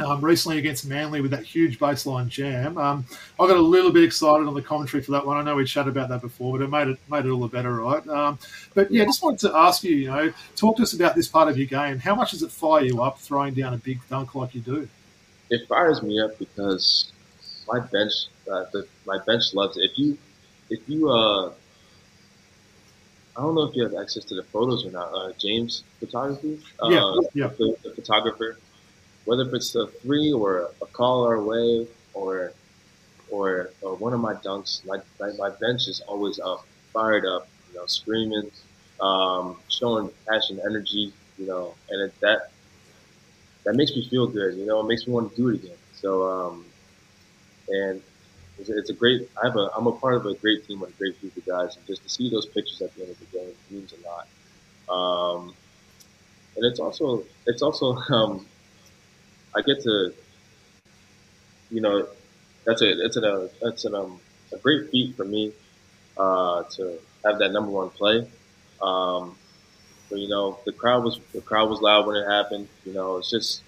Um, 0.00 0.20
recently 0.20 0.58
against 0.58 0.86
Manly 0.86 1.20
with 1.20 1.30
that 1.32 1.44
huge 1.44 1.78
baseline 1.78 2.28
jam, 2.28 2.78
um, 2.78 3.04
I 3.38 3.46
got 3.46 3.56
a 3.56 3.60
little 3.60 3.92
bit 3.92 4.04
excited 4.04 4.46
on 4.46 4.54
the 4.54 4.62
commentary 4.62 5.02
for 5.02 5.12
that 5.12 5.26
one. 5.26 5.36
I 5.36 5.42
know 5.42 5.56
we 5.56 5.64
chatted 5.64 5.96
about 5.96 6.08
that 6.08 6.20
before, 6.20 6.58
but 6.58 6.64
it 6.64 6.68
made 6.68 6.88
it 6.88 6.98
made 7.10 7.26
it 7.26 7.30
all 7.30 7.40
the 7.40 7.48
better, 7.48 7.74
right? 7.74 8.06
Um, 8.08 8.38
but 8.74 8.90
yeah, 8.90 9.04
just 9.04 9.22
wanted 9.22 9.40
to 9.40 9.56
ask 9.56 9.84
you, 9.84 9.94
you 9.96 10.08
know, 10.08 10.32
talk 10.56 10.76
to 10.78 10.82
us 10.82 10.92
about 10.92 11.14
this 11.14 11.28
part 11.28 11.48
of 11.48 11.56
your 11.58 11.66
game. 11.66 11.98
How 11.98 12.14
much 12.14 12.30
does 12.32 12.42
it 12.42 12.50
fire 12.50 12.82
you 12.84 13.02
up 13.02 13.18
throwing 13.18 13.54
down 13.54 13.74
a 13.74 13.78
big 13.78 14.00
dunk 14.08 14.34
like 14.34 14.54
you 14.54 14.60
do? 14.60 14.88
it 15.50 15.66
fires 15.68 16.02
me 16.02 16.20
up 16.20 16.38
because 16.38 17.12
my 17.68 17.80
bench, 17.80 18.12
uh, 18.50 18.64
the, 18.72 18.86
my 19.04 19.18
bench 19.26 19.52
loves 19.52 19.76
it. 19.76 19.90
If 19.90 19.98
you, 19.98 20.18
if 20.70 20.80
you, 20.88 21.10
uh, 21.10 21.52
I 23.36 23.42
don't 23.42 23.54
know 23.54 23.64
if 23.64 23.74
you 23.74 23.82
have 23.82 23.94
access 24.00 24.24
to 24.26 24.34
the 24.34 24.44
photos 24.44 24.86
or 24.86 24.92
not. 24.92 25.12
Uh, 25.12 25.32
James 25.38 25.82
Photography, 25.98 26.60
uh, 26.82 26.88
Yeah, 26.88 27.14
yeah. 27.34 27.46
the, 27.58 27.76
the 27.82 27.90
photographer, 27.94 28.58
whether 29.24 29.46
if 29.46 29.54
it's 29.54 29.74
a 29.74 29.86
three 29.86 30.32
or 30.32 30.70
a 30.82 30.86
call 30.86 31.24
our 31.24 31.42
way 31.42 31.86
or, 32.14 32.52
or, 33.30 33.70
or 33.82 33.94
one 33.96 34.12
of 34.12 34.20
my 34.20 34.34
dunks, 34.34 34.84
my, 34.84 34.98
my, 35.20 35.32
my 35.38 35.50
bench 35.56 35.88
is 35.88 36.00
always 36.06 36.38
up, 36.40 36.66
fired 36.92 37.24
up, 37.24 37.48
you 37.70 37.78
know, 37.78 37.86
screaming, 37.86 38.50
um, 39.00 39.56
showing 39.68 40.10
passion, 40.28 40.60
energy, 40.64 41.12
you 41.38 41.46
know, 41.46 41.74
and 41.88 42.02
it, 42.02 42.20
that 42.20 42.50
that 43.64 43.74
makes 43.74 43.92
me 43.92 44.06
feel 44.08 44.26
good. 44.26 44.56
You 44.56 44.66
know, 44.66 44.80
it 44.80 44.86
makes 44.86 45.06
me 45.06 45.12
want 45.12 45.30
to 45.30 45.36
do 45.36 45.48
it 45.48 45.56
again. 45.56 45.76
So, 45.92 46.28
um, 46.28 46.64
and 47.68 48.02
it's, 48.58 48.68
it's 48.68 48.90
a 48.90 48.92
great. 48.92 49.28
I 49.40 49.46
have 49.46 49.56
a. 49.56 49.70
I'm 49.76 49.86
a 49.86 49.92
part 49.92 50.14
of 50.14 50.26
a 50.26 50.34
great 50.34 50.66
team 50.66 50.80
with 50.80 50.90
a 50.90 50.92
great 50.94 51.20
group 51.20 51.36
of 51.36 51.46
guys, 51.46 51.76
and 51.76 51.86
just 51.86 52.02
to 52.02 52.08
see 52.08 52.30
those 52.30 52.46
pictures 52.46 52.80
at 52.82 52.94
the 52.94 53.02
end 53.02 53.10
of 53.10 53.18
the 53.18 53.38
game 53.38 53.52
means 53.70 53.92
a 53.92 54.06
lot. 54.06 54.26
Um, 54.88 55.54
and 56.56 56.64
it's 56.66 56.80
also 56.80 57.24
it's 57.46 57.62
also 57.62 57.96
um, 58.10 58.46
I 59.54 59.62
get 59.62 59.82
to, 59.82 60.12
you 61.70 61.80
know, 61.80 62.06
that's 62.64 62.82
a 62.82 63.04
it's 63.04 63.16
a 63.16 63.50
that's 63.60 63.84
an 63.84 63.94
um, 63.94 64.20
a 64.52 64.58
great 64.58 64.90
feat 64.90 65.16
for 65.16 65.24
me 65.24 65.52
uh, 66.16 66.64
to 66.76 66.98
have 67.24 67.38
that 67.38 67.52
number 67.52 67.70
one 67.70 67.90
play. 67.90 68.28
Um, 68.80 69.36
but 70.08 70.18
you 70.18 70.28
know, 70.28 70.58
the 70.64 70.72
crowd 70.72 71.04
was 71.04 71.20
the 71.32 71.40
crowd 71.40 71.70
was 71.70 71.80
loud 71.80 72.06
when 72.06 72.16
it 72.16 72.26
happened. 72.26 72.68
You 72.84 72.92
know, 72.92 73.16
it's 73.18 73.30
just 73.30 73.62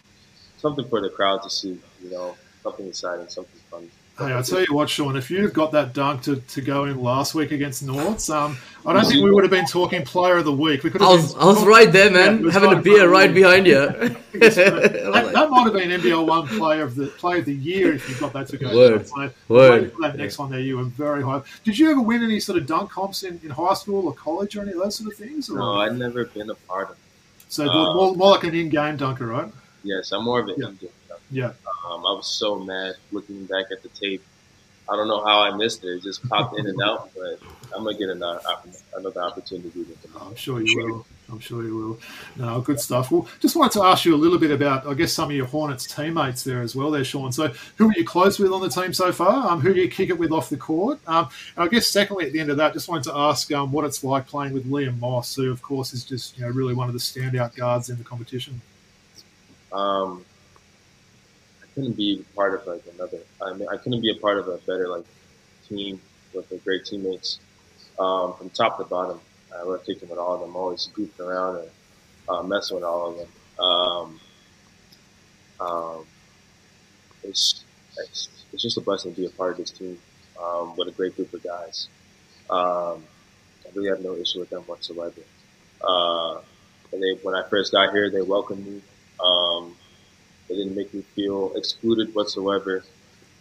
something 0.58 0.88
for 0.88 1.00
the 1.00 1.10
crowd 1.10 1.42
to 1.42 1.50
see. 1.50 1.80
You 2.02 2.10
know, 2.10 2.36
something 2.62 2.86
exciting, 2.86 3.28
something 3.28 3.60
fun. 3.70 3.90
Hey, 4.18 4.34
I 4.36 4.42
tell 4.42 4.60
you 4.60 4.74
what, 4.74 4.90
Shawn, 4.90 5.16
if 5.16 5.30
you'd 5.30 5.42
have 5.42 5.54
got 5.54 5.72
that 5.72 5.94
dunk 5.94 6.22
to, 6.24 6.36
to 6.36 6.60
go 6.60 6.84
in 6.84 7.00
last 7.02 7.34
week 7.34 7.50
against 7.50 7.82
Norths, 7.82 8.28
um, 8.28 8.58
I 8.84 8.92
don't 8.92 9.06
think 9.06 9.24
we 9.24 9.30
would 9.30 9.42
have 9.42 9.50
been 9.50 9.64
talking 9.64 10.04
player 10.04 10.36
of 10.36 10.44
the 10.44 10.52
week. 10.52 10.84
We 10.84 10.90
could 10.90 11.00
have 11.00 11.10
I 11.10 11.14
was, 11.14 11.32
been 11.32 11.42
I 11.42 11.46
was 11.46 11.64
right 11.64 11.90
there, 11.90 12.10
man, 12.10 12.42
was 12.42 12.52
having 12.52 12.74
a 12.74 12.82
beer 12.82 13.08
right 13.08 13.30
of 13.30 13.34
behind 13.34 13.66
you. 13.66 13.74
that, 14.34 15.30
that 15.32 15.50
might 15.50 15.64
have 15.64 15.72
been 15.72 15.88
NBL 16.00 16.26
one 16.26 16.46
player 16.46 16.82
of 16.82 16.94
the 16.94 17.06
player 17.06 17.38
of 17.38 17.46
the 17.46 17.54
year 17.54 17.94
if 17.94 18.06
you 18.08 18.14
got 18.16 18.34
that 18.34 18.48
to 18.48 18.58
go. 18.58 18.74
Word. 18.74 19.08
So, 19.08 19.30
Word. 19.48 19.70
waiting 19.70 19.90
for 19.90 20.02
that 20.02 20.16
next 20.16 20.38
one 20.38 20.50
there, 20.50 20.60
you 20.60 20.76
were 20.76 20.84
very 20.84 21.22
high. 21.22 21.40
Did 21.64 21.78
you 21.78 21.90
ever 21.90 22.02
win 22.02 22.22
any 22.22 22.38
sort 22.38 22.58
of 22.58 22.66
dunk 22.66 22.90
comps 22.90 23.22
in, 23.22 23.40
in 23.42 23.48
high 23.50 23.74
school 23.74 24.06
or 24.06 24.12
college 24.14 24.56
or 24.56 24.62
any 24.62 24.72
of 24.72 24.78
those 24.78 24.96
sort 24.96 25.10
of 25.10 25.18
things? 25.18 25.48
Or? 25.48 25.56
No, 25.58 25.80
I've 25.80 25.96
never 25.96 26.26
been 26.26 26.50
a 26.50 26.54
part 26.54 26.90
of. 26.90 26.96
it. 26.96 26.98
so 27.48 27.66
uh, 27.66 27.94
more, 27.94 28.14
more 28.14 28.30
like 28.32 28.44
an 28.44 28.54
in-game 28.54 28.98
dunker, 28.98 29.26
right? 29.26 29.50
Yes, 29.84 30.12
I'm 30.12 30.24
more 30.24 30.40
of 30.40 30.48
an 30.48 30.56
Yeah. 30.58 30.68
Indian. 30.68 30.92
Yeah. 31.32 31.52
Um, 31.84 32.06
I 32.06 32.12
was 32.12 32.26
so 32.26 32.58
mad 32.60 32.94
looking 33.10 33.46
back 33.46 33.66
at 33.72 33.82
the 33.82 33.88
tape. 33.88 34.22
I 34.88 34.96
don't 34.96 35.08
know 35.08 35.24
how 35.24 35.40
I 35.42 35.56
missed 35.56 35.84
it. 35.84 35.88
It 35.88 36.02
just 36.02 36.28
popped 36.28 36.58
in 36.58 36.66
and 36.66 36.80
out, 36.82 37.10
but 37.14 37.38
I'm 37.74 37.84
gonna 37.84 37.96
get 37.96 38.10
another 38.10 38.40
another 38.94 39.22
opportunity. 39.22 39.86
I'm 40.20 40.34
sure 40.36 40.60
you 40.60 40.76
will. 40.76 41.06
I'm 41.30 41.40
sure 41.40 41.62
you 41.62 41.76
will. 41.76 42.00
No, 42.36 42.60
good 42.60 42.78
stuff. 42.78 43.10
Well, 43.10 43.26
just 43.40 43.56
wanted 43.56 43.72
to 43.72 43.84
ask 43.84 44.04
you 44.04 44.14
a 44.14 44.16
little 44.16 44.38
bit 44.38 44.50
about, 44.50 44.86
I 44.86 44.92
guess, 44.92 45.12
some 45.14 45.30
of 45.30 45.36
your 45.36 45.46
Hornets 45.46 45.86
teammates 45.86 46.44
there 46.44 46.60
as 46.60 46.76
well, 46.76 46.90
there, 46.90 47.04
Shawn. 47.04 47.32
So, 47.32 47.50
who 47.78 47.88
are 47.88 47.92
you 47.96 48.04
close 48.04 48.38
with 48.38 48.52
on 48.52 48.60
the 48.60 48.68
team 48.68 48.92
so 48.92 49.12
far? 49.12 49.50
Um, 49.50 49.60
who 49.60 49.72
do 49.72 49.80
you 49.80 49.88
kick 49.88 50.10
it 50.10 50.18
with 50.18 50.30
off 50.30 50.50
the 50.50 50.58
court? 50.58 51.00
Um, 51.06 51.30
and 51.56 51.64
I 51.64 51.68
guess, 51.68 51.86
secondly, 51.86 52.26
at 52.26 52.32
the 52.32 52.40
end 52.40 52.50
of 52.50 52.58
that, 52.58 52.74
just 52.74 52.86
wanted 52.86 53.04
to 53.04 53.16
ask 53.16 53.50
um, 53.52 53.72
what 53.72 53.86
it's 53.86 54.04
like 54.04 54.26
playing 54.26 54.52
with 54.52 54.70
Liam 54.70 55.00
Moss, 55.00 55.34
who, 55.34 55.50
of 55.50 55.62
course, 55.62 55.94
is 55.94 56.04
just 56.04 56.36
you 56.36 56.44
know 56.44 56.50
really 56.50 56.74
one 56.74 56.88
of 56.88 56.92
the 56.92 57.00
standout 57.00 57.56
guards 57.56 57.88
in 57.88 57.96
the 57.96 58.04
competition. 58.04 58.60
Um, 59.72 60.26
couldn't 61.74 61.96
be 61.96 62.24
part 62.34 62.54
of 62.54 62.66
like 62.66 62.82
another. 62.94 63.18
I 63.40 63.52
mean, 63.54 63.68
I 63.68 63.76
couldn't 63.76 64.00
be 64.00 64.10
a 64.10 64.20
part 64.20 64.38
of 64.38 64.48
a 64.48 64.58
better 64.58 64.88
like 64.88 65.04
team 65.68 66.00
with 66.34 66.64
great 66.64 66.84
teammates 66.84 67.38
um, 67.98 68.34
from 68.34 68.50
top 68.50 68.78
to 68.78 68.84
bottom. 68.84 69.20
I 69.54 69.62
love 69.62 69.84
kicking 69.84 70.08
with 70.08 70.18
all 70.18 70.34
of 70.34 70.40
them, 70.40 70.56
always 70.56 70.88
goofing 70.94 71.20
around 71.20 71.56
and 71.58 71.70
uh, 72.28 72.42
messing 72.42 72.76
with 72.76 72.84
all 72.84 73.10
of 73.10 73.16
them. 73.18 73.28
Um, 73.64 74.20
um, 75.60 76.06
it's, 77.22 77.64
it's 77.98 78.28
it's 78.52 78.62
just 78.62 78.76
a 78.76 78.80
blessing 78.80 79.14
to 79.14 79.20
be 79.20 79.26
a 79.26 79.30
part 79.30 79.52
of 79.52 79.58
this 79.58 79.70
team 79.70 79.98
um, 80.42 80.74
with 80.76 80.88
a 80.88 80.90
great 80.92 81.16
group 81.16 81.32
of 81.32 81.42
guys. 81.42 81.88
Um, 82.50 83.02
I 83.64 83.70
really 83.74 83.88
have 83.88 84.02
no 84.02 84.14
issue 84.16 84.40
with 84.40 84.50
them 84.50 84.62
whatsoever. 84.62 85.22
Uh, 85.82 86.40
and 86.92 87.02
they, 87.02 87.18
when 87.22 87.34
I 87.34 87.48
first 87.48 87.72
got 87.72 87.92
here, 87.92 88.10
they 88.10 88.20
welcomed 88.20 88.66
me. 88.66 88.82
Um, 89.24 89.76
they 90.52 90.58
didn't 90.58 90.76
make 90.76 90.92
me 90.92 91.02
feel 91.14 91.52
excluded 91.56 92.14
whatsoever. 92.14 92.84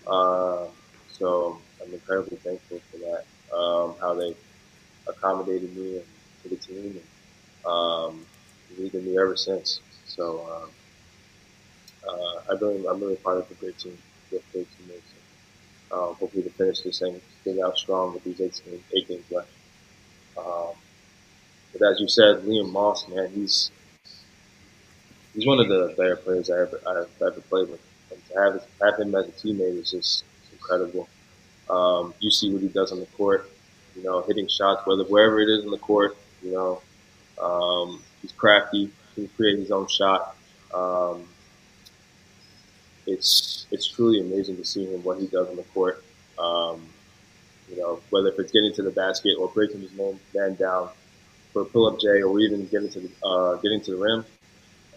Uh, 0.08 0.66
so 1.12 1.60
I'm 1.84 1.94
incredibly 1.94 2.38
thankful 2.38 2.80
for 2.90 2.98
that. 3.00 3.56
Um, 3.56 3.96
how 4.00 4.14
they 4.14 4.34
accommodated 5.08 5.76
me 5.76 5.98
and 5.98 6.06
to 6.44 6.50
the 6.50 6.56
team 6.56 7.02
and 7.02 7.72
um, 7.72 8.26
leading 8.78 9.06
me 9.06 9.18
ever 9.20 9.36
since. 9.36 9.82
So 10.06 10.40
um, 10.50 10.70
uh, 12.08 12.52
I 12.52 12.58
really, 12.60 12.88
I'm 12.88 13.00
really 13.02 13.18
part 13.18 13.40
of 13.40 13.52
a 13.52 13.54
great 13.56 13.78
team 13.78 13.98
with 14.32 14.50
great 14.54 14.68
teammates. 14.78 15.02
Uh, 15.92 16.14
hopefully 16.14 16.44
to 16.44 16.50
finish 16.52 16.80
this 16.82 17.00
thing, 17.00 17.20
thing 17.44 17.62
out 17.62 17.78
strong 17.78 18.14
with 18.14 18.24
these 18.24 18.40
eight, 18.40 18.62
eight 18.96 19.08
games 19.10 19.26
left. 19.30 19.50
Um, 20.38 20.70
but 21.74 21.86
as 21.92 22.00
you 22.00 22.08
said, 22.08 22.44
Liam 22.44 22.72
Moss, 22.72 23.10
man, 23.10 23.30
he's 23.36 23.70
he's 25.34 25.46
one 25.46 25.60
of 25.60 25.68
the 25.68 25.94
better 25.98 26.16
players 26.16 26.50
I 26.50 26.62
ever 26.62 26.80
I've 26.88 27.22
ever 27.22 27.42
played 27.42 27.70
with. 27.70 27.82
And 28.12 28.26
to 28.28 28.40
have 28.40 28.66
have 28.82 29.00
him 29.00 29.16
as 29.16 29.28
a 29.28 29.32
teammate 29.32 29.80
is 29.80 29.92
just 29.92 30.24
incredible. 30.52 31.08
Um, 31.70 32.14
you 32.20 32.32
see 32.32 32.52
what 32.52 32.62
he 32.62 32.68
does 32.68 32.92
on 32.92 33.00
the 33.00 33.06
court, 33.08 33.50
you 33.96 34.04
know, 34.04 34.22
hitting 34.22 34.48
shots, 34.48 34.86
whether 34.86 35.04
wherever 35.04 35.40
it 35.42 35.50
is 35.50 35.64
in 35.64 35.72
the 35.72 35.78
court, 35.78 36.18
you 36.44 36.52
know, 36.52 36.82
um, 37.42 38.02
he's 38.22 38.32
crafty. 38.32 38.92
He 39.16 39.28
can 39.28 39.30
create 39.36 39.60
his 39.60 39.72
own 39.72 39.88
shot. 39.88 40.36
Um, 40.74 41.28
it's 43.08 43.66
it's 43.72 43.88
truly 43.88 44.20
amazing 44.20 44.58
to 44.58 44.66
see 44.66 44.86
him 44.86 45.04
what 45.04 45.20
he 45.20 45.28
does 45.28 45.48
on 45.50 45.56
the 45.56 45.64
court. 45.64 46.04
Um, 46.38 46.82
you 47.70 47.78
know, 47.78 48.02
whether 48.10 48.30
if 48.30 48.40
it's 48.40 48.52
getting 48.52 48.74
to 48.74 48.82
the 48.82 48.92
basket 48.92 49.36
or 49.40 49.48
breaking 49.48 49.82
his 49.82 49.92
man, 49.94 50.20
man 50.36 50.56
down 50.56 50.90
for 51.54 51.62
a 51.62 51.66
pull-up 51.66 52.00
J, 52.00 52.22
or 52.22 52.40
even 52.40 52.68
getting 52.68 52.90
to 52.90 53.00
the 53.00 53.10
uh, 53.26 53.56
getting 53.56 53.82
to 53.82 53.92
the 53.92 53.98
rim, 53.98 54.26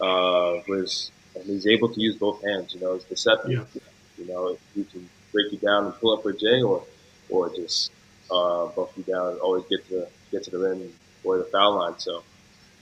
uh, 0.01 0.61
was 0.67 1.11
and 1.35 1.43
he's 1.45 1.67
able 1.67 1.93
to 1.93 1.99
use 1.99 2.15
both 2.15 2.43
hands. 2.43 2.73
You 2.73 2.81
know, 2.81 2.93
it's 2.93 3.05
deceptive. 3.05 3.51
Yeah. 3.73 3.81
You 4.17 4.27
know, 4.27 4.57
he 4.73 4.83
can 4.85 5.09
break 5.31 5.51
you 5.51 5.57
down 5.57 5.85
and 5.85 5.93
pull 5.95 6.13
up 6.13 6.23
for 6.23 6.33
J, 6.33 6.61
or 6.61 6.83
or 7.29 7.53
just 7.55 7.91
uh, 8.31 8.67
buff 8.67 8.91
you 8.97 9.03
down 9.03 9.33
and 9.33 9.39
always 9.39 9.65
get 9.69 9.87
to 9.89 10.07
get 10.31 10.43
to 10.43 10.51
the 10.51 10.59
rim 10.59 10.93
or 11.23 11.37
the 11.37 11.45
foul 11.45 11.75
line. 11.75 11.99
So 11.99 12.23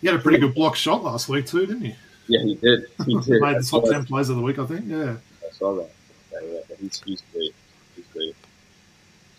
he 0.01 0.07
had 0.07 0.15
a 0.15 0.19
pretty 0.19 0.37
good 0.37 0.53
block 0.53 0.75
shot 0.75 1.03
last 1.03 1.29
week 1.29 1.47
too, 1.47 1.65
didn't 1.65 1.81
he? 1.81 1.95
Yeah, 2.27 2.41
he 2.43 2.55
did. 2.55 2.85
He 3.05 3.19
did. 3.25 3.41
Made 3.41 3.57
the 3.57 3.67
top 3.69 3.85
ten 3.85 4.05
plays 4.05 4.29
of 4.29 4.35
the 4.35 4.41
week, 4.41 4.59
I 4.59 4.65
think. 4.65 4.85
Yeah, 4.87 5.17
I 5.45 5.51
saw 5.51 5.75
that. 5.75 5.89
Yeah, 6.31 6.39
yeah. 6.69 6.75
He's. 6.79 7.01
He's 7.05 7.23
great. 7.33 7.55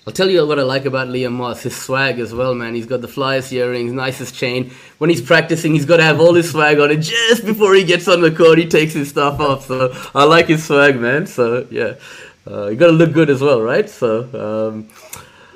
I'll 0.07 0.13
tell 0.13 0.29
you 0.29 0.47
what 0.47 0.59
I 0.59 0.63
like 0.63 0.85
about 0.85 1.09
Liam 1.09 1.33
Moss, 1.33 1.63
his 1.63 1.75
swag 1.75 2.19
as 2.19 2.35
well, 2.35 2.55
man. 2.55 2.75
He's 2.75 2.85
got 2.85 3.01
the 3.01 3.09
flyest 3.09 3.51
earrings, 3.53 3.91
nicest 3.91 4.35
chain. 4.35 4.71
When 4.99 5.09
he's 5.09 5.23
practicing, 5.23 5.73
he's 5.73 5.87
got 5.87 5.97
to 5.97 6.03
have 6.03 6.21
all 6.21 6.35
his 6.35 6.51
swag 6.51 6.79
on, 6.79 6.91
and 6.91 7.03
just 7.03 7.45
before 7.45 7.75
he 7.75 7.85
gets 7.85 8.07
on 8.07 8.21
the 8.21 8.31
court, 8.31 8.59
he 8.59 8.69
takes 8.69 8.93
his 8.93 9.09
stuff 9.09 9.41
off. 9.41 9.67
So 9.67 9.95
I 10.15 10.25
like 10.25 10.49
his 10.49 10.65
swag, 10.65 11.01
man. 11.01 11.27
So 11.27 11.67
yeah, 11.71 11.95
uh, 12.47 12.67
you 12.67 12.77
got 12.77 12.89
to 12.89 12.93
look 12.93 13.13
good 13.13 13.31
as 13.31 13.41
well, 13.41 13.63
right? 13.63 13.89
So 13.89 14.29
um, 14.69 14.91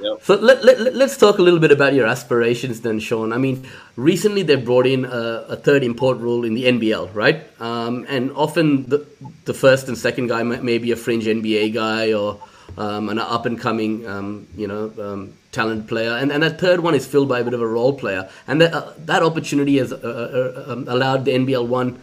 Yep. 0.00 0.22
So 0.22 0.34
let, 0.36 0.64
let, 0.64 0.94
let's 0.94 1.16
talk 1.16 1.38
a 1.38 1.42
little 1.42 1.58
bit 1.58 1.72
about 1.72 1.92
your 1.92 2.06
aspirations 2.06 2.80
then, 2.82 3.00
Shawn. 3.00 3.32
I 3.32 3.38
mean, 3.38 3.66
recently 3.96 4.42
they 4.42 4.54
brought 4.54 4.86
in 4.86 5.04
a, 5.04 5.44
a 5.48 5.56
third 5.56 5.82
import 5.82 6.18
rule 6.18 6.44
in 6.44 6.54
the 6.54 6.64
NBL, 6.64 7.12
right? 7.14 7.42
Um, 7.60 8.06
and 8.08 8.30
often 8.32 8.88
the, 8.88 9.04
the 9.44 9.54
first 9.54 9.88
and 9.88 9.98
second 9.98 10.28
guy 10.28 10.42
may, 10.44 10.60
may 10.60 10.78
be 10.78 10.92
a 10.92 10.96
fringe 10.96 11.24
NBA 11.24 11.74
guy 11.74 12.12
or 12.12 12.40
um, 12.76 13.08
an 13.08 13.18
up 13.18 13.46
and 13.46 13.58
coming, 13.58 14.06
um, 14.06 14.46
you 14.56 14.66
know, 14.66 14.92
um, 15.00 15.34
talent 15.52 15.88
player. 15.88 16.12
And, 16.12 16.30
and 16.30 16.42
that 16.42 16.60
third 16.60 16.80
one 16.80 16.94
is 16.94 17.06
filled 17.06 17.28
by 17.28 17.40
a 17.40 17.44
bit 17.44 17.54
of 17.54 17.60
a 17.60 17.66
role 17.66 17.92
player. 17.92 18.28
And 18.46 18.60
that, 18.60 18.74
uh, 18.74 18.92
that 18.98 19.22
opportunity 19.22 19.78
has 19.78 19.92
uh, 19.92 19.96
uh, 19.96 20.72
um, 20.72 20.86
allowed 20.88 21.24
the 21.24 21.32
NBL 21.32 21.66
1 21.66 22.00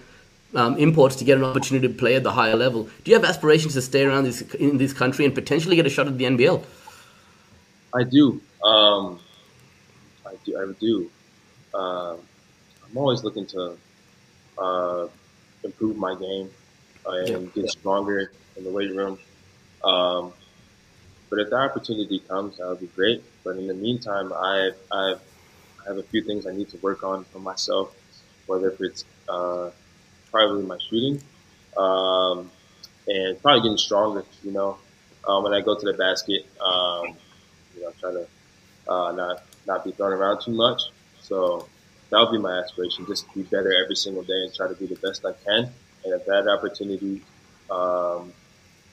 um, 0.56 0.78
imports 0.78 1.16
to 1.18 1.24
get 1.24 1.38
an 1.38 1.44
opportunity 1.44 1.88
to 1.88 1.94
play 1.94 2.16
at 2.16 2.24
the 2.24 2.32
higher 2.32 2.56
level. 2.56 2.84
Do 3.04 3.12
you 3.12 3.16
have 3.16 3.26
aspirations 3.26 3.74
to 3.74 3.82
stay 3.82 4.04
around 4.04 4.24
this, 4.24 4.42
in 4.54 4.78
this 4.78 4.94
country 4.94 5.26
and 5.26 5.34
potentially 5.36 5.76
get 5.76 5.86
a 5.86 5.90
shot 5.90 6.08
at 6.08 6.18
the 6.18 6.26
NBL? 6.26 6.64
I 7.94 8.04
do. 8.04 8.42
Um, 8.64 9.20
I 10.26 10.34
do. 10.46 10.58
I 10.58 10.74
do. 10.80 11.12
Uh, 11.74 12.14
I'm 12.90 12.98
always 12.98 13.24
looking 13.24 13.46
to 13.48 13.78
uh, 14.58 15.08
improve 15.64 15.98
my 15.98 16.16
game 16.16 16.50
and 17.06 17.54
get 17.54 17.70
stronger 17.70 18.32
in 18.58 18.64
the 18.64 18.70
weight 18.70 18.94
room. 18.96 19.20
But 21.36 21.42
if 21.42 21.50
the 21.50 21.58
opportunity 21.58 22.20
comes, 22.20 22.56
that 22.58 22.66
would 22.66 22.80
be 22.80 22.88
great. 22.88 23.22
But 23.44 23.58
in 23.58 23.68
the 23.68 23.74
meantime, 23.74 24.32
I 24.32 24.72
I 24.90 25.16
have 25.86 25.98
a 25.98 26.04
few 26.04 26.24
things 26.24 26.48
I 26.48 26.54
need 26.54 26.70
to 26.70 26.78
work 26.78 27.04
on 27.04 27.26
for 27.26 27.40
myself, 27.40 27.94
whether 28.46 28.70
if 28.70 28.80
it's 28.80 29.04
uh, 29.28 29.70
probably 30.32 30.64
my 30.64 30.78
shooting 30.90 31.22
um, 31.76 32.50
and 33.10 33.42
probably 33.42 33.64
getting 33.64 33.78
stronger. 33.78 34.24
You 34.44 34.54
know, 34.54 34.78
um, 35.28 35.44
when 35.44 35.52
I 35.52 35.60
go 35.60 35.78
to 35.78 35.86
the 35.86 35.98
basket, 35.98 36.46
um, 36.62 37.18
you 37.76 37.82
know, 37.82 37.92
try 38.00 38.12
to 38.14 38.28
uh, 38.88 39.12
not 39.12 39.44
not 39.68 39.84
be 39.84 39.92
thrown 39.92 40.14
around 40.14 40.40
too 40.42 40.54
much. 40.54 40.84
So 41.20 41.68
that 42.12 42.20
would 42.22 42.32
be 42.32 42.38
my 42.42 42.60
aspiration, 42.60 43.08
just 43.08 43.28
to 43.28 43.34
be 43.36 43.44
better 43.44 43.74
every 43.84 43.98
single 43.98 44.24
day 44.24 44.42
and 44.46 44.56
try 44.56 44.70
to 44.70 44.76
be 44.76 44.86
the 44.86 44.96
best 45.06 45.26
I 45.26 45.34
can. 45.34 45.70
And 46.06 46.14
if 46.14 46.26
that 46.28 46.48
opportunity 46.48 47.22
um, 47.70 48.32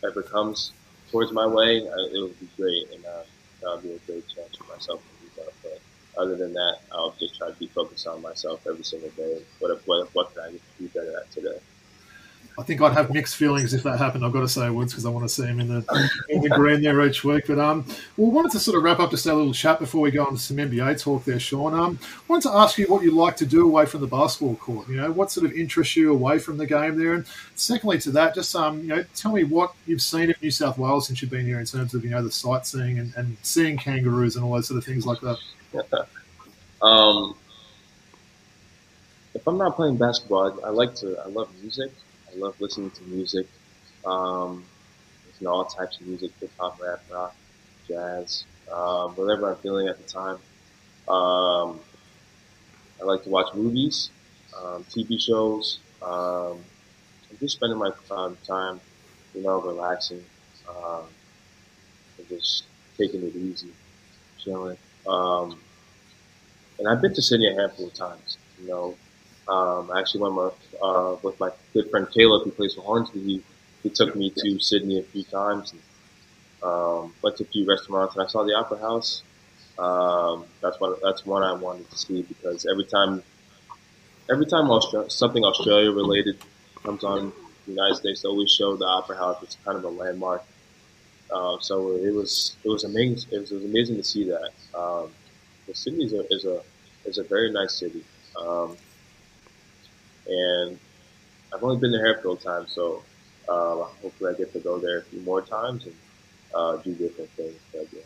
ever 0.03 0.25
comes 0.25 0.73
towards 1.13 1.33
my 1.33 1.47
way, 1.47 1.79
uh, 1.85 2.07
it 2.17 2.21
would 2.23 2.41
be 2.41 2.51
great, 2.59 2.87
and 2.95 3.05
uh, 3.07 3.25
that 3.63 3.71
would 3.77 3.85
be 3.85 3.95
a 3.97 4.03
great 4.09 4.27
chance 4.29 4.57
for 4.59 4.67
myself 4.73 5.03
to 5.09 5.15
do 5.21 5.31
that. 5.37 5.53
But 5.63 5.79
other 6.23 6.37
than 6.39 6.55
that, 6.55 6.77
I'll 6.93 7.17
just 7.21 7.37
try 7.39 7.51
to 7.51 7.57
be 7.61 7.71
focused 7.75 8.09
on 8.09 8.23
myself 8.23 8.63
every 8.69 8.85
single 8.85 9.13
day. 9.13 9.47
What 9.61 9.83
what 9.87 10.11
what 10.15 10.29
can 10.35 10.43
I 10.45 10.51
be 10.81 10.89
better 10.89 11.15
at 11.23 11.31
today? 11.33 11.61
I 12.59 12.63
think 12.65 12.83
I'd 12.83 12.93
have 12.93 13.11
mixed 13.13 13.37
feelings 13.37 13.73
if 13.73 13.83
that 13.85 13.99
happened. 13.99 14.25
I've 14.25 14.33
got 14.33 14.41
to 14.41 14.49
say 14.49 14.69
Woods 14.69 14.93
because 14.93 15.07
I 15.07 15.09
want 15.09 15.25
to 15.25 15.29
see 15.29 15.47
him 15.47 15.59
in 15.59 15.69
the 15.69 16.11
in 16.29 16.43
the 16.43 16.51
green 16.51 16.83
there 16.83 17.01
each 17.07 17.25
week. 17.25 17.47
But 17.47 17.59
um, 17.59 17.87
we 18.19 18.27
wanted 18.27 18.53
to 18.53 18.61
sort 18.61 18.77
of 18.77 18.83
wrap 18.83 19.01
up 19.01 19.11
just 19.11 19.25
a 19.25 19.35
little 19.35 19.55
chat 19.55 19.79
before 19.79 20.03
we 20.03 20.11
go 20.11 20.27
on 20.27 20.35
to 20.35 20.39
some 20.39 20.59
NBA 20.59 21.01
talk 21.01 21.25
there, 21.25 21.41
Shawn. 21.41 21.73
Um, 21.73 21.99
wanted 22.29 22.49
to 22.49 22.55
ask 22.55 22.77
you 22.77 22.87
what 22.87 23.03
you 23.03 23.13
like 23.13 23.37
to 23.39 23.47
do 23.47 23.65
away 23.65 23.87
from 23.87 24.03
the 24.03 24.07
basketball 24.07 24.57
court. 24.57 24.87
You 24.89 24.97
know, 24.97 25.11
what 25.11 25.31
sort 25.31 25.47
of 25.47 25.53
interests 25.53 25.97
you 25.97 26.13
away 26.13 26.39
from 26.39 26.59
the 26.59 26.67
game 26.67 26.99
there, 26.99 27.15
and 27.15 27.27
secondly 27.55 27.99
to 28.01 28.11
that, 28.11 28.35
just 28.35 28.55
um, 28.55 28.81
you 28.81 28.89
know, 28.89 29.03
tell 29.15 29.33
me 29.33 29.45
what 29.45 29.73
you've 29.87 30.03
seen 30.03 30.25
in 30.25 30.35
New 30.43 30.51
South 30.51 30.77
Wales 30.77 31.07
since 31.07 31.23
you've 31.23 31.31
been 31.31 31.47
here 31.47 31.59
in 31.59 31.67
terms 31.67 31.95
of 31.95 32.05
you 32.05 32.11
know 32.11 32.23
the 32.23 32.31
sightseeing 32.31 32.99
and, 32.99 33.15
and 33.17 33.37
seeing 33.43 33.79
kangaroos 33.79 34.37
and 34.37 34.45
all 34.45 34.53
those 34.53 34.69
sort 34.69 34.77
of 34.77 34.85
things 34.85 35.07
like 35.07 35.21
that. 35.21 35.39
um, 36.83 37.35
if 39.35 39.47
I'm 39.47 39.57
not 39.57 39.75
playing 39.75 39.97
basketball, 39.97 40.61
I, 40.63 40.69
I 40.69 40.71
like 40.71 40.95
to. 40.97 41.19
I 41.25 41.29
love 41.29 41.49
music. 41.63 41.93
I 42.33 42.39
love 42.39 42.61
listening 42.61 42.91
to 42.91 43.03
music. 43.05 43.47
Um, 44.05 44.65
listen 45.27 45.45
to 45.45 45.51
all 45.51 45.65
types 45.65 46.01
of 46.01 46.07
music, 46.07 46.31
hip 46.41 46.51
hop, 46.59 46.81
rap, 46.81 47.01
rock, 47.13 47.35
jazz, 47.87 48.45
um, 48.73 49.13
whatever 49.17 49.51
I'm 49.51 49.57
feeling 49.61 49.89
at 49.89 49.99
the 49.99 50.05
time. 50.05 50.39
Um, 51.09 51.81
I 53.01 53.05
like 53.05 53.23
to 53.25 53.29
watch 53.29 53.55
movies, 53.55 54.11
um, 54.57 54.85
TV 54.85 55.21
shows. 55.21 55.79
Um, 56.01 56.59
I'm 57.31 57.39
just 57.41 57.57
spending 57.57 57.79
my 57.79 57.91
time, 58.47 58.81
you 59.35 59.43
know, 59.43 59.61
relaxing, 59.61 60.25
um, 60.69 61.05
and 62.19 62.29
just 62.29 62.65
taking 62.97 63.23
it 63.23 63.35
easy, 63.37 63.73
chilling. 64.39 64.77
Um, 65.07 65.59
and 66.79 66.89
I've 66.89 67.01
been 67.03 67.15
to 67.15 67.23
Sydney 67.23 67.49
a 67.49 67.55
handful 67.61 67.89
of 67.89 67.95
times, 67.95 68.39
you 68.61 68.69
know, 68.69 68.97
um, 69.49 69.91
I 69.91 70.01
actually 70.01 70.23
went 70.23 70.35
with, 70.35 70.55
uh, 70.83 71.17
with 71.23 71.39
my 71.41 71.51
good 71.73 71.91
friend 71.91 72.07
Caleb, 72.11 72.45
who 72.45 72.51
plays 72.53 72.75
for 72.75 72.83
Hornsby. 72.83 73.21
He, 73.21 73.43
he 73.83 73.91
took 73.91 74.15
me 74.15 74.31
to 74.37 74.59
Sydney 74.61 75.01
a 75.01 75.03
few 75.03 75.25
times 75.25 75.73
and 75.73 75.81
um, 76.63 77.13
went 77.23 77.37
to 77.39 77.45
a 77.45 77.47
few 77.47 77.67
restaurants, 77.67 78.15
and 78.15 78.25
I 78.25 78.29
saw 78.29 78.45
the 78.45 78.55
Opera 78.55 78.79
House. 78.79 79.23
Um, 79.79 80.45
that's 80.61 80.79
what 80.79 81.01
that's 81.03 81.27
one 81.27 81.43
I 81.43 81.53
wanted 81.53 81.91
to 81.91 81.99
see 81.99 82.23
because 82.23 82.67
every 82.71 82.85
time, 82.85 83.23
every 84.31 84.47
time 84.47 84.71
Australia, 84.71 85.11
something 85.11 85.45
Australia 85.45 85.91
related 85.91 86.39
comes 86.83 87.03
on 87.03 87.33
the 87.67 87.73
United 87.73 87.97
States, 87.97 88.23
they 88.23 88.29
always 88.29 88.51
show 88.51 88.77
the 88.77 88.85
Opera 88.85 89.17
House. 89.17 89.43
It's 89.43 89.57
kind 89.65 89.77
of 89.77 89.85
a 89.85 89.89
landmark. 89.89 90.45
Uh, 91.33 91.57
so 91.61 91.97
it 91.97 92.13
was 92.13 92.57
it 92.63 92.69
was 92.69 92.85
amazing. 92.85 93.29
It 93.33 93.41
was, 93.41 93.51
it 93.51 93.55
was 93.57 93.65
amazing 93.65 93.97
to 93.97 94.05
see 94.05 94.25
that. 94.25 94.51
Um, 94.75 95.11
the 95.67 95.75
city 95.75 96.05
is 96.05 96.13
a 96.13 96.27
is 96.33 96.45
a 96.45 96.63
is 97.07 97.19
a 97.19 97.25
very 97.25 97.51
nice 97.51 97.75
city. 97.75 98.05
Um, 98.37 98.77
and 100.27 100.79
I've 101.55 101.63
only 101.63 101.79
been 101.79 101.93
there 101.93 102.05
a 102.05 102.15
handful 102.15 102.37
times, 102.37 102.73
so 102.73 103.03
uh, 103.49 103.85
hopefully 104.03 104.35
I 104.35 104.39
get 104.39 104.53
to 104.53 104.61
go 104.61 104.79
there 104.79 104.99
a 104.99 105.03
few 105.03 105.21
more 105.21 105.43
times 105.43 105.87
and 105.87 105.95
uh, 106.55 106.77
do 106.77 106.95
different 106.95 107.31
things. 107.31 107.59
But, 107.73 107.87
yeah. 107.93 108.01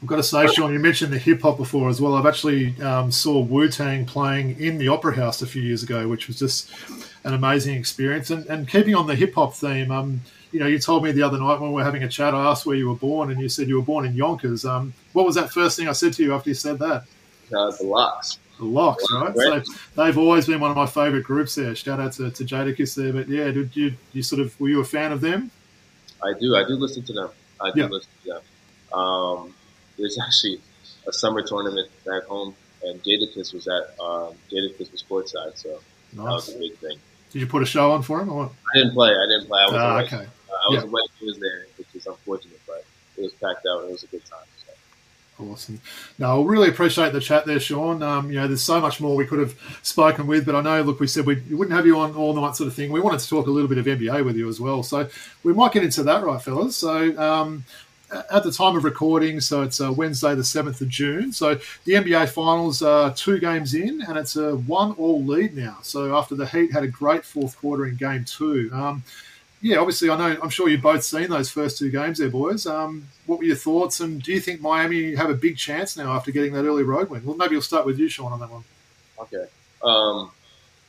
I've 0.00 0.08
got 0.08 0.16
to 0.16 0.22
say, 0.22 0.48
Shawn, 0.48 0.72
you 0.72 0.80
mentioned 0.80 1.12
the 1.12 1.18
hip 1.18 1.42
hop 1.42 1.58
before 1.58 1.88
as 1.88 2.00
well. 2.00 2.14
I've 2.14 2.26
actually 2.26 2.80
um, 2.82 3.12
saw 3.12 3.40
Wu 3.40 3.68
Tang 3.68 4.04
playing 4.04 4.58
in 4.58 4.78
the 4.78 4.88
Opera 4.88 5.14
House 5.14 5.42
a 5.42 5.46
few 5.46 5.62
years 5.62 5.84
ago, 5.84 6.08
which 6.08 6.26
was 6.26 6.40
just 6.40 6.72
an 7.22 7.34
amazing 7.34 7.76
experience. 7.76 8.30
And, 8.30 8.44
and 8.46 8.68
keeping 8.68 8.96
on 8.96 9.06
the 9.06 9.14
hip 9.14 9.34
hop 9.34 9.54
theme, 9.54 9.92
um, 9.92 10.20
you 10.50 10.58
know, 10.58 10.66
you 10.66 10.80
told 10.80 11.04
me 11.04 11.12
the 11.12 11.22
other 11.22 11.38
night 11.38 11.60
when 11.60 11.70
we 11.70 11.76
were 11.76 11.84
having 11.84 12.02
a 12.02 12.08
chat, 12.08 12.34
I 12.34 12.50
asked 12.50 12.66
where 12.66 12.74
you 12.74 12.88
were 12.88 12.96
born, 12.96 13.30
and 13.30 13.40
you 13.40 13.48
said 13.48 13.68
you 13.68 13.76
were 13.76 13.82
born 13.82 14.04
in 14.04 14.14
Yonkers. 14.14 14.64
Um, 14.64 14.92
what 15.12 15.24
was 15.24 15.36
that 15.36 15.52
first 15.52 15.76
thing 15.76 15.88
I 15.88 15.92
said 15.92 16.12
to 16.14 16.24
you 16.24 16.34
after 16.34 16.50
you 16.50 16.54
said 16.54 16.80
that? 16.80 17.04
Uh, 17.54 17.70
the 17.70 17.84
LOX 17.84 18.38
the 18.58 18.64
LOX, 18.64 19.04
right? 19.12 19.34
So 19.34 19.72
they've 19.96 20.16
always 20.18 20.46
been 20.46 20.60
one 20.60 20.70
of 20.70 20.76
my 20.76 20.86
favourite 20.86 21.24
groups 21.24 21.54
there. 21.54 21.74
Shout 21.74 22.00
out 22.00 22.12
to, 22.12 22.30
to 22.30 22.44
Jadakiss 22.44 22.94
there. 22.94 23.12
But 23.12 23.28
yeah, 23.28 23.50
did 23.50 23.74
you 23.76 23.94
you 24.12 24.22
sort 24.22 24.40
of 24.40 24.58
were 24.60 24.68
you 24.68 24.80
a 24.80 24.84
fan 24.84 25.12
of 25.12 25.20
them? 25.20 25.50
I 26.22 26.32
do. 26.38 26.56
I 26.56 26.64
do 26.64 26.74
listen 26.74 27.02
to 27.04 27.12
them. 27.12 27.30
I 27.60 27.70
do 27.72 27.80
yeah. 27.80 27.86
listen 27.86 28.10
to 28.24 28.28
them. 28.28 28.98
Um, 28.98 29.54
there's 29.98 30.18
actually 30.26 30.60
a 31.06 31.12
summer 31.12 31.42
tournament 31.42 31.90
back 32.06 32.24
home, 32.24 32.54
and 32.82 33.02
Jadakiss 33.02 33.52
was 33.54 33.66
at 33.68 33.98
um, 34.00 34.34
Jadakiss 34.50 34.92
was 34.92 35.04
courtside, 35.08 35.56
so 35.56 35.80
nice. 36.12 36.16
that 36.16 36.22
was 36.22 36.54
a 36.54 36.58
big 36.58 36.76
thing. 36.78 36.98
Did 37.30 37.40
you 37.40 37.46
put 37.46 37.62
a 37.62 37.66
show 37.66 37.92
on 37.92 38.02
for 38.02 38.20
him? 38.20 38.30
Or? 38.30 38.44
I 38.44 38.78
didn't 38.78 38.92
play. 38.92 39.10
I 39.10 39.26
didn't 39.26 39.48
play. 39.48 39.60
I 39.62 39.66
was 39.66 39.74
ah, 39.74 40.00
okay. 40.02 40.16
Uh, 40.16 40.52
I 40.52 40.74
was 40.74 40.84
yeah. 40.84 40.88
away. 40.90 41.02
He 41.18 41.26
was 41.26 41.38
there, 41.38 41.66
which 41.78 41.88
is 41.94 42.06
unfortunate, 42.06 42.60
but 42.66 42.84
it 43.16 43.22
was 43.22 43.32
packed 43.32 43.66
out 43.66 43.80
and 43.80 43.88
it 43.88 43.92
was 43.92 44.02
a 44.02 44.08
good 44.08 44.24
time. 44.26 44.44
Awesome. 45.50 45.80
No, 46.18 46.42
I 46.42 46.46
really 46.46 46.68
appreciate 46.68 47.12
the 47.12 47.20
chat 47.20 47.46
there, 47.46 47.60
Shawn. 47.60 48.02
Um, 48.02 48.30
you 48.30 48.36
know, 48.36 48.46
there's 48.46 48.62
so 48.62 48.80
much 48.80 49.00
more 49.00 49.16
we 49.16 49.26
could 49.26 49.38
have 49.38 49.54
spoken 49.82 50.26
with, 50.26 50.46
but 50.46 50.54
I 50.54 50.60
know, 50.60 50.82
look, 50.82 51.00
we 51.00 51.06
said 51.06 51.26
we 51.26 51.36
wouldn't 51.50 51.76
have 51.76 51.86
you 51.86 51.98
on 51.98 52.14
all 52.14 52.34
night 52.34 52.56
sort 52.56 52.68
of 52.68 52.74
thing. 52.74 52.92
We 52.92 53.00
wanted 53.00 53.20
to 53.20 53.28
talk 53.28 53.46
a 53.46 53.50
little 53.50 53.68
bit 53.68 53.78
of 53.78 53.86
NBA 53.86 54.24
with 54.24 54.36
you 54.36 54.48
as 54.48 54.60
well. 54.60 54.82
So 54.82 55.08
we 55.42 55.52
might 55.52 55.72
get 55.72 55.84
into 55.84 56.02
that, 56.04 56.24
right, 56.24 56.40
fellas? 56.40 56.76
So 56.76 57.18
um, 57.18 57.64
at 58.12 58.42
the 58.42 58.52
time 58.52 58.76
of 58.76 58.84
recording, 58.84 59.40
so 59.40 59.62
it's 59.62 59.80
uh, 59.80 59.92
Wednesday, 59.92 60.34
the 60.34 60.42
7th 60.42 60.80
of 60.80 60.88
June. 60.88 61.32
So 61.32 61.54
the 61.84 61.94
NBA 61.94 62.28
Finals 62.28 62.82
are 62.82 63.12
two 63.14 63.38
games 63.38 63.74
in, 63.74 64.02
and 64.02 64.16
it's 64.18 64.36
a 64.36 64.56
one 64.56 64.92
all 64.92 65.24
lead 65.24 65.56
now. 65.56 65.78
So 65.82 66.16
after 66.16 66.34
the 66.34 66.46
Heat 66.46 66.72
had 66.72 66.84
a 66.84 66.88
great 66.88 67.24
fourth 67.24 67.56
quarter 67.58 67.86
in 67.86 67.96
game 67.96 68.24
two. 68.24 68.70
Um, 68.72 69.02
yeah, 69.62 69.78
obviously, 69.78 70.10
I 70.10 70.16
know. 70.16 70.36
I'm 70.42 70.50
sure 70.50 70.68
you've 70.68 70.82
both 70.82 71.04
seen 71.04 71.30
those 71.30 71.48
first 71.48 71.78
two 71.78 71.88
games, 71.88 72.18
there, 72.18 72.28
boys. 72.28 72.66
Um, 72.66 73.06
what 73.26 73.38
were 73.38 73.44
your 73.44 73.54
thoughts? 73.54 74.00
And 74.00 74.20
do 74.20 74.32
you 74.32 74.40
think 74.40 74.60
Miami 74.60 75.14
have 75.14 75.30
a 75.30 75.34
big 75.34 75.56
chance 75.56 75.96
now 75.96 76.12
after 76.12 76.32
getting 76.32 76.52
that 76.54 76.64
early 76.64 76.82
road 76.82 77.08
win? 77.08 77.24
Well, 77.24 77.36
maybe 77.36 77.54
we'll 77.54 77.62
start 77.62 77.86
with 77.86 77.96
you, 77.96 78.08
Shawn, 78.08 78.32
on 78.32 78.40
that 78.40 78.50
one. 78.50 78.64
Okay. 79.20 79.44
Um, 79.84 80.32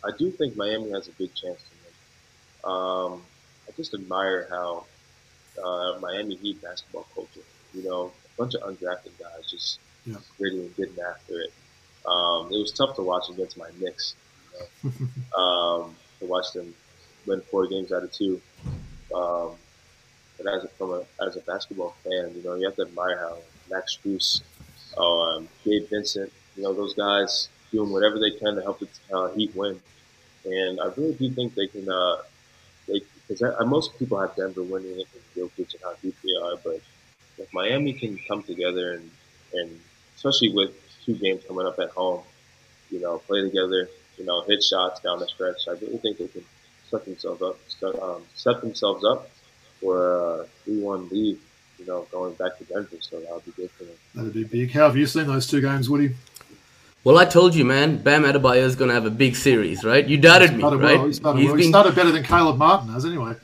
I 0.04 0.10
do 0.18 0.32
think 0.32 0.58
Miami 0.58 0.90
has 0.90 1.08
a 1.08 1.12
big 1.12 1.36
chance 1.36 1.62
to 1.62 1.70
win. 1.84 2.74
Um, 2.74 3.22
I 3.68 3.72
just 3.78 3.94
admire 3.94 4.48
how 4.50 4.86
uh, 5.64 6.00
Miami 6.00 6.36
Heat 6.36 6.60
basketball 6.64 7.06
culture. 7.14 7.42
You 7.76 7.84
know, 7.84 8.12
a 8.26 8.38
bunch 8.42 8.56
of 8.56 8.62
undrafted 8.64 9.20
guys 9.20 9.52
just 9.52 9.80
yeah. 10.08 10.16
gritty 10.40 10.62
and 10.62 10.76
getting 10.76 10.98
after 11.00 11.40
it. 11.42 11.54
Um, 12.08 12.48
it 12.52 12.58
was 12.58 12.72
tough 12.72 12.96
to 12.96 13.04
watch 13.04 13.30
against 13.30 13.56
my 13.56 13.70
Knicks. 13.80 14.16
You 14.52 14.92
know? 14.92 15.40
um, 15.40 15.96
to 16.20 16.26
watch 16.26 16.54
them 16.54 16.74
win 17.26 17.42
four 17.42 17.68
games 17.68 17.92
out 17.92 18.04
of 18.04 18.12
two. 18.12 18.42
Um, 19.14 19.52
and 20.40 20.48
as 20.48 20.64
a, 20.64 20.68
from 20.70 20.92
a 20.92 21.04
as 21.26 21.36
a 21.36 21.42
basketball 21.42 21.96
fan, 22.04 22.34
you 22.36 22.44
know, 22.44 22.56
you 22.56 22.66
have 22.66 22.76
to 22.78 22.84
admire 22.84 23.18
how 23.18 23.38
Max 23.70 23.98
Strus, 23.98 24.42
um, 24.98 25.48
Gabe 25.64 25.90
Vincent, 25.90 26.32
you 26.56 26.64
know, 26.64 26.74
those 26.74 26.94
guys 26.94 27.50
doing 27.72 27.92
whatever 27.92 28.20
they 28.20 28.32
can 28.32 28.56
to 28.56 28.62
help 28.62 28.80
the 28.80 28.88
uh, 29.16 29.28
Heat 29.34 29.56
win. 29.56 29.80
And 30.46 30.80
I 30.80 30.86
really 30.98 31.14
do 31.14 31.30
think 31.32 31.56
they 31.56 31.68
can. 31.68 31.90
Uh, 31.90 32.18
they 32.88 33.02
because 33.28 33.42
most 33.66 33.98
people 33.98 34.20
have 34.20 34.36
Denver 34.36 34.64
winning 34.64 35.00
it 35.00 35.08
because 35.36 35.52
Jokic 35.52 35.74
and 35.74 35.84
how 35.84 35.94
deep 36.02 36.16
they 36.24 36.36
are, 36.42 36.58
but 36.64 36.82
if 37.38 37.54
Miami 37.54 37.94
can 37.94 38.20
come 38.28 38.44
together 38.44 38.94
and 38.94 39.10
and 39.54 39.80
especially 40.16 40.50
with 40.50 40.72
two 41.06 41.16
games 41.16 41.44
coming 41.48 41.66
up 41.66 41.80
at 41.80 41.90
home, 41.92 42.22
you 42.90 43.00
know, 43.00 43.20
play 43.20 43.42
together, 43.42 43.90
you 44.18 44.26
know, 44.26 44.42
hit 44.42 44.64
shots 44.64 45.00
down 45.02 45.20
the 45.20 45.28
stretch, 45.28 45.68
I 45.68 45.72
really 45.72 45.98
think 45.98 46.18
they 46.18 46.28
can 46.28 46.44
set 46.94 47.06
themselves 47.06 47.42
up, 47.42 47.58
set, 47.68 48.02
um, 48.02 48.22
set 48.36 48.62
themselves 48.62 49.04
up 49.04 49.30
for 49.82 50.42
a 50.42 50.46
three-one 50.64 51.10
lead. 51.10 51.38
You 51.80 51.86
know, 51.88 52.08
going 52.12 52.34
back 52.36 52.58
to 52.60 52.64
Denver, 52.66 52.96
so 53.02 53.20
that 53.20 53.34
would 53.34 53.46
be 53.46 53.52
good 53.52 53.72
for 53.72 53.84
them. 53.84 53.96
That'd 54.16 54.34
be 54.34 54.44
big. 54.44 54.72
How 54.72 54.86
have 54.86 54.96
you 54.96 55.08
seen 55.08 55.28
those 55.28 55.48
two 55.48 55.60
games, 55.60 55.90
Woody? 55.90 56.16
Well, 57.04 57.18
I 57.18 57.26
told 57.26 57.56
you, 57.56 57.66
man. 57.66 57.98
Bam 57.98 58.24
Adebayo 58.24 58.64
is 58.64 58.76
going 58.76 58.90
to 58.90 58.94
have 58.94 59.06
a 59.06 59.10
big 59.10 59.36
series, 59.36 59.84
right? 59.84 60.08
You 60.08 60.18
doubted 60.18 60.56
me, 60.56 60.64
right? 60.64 60.80
Well. 60.80 61.08
He 61.08 61.14
started, 61.14 61.46
well. 61.46 61.56
he 61.56 61.68
started 61.68 61.96
better 61.96 62.12
than 62.12 62.24
Caleb 62.24 62.58
Martin 62.58 62.90
has, 62.90 63.06
anyway. 63.06 63.36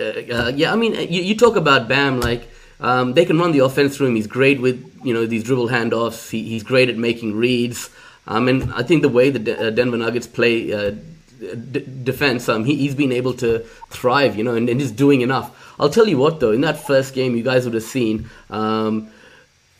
Uh, 0.00 0.02
uh, 0.02 0.52
yeah, 0.56 0.72
I 0.72 0.76
mean, 0.76 0.94
you, 0.94 1.22
you, 1.22 1.36
talk 1.36 1.56
about 1.56 1.88
Bam, 1.88 2.20
like 2.20 2.48
um, 2.80 3.14
they 3.14 3.24
can 3.24 3.38
run 3.38 3.52
the 3.52 3.60
offense 3.60 3.96
through 3.96 4.08
him. 4.08 4.16
He's 4.16 4.26
great 4.26 4.60
with 4.60 4.82
you 5.04 5.12
know 5.12 5.26
these 5.26 5.44
dribble 5.44 5.68
handoffs. 5.68 6.30
He, 6.30 6.42
he's 6.48 6.64
great 6.64 6.88
at 6.88 6.96
making 6.96 7.36
reads. 7.36 7.90
Um, 8.26 8.48
and 8.48 8.72
I 8.74 8.82
think 8.82 9.02
the 9.02 9.08
way 9.08 9.30
the 9.30 9.38
De- 9.38 9.68
uh, 9.68 9.70
Denver 9.70 9.96
Nuggets 9.96 10.26
play 10.26 10.72
uh, 10.72 10.92
d- 11.38 11.84
defense, 12.04 12.48
um, 12.48 12.64
he, 12.64 12.76
he's 12.76 12.94
been 12.94 13.12
able 13.12 13.34
to 13.34 13.60
thrive, 13.90 14.36
you 14.36 14.44
know, 14.44 14.54
and, 14.54 14.68
and 14.68 14.80
he's 14.80 14.90
doing 14.92 15.20
enough. 15.20 15.74
I'll 15.78 15.90
tell 15.90 16.08
you 16.08 16.18
what, 16.18 16.40
though, 16.40 16.52
in 16.52 16.60
that 16.62 16.86
first 16.86 17.14
game, 17.14 17.36
you 17.36 17.42
guys 17.42 17.64
would 17.64 17.74
have 17.74 17.82
seen. 17.82 18.28
Um, 18.50 19.10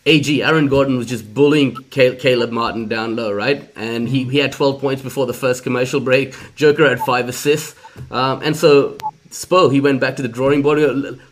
AG, 0.07 0.43
Aaron 0.43 0.69
Gordon 0.69 0.97
was 0.97 1.07
just 1.07 1.35
bullying 1.35 1.75
Caleb 1.91 2.51
Martin 2.51 2.89
down 2.89 3.15
low, 3.15 3.31
right? 3.31 3.71
And 3.77 4.09
he, 4.09 4.25
he 4.25 4.39
had 4.39 4.53
12 4.53 4.81
points 4.81 5.03
before 5.03 5.27
the 5.27 5.35
first 5.35 5.63
commercial 5.63 6.01
break. 6.01 6.35
Joker 6.55 6.89
had 6.89 7.01
five 7.01 7.29
assists. 7.29 7.75
Um, 8.11 8.41
and 8.43 8.57
so 8.57 8.97
Spo, 9.31 9.71
he 9.71 9.81
went 9.81 10.01
back 10.01 10.17
to 10.17 10.23
the 10.23 10.29
drawing 10.29 10.63
board. 10.63 10.79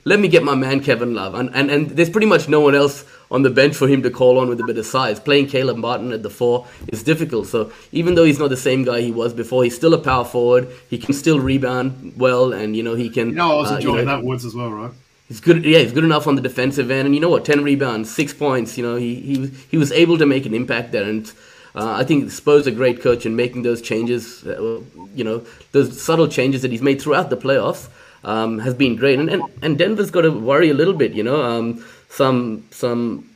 Let 0.04 0.20
me 0.20 0.28
get 0.28 0.42
my 0.42 0.54
man 0.54 0.80
Kevin 0.80 1.14
Love. 1.14 1.34
And, 1.34 1.50
and, 1.54 1.70
and 1.70 1.90
there's 1.90 2.10
pretty 2.10 2.26
much 2.26 2.48
no 2.48 2.60
one 2.60 2.74
else 2.74 3.04
on 3.30 3.42
the 3.42 3.50
bench 3.50 3.74
for 3.76 3.88
him 3.88 4.02
to 4.02 4.10
call 4.10 4.38
on 4.38 4.48
with 4.48 4.60
a 4.60 4.64
bit 4.64 4.78
of 4.78 4.86
size. 4.86 5.18
Playing 5.18 5.46
Caleb 5.48 5.76
Martin 5.76 6.12
at 6.12 6.22
the 6.22 6.30
four 6.30 6.66
is 6.88 7.02
difficult. 7.02 7.46
So 7.46 7.72
even 7.92 8.14
though 8.14 8.24
he's 8.24 8.38
not 8.38 8.50
the 8.50 8.56
same 8.56 8.84
guy 8.84 9.00
he 9.00 9.10
was 9.10 9.34
before, 9.34 9.64
he's 9.64 9.76
still 9.76 9.94
a 9.94 9.98
power 9.98 10.24
forward. 10.24 10.68
He 10.88 10.98
can 10.98 11.14
still 11.14 11.40
rebound 11.40 12.14
well, 12.16 12.52
and 12.52 12.76
you 12.76 12.82
know 12.82 12.94
he 12.94 13.10
can. 13.10 13.30
You 13.30 13.34
know, 13.36 13.52
I 13.52 13.54
was 13.56 13.70
enjoying 13.72 13.96
uh, 13.96 13.98
you 13.98 14.04
know, 14.06 14.16
that 14.16 14.24
Woods 14.24 14.44
as 14.44 14.54
well, 14.54 14.70
right? 14.70 14.92
He's 15.28 15.40
good. 15.40 15.64
Yeah, 15.64 15.80
he's 15.80 15.92
good 15.92 16.04
enough 16.04 16.26
on 16.26 16.36
the 16.36 16.42
defensive 16.42 16.90
end, 16.90 17.06
and 17.06 17.14
you 17.14 17.20
know 17.20 17.28
what? 17.30 17.44
Ten 17.44 17.64
rebounds, 17.64 18.14
six 18.14 18.32
points. 18.32 18.78
You 18.78 18.84
know, 18.84 18.96
he 18.96 19.16
he 19.16 19.38
was 19.38 19.50
he 19.70 19.76
was 19.76 19.92
able 19.92 20.18
to 20.18 20.26
make 20.26 20.46
an 20.46 20.54
impact 20.54 20.92
there, 20.92 21.02
and 21.02 21.30
uh, 21.74 21.92
I 21.92 22.04
think 22.04 22.30
Spo's 22.30 22.66
a 22.68 22.70
great 22.70 23.02
coach 23.02 23.26
in 23.26 23.34
making 23.34 23.62
those 23.62 23.82
changes. 23.82 24.46
Uh, 24.46 24.80
you 25.14 25.24
know, 25.24 25.44
those 25.72 26.00
subtle 26.00 26.28
changes 26.28 26.62
that 26.62 26.70
he's 26.70 26.82
made 26.82 27.02
throughout 27.02 27.30
the 27.30 27.36
playoffs 27.36 27.88
um, 28.22 28.60
has 28.60 28.74
been 28.74 28.94
great, 28.94 29.18
and, 29.18 29.28
and 29.28 29.42
and 29.62 29.76
Denver's 29.76 30.12
got 30.12 30.22
to 30.22 30.30
worry 30.30 30.70
a 30.70 30.74
little 30.74 30.94
bit. 30.94 31.12
You 31.12 31.24
know, 31.24 31.42
um, 31.42 31.84
some 32.08 32.64
some 32.70 33.28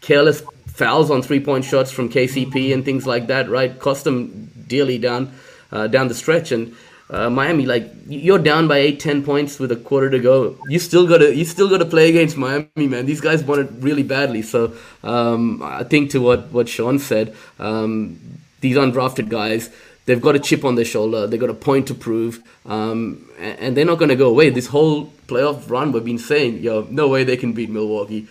careless 0.00 0.42
fouls 0.66 1.10
on 1.10 1.22
three 1.22 1.40
point 1.40 1.64
shots 1.64 1.90
from 1.90 2.08
KCP 2.08 2.72
and 2.72 2.84
things 2.84 3.06
like 3.06 3.26
that, 3.28 3.48
right? 3.48 3.78
Cost 3.78 4.04
them 4.04 4.50
dearly 4.68 4.98
down 4.98 5.32
uh, 5.72 5.86
down 5.86 6.08
the 6.08 6.14
stretch. 6.14 6.52
And 6.52 6.74
uh, 7.08 7.30
Miami, 7.30 7.66
like 7.66 7.90
you're 8.08 8.38
down 8.38 8.68
by 8.68 8.78
eight, 8.78 9.00
ten 9.00 9.22
points 9.22 9.58
with 9.58 9.70
a 9.72 9.76
quarter 9.76 10.10
to 10.10 10.18
go. 10.18 10.56
You 10.68 10.78
still 10.78 11.06
got 11.06 11.18
to 11.18 11.34
you 11.34 11.44
still 11.44 11.68
got 11.68 11.78
to 11.78 11.86
play 11.86 12.08
against 12.08 12.36
Miami, 12.36 12.88
man. 12.88 13.06
These 13.06 13.20
guys 13.20 13.42
want 13.44 13.60
it 13.60 13.70
really 13.78 14.02
badly. 14.02 14.42
So 14.42 14.74
um, 15.02 15.62
I 15.62 15.84
think 15.84 16.10
to 16.12 16.20
what 16.20 16.50
what 16.50 16.68
Shawn 16.68 16.98
said, 16.98 17.34
um, 17.58 18.18
these 18.60 18.76
undrafted 18.76 19.28
guys. 19.28 19.70
They've 20.06 20.20
got 20.20 20.36
a 20.36 20.38
chip 20.38 20.64
on 20.64 20.76
their 20.76 20.84
shoulder. 20.84 21.26
They've 21.26 21.40
got 21.40 21.50
a 21.50 21.54
point 21.54 21.88
to 21.88 21.94
prove, 21.94 22.42
um, 22.64 23.28
and, 23.38 23.76
they're 23.76 23.84
not 23.84 23.98
going 23.98 24.08
to 24.08 24.16
go 24.16 24.28
away. 24.28 24.50
This 24.50 24.68
whole 24.68 25.06
playoff 25.26 25.68
run, 25.68 25.90
we've 25.90 26.04
been 26.04 26.18
saying, 26.18 26.62
yo, 26.62 26.86
no 26.90 27.08
way 27.08 27.24
they 27.24 27.36
can 27.36 27.52
beat 27.52 27.70
Milwaukee. 27.70 28.28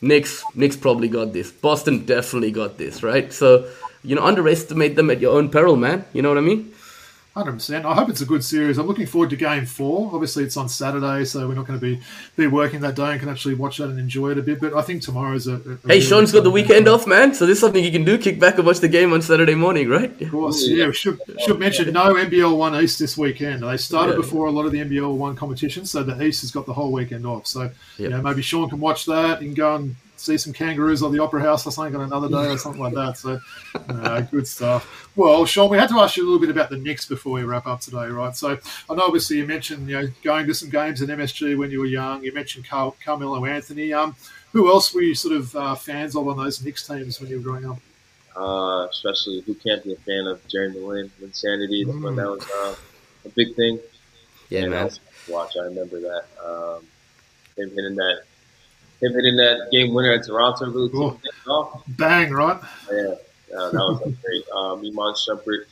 Knicks, 0.00 0.44
Knicks 0.54 0.76
probably 0.76 1.08
got 1.08 1.32
this. 1.32 1.50
Boston 1.50 2.04
definitely 2.04 2.52
got 2.52 2.78
this, 2.78 3.02
right? 3.02 3.32
So, 3.32 3.68
you 4.04 4.14
know, 4.14 4.24
underestimate 4.24 4.94
them 4.94 5.10
at 5.10 5.20
your 5.20 5.36
own 5.36 5.48
peril, 5.50 5.74
man. 5.74 6.04
You 6.12 6.22
know 6.22 6.28
what 6.28 6.38
I 6.38 6.42
mean? 6.42 6.72
Hundred 7.36 7.52
percent. 7.52 7.84
I 7.84 7.92
hope 7.92 8.08
it's 8.08 8.22
a 8.22 8.24
good 8.24 8.42
series. 8.42 8.78
I'm 8.78 8.86
looking 8.86 9.04
forward 9.04 9.28
to 9.28 9.36
Game 9.36 9.66
Four. 9.66 10.10
Obviously, 10.14 10.42
it's 10.42 10.56
on 10.56 10.70
Saturday, 10.70 11.26
so 11.26 11.46
we're 11.46 11.54
not 11.54 11.66
going 11.66 11.78
to 11.78 11.84
be 11.84 12.00
be 12.34 12.46
working 12.46 12.80
that 12.80 12.94
day 12.94 13.10
and 13.10 13.20
can 13.20 13.28
actually 13.28 13.54
watch 13.54 13.76
that 13.76 13.90
and 13.90 13.98
enjoy 13.98 14.30
it 14.30 14.38
a 14.38 14.42
bit. 14.42 14.58
But 14.58 14.72
I 14.72 14.80
think 14.80 15.02
tomorrow's 15.02 15.46
a. 15.46 15.56
a 15.56 15.58
hey, 15.58 15.76
really 15.84 16.00
Shawn's 16.00 16.32
got 16.32 16.44
the 16.44 16.50
weekend 16.50 16.88
off, 16.88 17.06
man. 17.06 17.34
So 17.34 17.44
this 17.44 17.56
is 17.56 17.60
something 17.60 17.84
you 17.84 17.92
can 17.92 18.06
do: 18.06 18.16
kick 18.16 18.40
back 18.40 18.56
and 18.56 18.66
watch 18.66 18.80
the 18.80 18.88
game 18.88 19.12
on 19.12 19.20
Saturday 19.20 19.54
morning, 19.54 19.86
right? 19.86 20.18
Of 20.18 20.30
course. 20.30 20.66
Yeah, 20.66 20.86
we 20.86 20.94
should 20.94 21.20
should 21.44 21.58
mention 21.60 21.92
no 21.92 22.14
NBL 22.14 22.56
One 22.56 22.74
East 22.82 22.98
this 22.98 23.18
weekend. 23.18 23.62
They 23.62 23.76
started 23.76 24.12
yeah. 24.12 24.22
before 24.22 24.46
a 24.46 24.50
lot 24.50 24.64
of 24.64 24.72
the 24.72 24.78
NBL 24.78 25.14
One 25.14 25.36
competitions, 25.36 25.90
so 25.90 26.02
the 26.02 26.18
East 26.24 26.40
has 26.40 26.50
got 26.50 26.64
the 26.64 26.72
whole 26.72 26.90
weekend 26.90 27.26
off. 27.26 27.46
So 27.46 27.64
yep. 27.64 27.72
you 27.98 28.08
know, 28.08 28.22
maybe 28.22 28.40
Shawn 28.40 28.70
can 28.70 28.80
watch 28.80 29.04
that. 29.04 29.42
You 29.42 29.48
can 29.48 29.54
go 29.54 29.76
and 29.76 29.96
see 30.16 30.38
some 30.38 30.52
kangaroos 30.52 31.02
on 31.02 31.12
the 31.12 31.18
Opera 31.18 31.42
House 31.42 31.66
or 31.66 31.70
something 31.70 31.94
on 31.94 32.02
another 32.02 32.28
day 32.28 32.52
or 32.52 32.58
something 32.58 32.82
like 32.82 32.94
that. 32.94 33.16
So, 33.18 33.38
uh, 33.88 34.20
good 34.22 34.46
stuff. 34.46 35.08
Well, 35.16 35.44
Shawn, 35.44 35.70
we 35.70 35.78
had 35.78 35.88
to 35.90 35.98
ask 35.98 36.16
you 36.16 36.24
a 36.24 36.26
little 36.26 36.40
bit 36.40 36.50
about 36.50 36.70
the 36.70 36.78
Knicks 36.78 37.06
before 37.06 37.34
we 37.34 37.42
wrap 37.42 37.66
up 37.66 37.80
today, 37.80 38.06
right? 38.06 38.34
So, 38.34 38.58
I 38.90 38.94
know 38.94 39.04
obviously 39.04 39.38
you 39.38 39.46
mentioned 39.46 39.88
you 39.88 40.00
know 40.00 40.08
going 40.22 40.46
to 40.46 40.54
some 40.54 40.70
games 40.70 41.02
in 41.02 41.08
MSG 41.08 41.56
when 41.58 41.70
you 41.70 41.80
were 41.80 41.86
young. 41.86 42.22
You 42.24 42.32
mentioned 42.32 42.66
Car- 42.66 42.94
Carmelo 43.04 43.44
Anthony. 43.44 43.92
Um, 43.92 44.16
who 44.52 44.70
else 44.70 44.94
were 44.94 45.02
you 45.02 45.14
sort 45.14 45.36
of 45.36 45.54
uh, 45.54 45.74
fans 45.74 46.16
of 46.16 46.26
on 46.28 46.36
those 46.36 46.64
Knicks 46.64 46.86
teams 46.86 47.20
when 47.20 47.28
you 47.30 47.36
were 47.36 47.42
growing 47.42 47.66
up? 47.66 47.78
Uh, 48.36 48.86
especially 48.88 49.40
who 49.40 49.54
can't 49.54 49.82
be 49.82 49.94
a 49.94 49.96
fan 49.96 50.26
of 50.26 50.46
Jeremy 50.48 50.80
Lin, 50.80 51.10
Insanity, 51.22 51.84
mm. 51.84 52.02
when 52.02 52.16
that 52.16 52.26
was 52.26 52.46
uh, 52.50 52.74
a 53.24 53.28
big 53.30 53.54
thing. 53.54 53.78
Yeah, 54.50 54.62
and 54.62 54.70
man. 54.70 54.90
Watch, 55.28 55.56
I 55.56 55.64
remember 55.64 56.00
that. 56.00 56.24
Um, 56.44 56.86
him 57.56 57.70
hitting 57.70 57.96
that 57.96 58.22
him 59.00 59.12
hitting 59.12 59.36
that 59.36 59.68
game 59.70 59.92
winner 59.94 60.12
at 60.12 60.24
Toronto 60.26 60.66
really 60.70 60.90
cool. 60.90 61.20
off. 61.48 61.82
Bang, 61.88 62.30
right? 62.32 62.60
Yeah, 62.90 63.14
that 63.50 63.72
was 63.72 64.14
great. 64.22 64.44
Um, 64.56 64.78
Iman 64.78 65.14
Shumpert, 65.14 65.66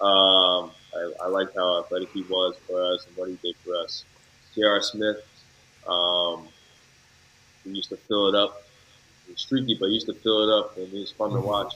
um, 0.00 0.70
I, 0.94 1.12
I 1.24 1.26
like 1.28 1.48
how 1.54 1.80
athletic 1.80 2.10
he 2.12 2.22
was 2.22 2.54
for 2.66 2.80
us 2.94 3.06
and 3.06 3.16
what 3.16 3.28
he 3.28 3.38
did 3.42 3.56
for 3.64 3.74
us. 3.82 4.04
J.R. 4.54 4.80
Smith, 4.82 5.16
um, 5.88 6.46
he 7.64 7.70
used 7.70 7.88
to 7.88 7.96
fill 7.96 8.28
it 8.28 8.34
up. 8.36 8.62
He 9.26 9.32
was 9.32 9.40
streaky, 9.40 9.76
but 9.78 9.86
he 9.86 9.94
used 9.94 10.06
to 10.06 10.14
fill 10.14 10.48
it 10.48 10.58
up, 10.58 10.76
and 10.76 10.88
he 10.88 11.00
was 11.00 11.10
fun 11.12 11.30
mm-hmm. 11.30 11.40
to 11.40 11.46
watch. 11.46 11.74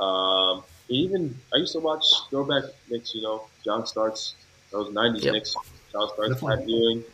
Um, 0.00 0.64
even 0.88 1.38
I 1.54 1.58
used 1.58 1.72
to 1.72 1.80
watch 1.80 2.04
throwback 2.30 2.64
Knicks, 2.90 3.14
you 3.14 3.22
know, 3.22 3.44
John 3.64 3.86
Starks, 3.86 4.34
those 4.70 4.92
'90s 4.92 5.24
yep. 5.24 5.32
Knicks, 5.34 5.56
John 5.92 6.08
Starks, 6.14 6.40
Pat 6.40 6.68
Ewing. 6.68 7.04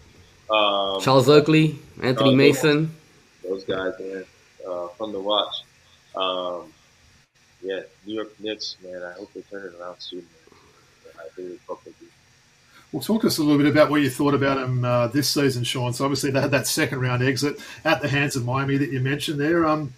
Um, 0.51 1.01
Charles 1.01 1.28
Oakley, 1.28 1.78
Anthony 2.03 2.14
Charles 2.14 2.36
Mason. 2.36 2.95
Those 3.42 3.64
guys, 3.64 3.95
man, 4.01 4.24
uh, 4.66 4.88
fun 4.88 5.12
to 5.12 5.20
watch. 5.20 5.55
Um, 6.14 6.72
yeah, 7.62 7.80
New 8.07 8.14
York 8.14 8.38
Knicks, 8.40 8.76
man. 8.82 9.03
I 9.03 9.12
hope 9.12 9.32
they 9.32 9.42
turn 9.42 9.66
it 9.66 9.80
around 9.80 9.99
soon. 9.99 10.20
Man. 10.20 11.14
I 11.18 11.40
really 11.40 11.59
hope 11.66 11.82
they 11.84 11.92
do. 11.92 12.07
Well, 12.92 13.03
talk 13.03 13.22
to 13.22 13.26
us 13.26 13.38
a 13.38 13.42
little 13.42 13.59
bit 13.59 13.66
about 13.66 13.90
what 13.90 14.03
you 14.03 14.11
thought 14.11 14.34
about 14.34 14.59
them 14.59 14.84
uh, 14.84 15.09
this 15.09 15.28
season, 15.28 15.64
Shawn. 15.64 15.92
So 15.92 16.05
obviously 16.05 16.30
they 16.30 16.40
had 16.40 16.53
that 16.53 16.68
second 16.68 17.01
round 17.01 17.24
exit 17.24 17.59
at 17.84 18.01
the 18.01 18.09
hands 18.09 18.36
of 18.36 18.45
Miami 18.45 18.76
that 18.76 18.90
you 18.90 19.01
mentioned 19.01 19.40
there. 19.40 19.66
Um, 19.66 19.92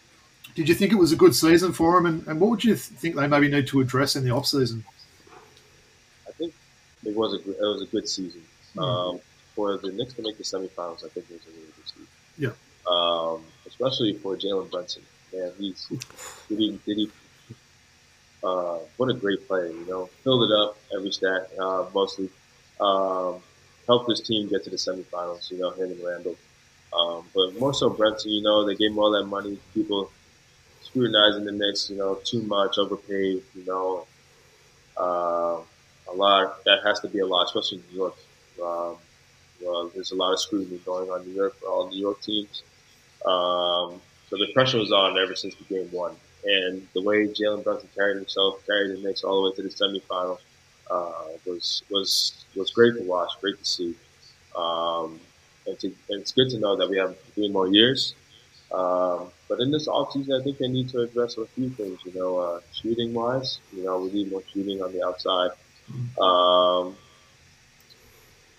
did 0.54 0.68
you 0.68 0.74
think 0.74 0.92
it 0.92 0.96
was 0.96 1.12
a 1.12 1.16
good 1.16 1.34
season 1.34 1.72
for 1.72 1.94
them, 1.96 2.06
and, 2.06 2.26
and 2.26 2.40
what 2.40 2.48
would 2.48 2.64
you 2.64 2.74
think 2.74 3.14
they 3.14 3.26
maybe 3.26 3.48
need 3.48 3.66
to 3.66 3.80
address 3.82 4.16
in 4.16 4.24
the 4.24 4.30
off 4.30 4.46
season? 4.46 4.82
I 6.26 6.32
think 6.32 6.54
it 7.04 7.14
was 7.14 7.34
a 7.34 7.36
it 7.36 7.60
was 7.60 7.82
a 7.82 7.86
good 7.86 8.08
season. 8.08 8.42
Mm. 8.74 8.82
Um, 8.82 9.20
for 9.56 9.76
the 9.78 9.90
Knicks 9.90 10.12
to 10.14 10.22
make 10.22 10.38
the 10.38 10.44
semifinals, 10.44 11.04
I 11.04 11.08
think 11.08 11.26
it 11.28 11.32
was 11.32 11.46
a 11.46 11.50
really 11.50 11.72
good 11.74 11.88
season. 11.88 12.06
Yeah. 12.38 12.50
Um, 12.88 13.42
especially 13.66 14.12
for 14.12 14.36
Jalen 14.36 14.70
Brunson. 14.70 15.02
Man, 15.32 15.50
he's 15.58 15.86
did 16.48 16.58
he 16.58 16.78
did 16.86 16.96
he 16.98 17.10
uh, 18.44 18.78
what 18.96 19.10
a 19.10 19.14
great 19.14 19.48
player, 19.48 19.66
you 19.66 19.86
know. 19.86 20.08
Filled 20.22 20.48
it 20.48 20.54
up 20.54 20.76
every 20.94 21.10
stat, 21.10 21.50
uh, 21.58 21.86
mostly. 21.92 22.30
Um, 22.80 23.40
helped 23.86 24.08
his 24.08 24.20
team 24.20 24.48
get 24.48 24.62
to 24.64 24.70
the 24.70 24.76
semifinals. 24.76 25.50
You 25.50 25.58
know, 25.58 25.70
him 25.70 25.90
and 25.90 26.04
Randle. 26.04 26.36
Um, 26.96 27.24
but 27.34 27.58
more 27.58 27.74
so 27.74 27.90
Brunson, 27.90 28.30
you 28.30 28.42
know, 28.42 28.64
they 28.64 28.76
gave 28.76 28.92
him 28.92 28.98
all 28.98 29.10
that 29.12 29.24
money. 29.24 29.58
People 29.74 30.12
scrutinizing 30.82 31.44
the 31.44 31.52
Knicks, 31.52 31.90
you 31.90 31.96
know, 31.96 32.14
too 32.24 32.42
much, 32.42 32.78
overpaid, 32.78 33.42
you 33.54 33.64
know, 33.66 34.06
uh, 34.96 35.60
a 36.08 36.14
lot. 36.14 36.64
That 36.64 36.78
has 36.84 37.00
to 37.00 37.08
be 37.08 37.18
a 37.18 37.26
lot, 37.26 37.44
especially 37.44 37.78
in 37.78 37.84
New 37.90 37.96
York. 37.96 38.16
Um, 38.62 38.96
well, 39.62 39.88
there's 39.94 40.12
a 40.12 40.16
lot 40.16 40.32
of 40.32 40.40
scrutiny 40.40 40.78
going 40.84 41.10
on 41.10 41.26
New 41.26 41.34
York 41.34 41.58
for 41.58 41.68
all 41.68 41.88
New 41.88 42.00
York 42.00 42.20
teams. 42.22 42.62
Um, 43.24 44.00
so 44.28 44.36
the 44.36 44.48
pressure 44.52 44.78
was 44.78 44.92
on 44.92 45.18
ever 45.18 45.34
since 45.34 45.54
the 45.54 45.64
game 45.64 45.88
one. 45.90 46.14
And 46.44 46.86
the 46.94 47.02
way 47.02 47.26
Jalen 47.26 47.64
Brunson 47.64 47.88
carried 47.94 48.16
himself, 48.16 48.64
carried 48.66 48.96
the 48.96 49.02
Knicks 49.02 49.24
all 49.24 49.42
the 49.42 49.50
way 49.50 49.56
to 49.56 49.62
the 49.62 49.68
semifinal, 49.68 50.38
uh, 50.90 51.24
was 51.44 51.82
was 51.90 52.44
was 52.54 52.70
great 52.70 52.94
to 52.96 53.02
watch, 53.02 53.30
great 53.40 53.58
to 53.58 53.64
see. 53.64 53.94
Um, 54.56 55.18
and, 55.66 55.78
to, 55.80 55.88
and, 56.08 56.20
it's 56.20 56.32
good 56.32 56.48
to 56.50 56.58
know 56.58 56.76
that 56.76 56.88
we 56.88 56.96
have 56.98 57.18
three 57.34 57.50
more 57.50 57.66
years. 57.66 58.14
Um, 58.72 59.28
but 59.48 59.60
in 59.60 59.70
this 59.70 59.88
offseason, 59.88 60.40
I 60.40 60.42
think 60.42 60.58
they 60.58 60.68
need 60.68 60.88
to 60.90 61.00
address 61.02 61.36
a 61.36 61.46
few 61.46 61.70
things. 61.70 61.98
You 62.04 62.14
know, 62.14 62.38
uh, 62.38 62.60
shooting 62.72 63.12
wise, 63.12 63.58
you 63.72 63.84
know, 63.84 64.00
we 64.00 64.12
need 64.12 64.30
more 64.30 64.42
shooting 64.52 64.82
on 64.82 64.92
the 64.92 65.04
outside. 65.04 65.50
Um, 66.20 66.96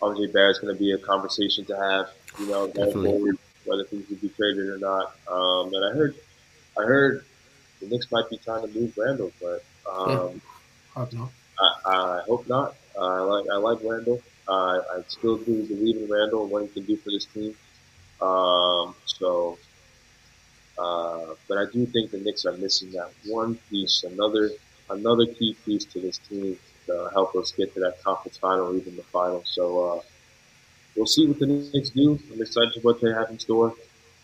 RJ 0.02 0.34
Barrett's 0.34 0.60
going 0.60 0.74
to 0.74 0.80
be 0.80 0.92
a 0.92 0.98
conversation 0.98 1.66
to 1.66 1.76
have. 1.76 2.10
You 2.40 2.48
know, 2.48 2.68
going 2.68 2.92
forward, 2.92 3.38
whether 3.66 3.84
things 3.84 4.10
would 4.10 4.22
be 4.22 4.30
traded 4.30 4.68
or 4.68 4.78
not. 4.78 5.16
Um, 5.28 5.74
and 5.74 5.86
I 5.86 5.98
heard, 5.98 6.16
I 6.80 6.84
heard 6.84 7.26
the 7.82 7.88
Knicks 7.88 8.12
might 8.12 8.30
be 8.30 8.38
trying 8.38 8.62
to 8.68 8.80
move 8.80 8.98
Randle, 8.98 9.32
but 9.42 9.64
um, 9.92 10.10
yeah. 10.10 10.40
hope 10.94 11.14
not. 11.14 11.32
I, 11.60 11.72
I 11.86 12.22
hope 12.28 12.48
not. 12.48 12.76
Uh, 12.96 13.02
I 13.02 13.20
like 13.20 13.46
I 13.52 13.58
like 13.58 13.80
Randle. 13.84 14.22
Uh, 14.48 14.80
I 14.96 15.02
still 15.08 15.38
do 15.38 15.64
believe 15.64 15.98
in 15.98 16.10
Randle 16.10 16.44
and 16.44 16.52
what 16.52 16.64
he 16.64 16.68
can 16.70 16.86
do 16.86 16.96
for 16.98 17.10
this 17.10 17.26
team. 17.26 17.56
Um, 18.22 18.96
so, 19.06 19.58
uh, 20.78 21.34
but 21.48 21.58
I 21.58 21.66
do 21.72 21.86
think 21.86 22.12
the 22.12 22.20
Knicks 22.20 22.46
are 22.46 22.54
missing 22.54 22.92
that 22.92 23.10
one 23.26 23.56
piece, 23.70 24.04
another 24.04 24.52
another 24.90 25.26
key 25.26 25.56
piece 25.66 25.86
to 25.86 26.00
this 26.00 26.18
team 26.18 26.58
to 26.88 27.10
help 27.14 27.36
us 27.36 27.52
get 27.52 27.74
to 27.76 27.80
that 27.82 28.04
conference 28.04 28.38
final 28.38 28.76
even 28.76 28.96
the 28.96 29.04
final. 29.04 29.44
So 29.46 29.86
uh, 29.86 30.02
we'll 30.96 31.06
see 31.06 31.28
what 31.28 31.40
the 31.40 31.46
Knicks 31.46 31.92
do. 31.92 32.20
I'm 32.34 32.42
excited 32.42 32.74
for 32.74 32.80
what 32.82 33.02
they 33.02 33.12
have 33.12 33.30
in 33.30 33.40
store. 33.40 33.74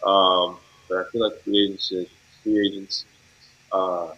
Um, 0.06 0.58
but 0.90 0.98
I 0.98 1.10
feel 1.12 1.24
like 1.30 1.42
free 1.44 1.66
agents, 1.66 1.94
free 2.44 2.68
agents, 2.68 3.06
uh, 3.72 4.10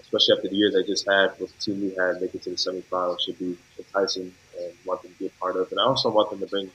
especially 0.00 0.36
after 0.36 0.48
the 0.48 0.56
years 0.56 0.76
I 0.76 0.86
just 0.86 1.06
had 1.06 1.38
with 1.40 1.52
the 1.52 1.58
team 1.58 1.80
we 1.80 1.94
had, 1.94 2.20
making 2.20 2.40
to 2.40 2.50
the 2.50 2.56
semifinals 2.56 3.20
should 3.20 3.38
be 3.38 3.56
enticing 3.78 4.32
and 4.60 4.72
want 4.84 5.02
them 5.02 5.12
to 5.12 5.18
be 5.18 5.26
a 5.26 5.30
part 5.40 5.56
of. 5.56 5.70
And 5.70 5.80
I 5.80 5.84
also 5.84 6.10
want 6.10 6.30
them 6.30 6.40
to 6.40 6.46
bring 6.46 6.70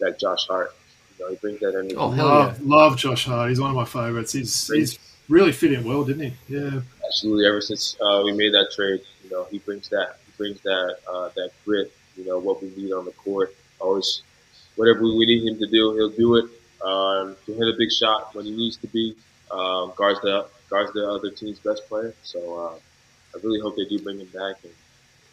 that 0.00 0.18
Josh 0.18 0.46
Hart. 0.46 0.74
You 1.18 1.24
know, 1.24 1.30
he 1.30 1.36
brings 1.36 1.60
that 1.60 1.74
energy. 1.74 1.94
Oh, 1.94 2.10
hell 2.10 2.26
love, 2.26 2.58
yeah. 2.58 2.76
love 2.76 2.96
Josh 2.96 3.26
Hart. 3.26 3.50
He's 3.50 3.60
one 3.60 3.70
of 3.70 3.76
my 3.76 3.84
favorites. 3.84 4.32
He's 4.32 4.68
he's 4.68 4.98
really 5.28 5.52
fit 5.52 5.72
in 5.72 5.84
well, 5.84 6.04
didn't 6.04 6.30
he? 6.30 6.56
Yeah, 6.56 6.80
absolutely. 7.06 7.46
Ever 7.46 7.60
since 7.60 7.96
uh, 8.00 8.22
we 8.24 8.32
made 8.32 8.54
that 8.54 8.70
trade, 8.74 9.00
you 9.22 9.30
know, 9.30 9.46
he 9.50 9.58
brings 9.58 9.88
that 9.90 10.16
he 10.19 10.19
brings 10.40 10.60
that 10.62 10.96
uh, 11.06 11.28
that 11.36 11.50
grit. 11.66 11.92
You 12.16 12.24
know, 12.26 12.38
what 12.38 12.62
we 12.62 12.68
need 12.76 12.92
on 12.92 13.04
the 13.04 13.12
court. 13.12 13.54
Always, 13.78 14.22
whatever 14.76 15.02
we 15.02 15.26
need 15.26 15.46
him 15.46 15.58
to 15.58 15.66
do, 15.66 15.94
he'll 15.94 16.16
do 16.24 16.36
it. 16.36 16.46
Um, 16.82 17.36
to 17.44 17.52
hit 17.52 17.68
a 17.68 17.76
big 17.76 17.92
shot 17.92 18.34
when 18.34 18.46
he 18.46 18.52
needs 18.56 18.78
to 18.78 18.86
be. 18.86 19.14
Um, 19.50 19.92
guards 19.96 20.20
the 20.22 20.46
guards 20.70 20.92
the 20.92 21.06
other 21.06 21.30
team's 21.30 21.60
best 21.60 21.86
player. 21.88 22.14
So 22.22 22.38
uh, 22.62 22.74
I 23.34 23.40
really 23.44 23.60
hope 23.60 23.76
they 23.76 23.84
do 23.84 23.98
bring 24.00 24.18
him 24.18 24.28
back 24.28 24.56
and 24.64 24.72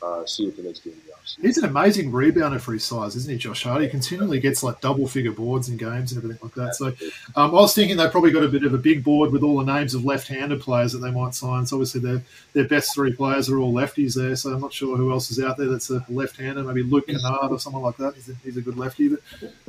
uh, 0.02 0.26
see 0.26 0.46
what 0.46 0.58
the 0.58 0.64
next 0.64 0.80
game 0.84 0.94
is. 0.94 1.08
He's 1.42 1.58
an 1.58 1.66
amazing 1.66 2.12
rebounder 2.12 2.60
for 2.60 2.74
his 2.74 2.86
size, 2.86 3.16
isn't 3.16 3.32
he, 3.32 3.38
Josh 3.38 3.64
Hart? 3.64 3.82
He 3.82 3.90
continually 3.90 4.40
gets 4.40 4.64
like 4.64 4.80
double 4.80 5.08
figure 5.08 5.32
boards 5.32 5.68
in 5.68 5.76
games 5.76 6.12
and 6.12 6.24
everything 6.24 6.40
like 6.42 6.54
that. 6.56 6.76
So 6.76 6.88
um, 7.36 7.52
I 7.52 7.60
was 7.60 7.76
thinking 7.76 7.98
they 7.98 8.08
probably 8.08 8.32
got 8.32 8.44
a 8.44 8.48
bit 8.48 8.64
of 8.64 8.74
a 8.74 8.78
big 8.78 9.04
board 9.04 9.32
with 9.32 9.44
all 9.44 9.58
the 9.58 9.72
names 9.72 9.94
of 9.94 10.06
left 10.06 10.30
handed 10.30 10.62
players 10.62 10.94
that 10.94 11.00
they 11.00 11.12
might 11.12 11.36
sign. 11.36 11.66
So 11.66 11.76
obviously 11.76 12.02
their 12.02 12.24
their 12.54 12.68
best 12.68 12.94
three 12.94 13.14
players 13.14 13.50
are 13.50 13.60
all 13.60 13.74
lefties 13.74 14.16
there. 14.16 14.36
So 14.36 14.54
I'm 14.54 14.62
not 14.62 14.74
sure 14.74 14.96
who 14.96 15.12
else 15.12 15.30
is 15.30 15.44
out 15.44 15.58
there 15.58 15.68
that's 15.68 15.90
a 15.90 16.04
left 16.10 16.38
hander. 16.38 16.64
Maybe 16.64 16.84
Luke 16.84 17.08
Kennard 17.08 17.52
or 17.52 17.60
someone 17.60 17.84
like 17.84 17.98
that. 17.98 18.16
He's 18.16 18.30
a, 18.30 18.34
he's 18.44 18.58
a 18.58 18.62
good 18.62 18.78
lefty. 18.78 19.10
But 19.10 19.20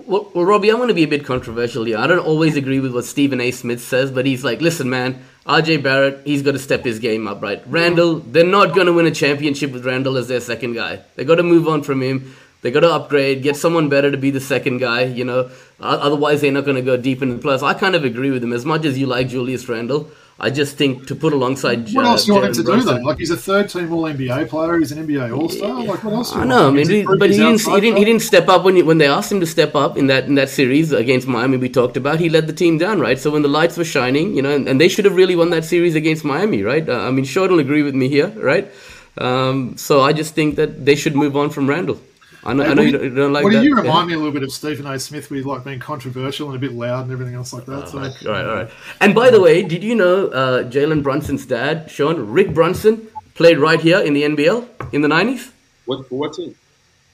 well, 0.07 0.31
well, 0.35 0.45
Robbie, 0.45 0.71
I'm 0.71 0.77
going 0.77 0.89
to 0.89 0.95
be 0.95 1.05
a 1.05 1.09
bit 1.09 1.25
controversial 1.25 1.85
here. 1.85 1.99
I 1.99 2.07
don't 2.07 2.25
always 2.25 2.57
agree 2.57 2.81
with 2.81 2.95
what 2.95 3.05
Stephen 3.05 3.41
A. 3.41 3.51
Smith 3.51 3.81
says, 3.81 4.11
but 4.13 4.27
he's 4.27 4.45
like, 4.45 4.61
listen, 4.61 4.89
man. 4.89 5.25
RJ 5.49 5.83
Barrett, 5.83 6.27
he's 6.27 6.43
got 6.43 6.53
to 6.53 6.59
step 6.59 6.85
his 6.85 6.99
game 6.99 7.27
up, 7.27 7.41
right? 7.41 7.63
Randle, 7.67 8.17
they're 8.17 8.45
not 8.45 8.75
going 8.75 8.87
to 8.87 8.93
win 8.93 9.07
a 9.07 9.11
championship 9.11 9.73
with 9.73 9.87
Randle 9.87 10.19
as 10.19 10.29
their 10.29 10.41
second 10.41 10.75
guy. 10.75 11.01
They 11.17 11.25
got 11.25 11.37
to 11.37 11.43
move 11.43 11.67
on 11.67 11.83
from 11.83 12.03
him. 12.03 12.35
They 12.61 12.71
got 12.71 12.81
to 12.81 12.93
upgrade, 12.93 13.43
get 13.43 13.57
someone 13.57 13.89
better 13.89 14.11
to 14.11 14.19
be 14.19 14.31
the 14.31 14.41
second 14.41 14.79
guy. 14.79 15.05
You 15.05 15.25
know, 15.25 15.51
otherwise 15.81 16.43
they're 16.43 16.53
not 16.53 16.67
going 16.67 16.77
to 16.77 16.83
go 16.83 16.99
deep 16.99 17.23
in 17.23 17.31
the 17.31 17.39
plus. 17.39 17.63
I 17.63 17.73
kind 17.73 17.95
of 17.95 18.05
agree 18.05 18.31
with 18.31 18.45
him. 18.45 18.53
As 18.53 18.67
much 18.67 18.85
as 18.85 18.99
you 18.99 19.07
like 19.07 19.29
Julius 19.29 19.67
Randle, 19.69 20.11
I 20.41 20.51
just 20.51 20.77
think 20.77 21.09
to 21.09 21.17
put 21.17 21.33
alongside. 21.33 21.93
What 21.93 22.05
uh, 22.05 22.11
else 22.11 22.25
do 22.25 22.29
you 22.29 22.35
want 22.35 22.47
him 22.47 22.53
to 22.53 22.63
Brunson, 22.63 22.95
do 22.95 23.01
though? 23.01 23.09
Like 23.09 23.19
he's 23.19 23.31
a 23.31 23.37
third 23.37 23.69
team 23.71 23.93
All 23.93 24.05
NBA 24.05 24.49
player. 24.49 24.79
He's 24.79 24.93
an 24.93 25.05
NBA 25.05 25.37
All 25.37 25.49
Star. 25.49 25.83
Like 25.83 26.05
what 26.05 26.15
else? 26.15 26.33
I 26.33 26.45
know. 26.45 26.69
I 26.69 26.71
mean, 26.71 26.89
he, 26.89 27.03
but 27.03 27.31
he 27.31 27.39
didn't. 27.39 27.61
He 27.61 27.81
didn't. 27.81 27.97
He 27.97 28.05
didn't 28.05 28.23
step 28.23 28.49
up 28.49 28.63
when 28.63 28.77
he, 28.77 28.83
when 28.83 28.99
they 28.99 29.09
asked 29.09 29.33
him 29.33 29.41
to 29.41 29.47
step 29.47 29.75
up 29.75 29.97
in 29.97 30.07
that 30.07 30.27
in 30.27 30.37
that 30.37 30.49
series 30.49 30.93
against 30.93 31.27
Miami. 31.27 31.57
We 31.57 31.69
talked 31.69 31.97
about. 31.97 32.21
He 32.21 32.29
led 32.29 32.47
the 32.47 32.53
team 32.53 32.79
down, 32.79 33.01
right? 33.01 33.19
So 33.19 33.33
when 33.33 33.43
the 33.43 33.49
lights 33.49 33.77
were 33.77 33.85
shining, 33.85 34.37
you 34.37 34.43
know, 34.43 34.55
and, 34.55 34.69
and 34.69 34.81
they 34.81 34.89
should 34.89 35.07
have 35.07 35.17
really 35.17 35.35
won 35.35 35.51
that 35.51 35.65
series 35.65 35.97
against 35.97 36.25
Miami, 36.25 36.63
right? 36.63 36.89
Uh, 36.89 37.01
I 37.01 37.11
mean, 37.11 37.25
Shawn 37.25 37.51
will 37.51 37.59
agree 37.59 37.83
with 37.83 37.97
me 37.97 38.09
here, 38.09 38.29
right? 38.37 38.71
Um, 39.17 39.77
so 39.77 40.03
I 40.03 40.13
just 40.13 40.37
think 40.37 40.55
that 40.55 40.85
they 40.85 40.95
should 40.95 41.17
move 41.17 41.37
on 41.37 41.51
from 41.51 41.69
Randle. 41.69 41.99
I 42.45 42.53
know, 42.53 42.63
hey, 42.63 42.71
I 42.71 42.75
know 42.75 42.83
you, 42.83 42.93
don't, 42.93 43.03
you, 43.03 43.15
don't, 43.15 43.33
like 43.33 43.45
well, 43.45 43.53
that. 43.53 43.65
you 43.65 43.75
remind 43.75 44.09
yeah. 44.09 44.15
me 44.17 44.21
a 44.21 44.25
little 44.25 44.33
bit 44.33 44.43
of 44.43 44.53
Stephen 44.53 44.87
A. 44.87 44.99
Smith 44.99 45.31
with 45.31 45.45
like 45.45 45.65
being 45.65 45.81
controversial 45.81 46.49
and 46.49 46.57
a 46.57 46.61
bit 46.61 46.73
loud 46.73 47.03
and 47.03 47.13
everything 47.13 47.35
else 47.35 47.53
like 47.53 47.67
that. 47.67 47.85
Oh, 47.85 47.87
so. 47.87 47.99
All 47.99 48.33
right, 48.33 48.47
all 48.47 48.55
right. 48.55 48.71
And 49.01 49.15
by 49.15 49.31
the 49.31 49.41
way, 49.41 49.63
did 49.63 49.83
you 49.83 49.95
know 49.95 50.29
uh, 50.29 50.63
Jalen 50.65 51.03
Brunson's 51.03 51.47
dad, 51.47 51.91
Shawn 51.91 52.31
Rick 52.31 52.55
Brunson, 52.55 53.09
played 53.35 53.59
right 53.59 53.81
here 53.81 53.99
in 53.99 54.13
the 54.13 54.23
NBL 54.23 54.93
in 54.93 55.03
the 55.03 55.09
nineties? 55.09 55.51
What 55.87 56.11
what 56.13 56.35
team? 56.35 56.55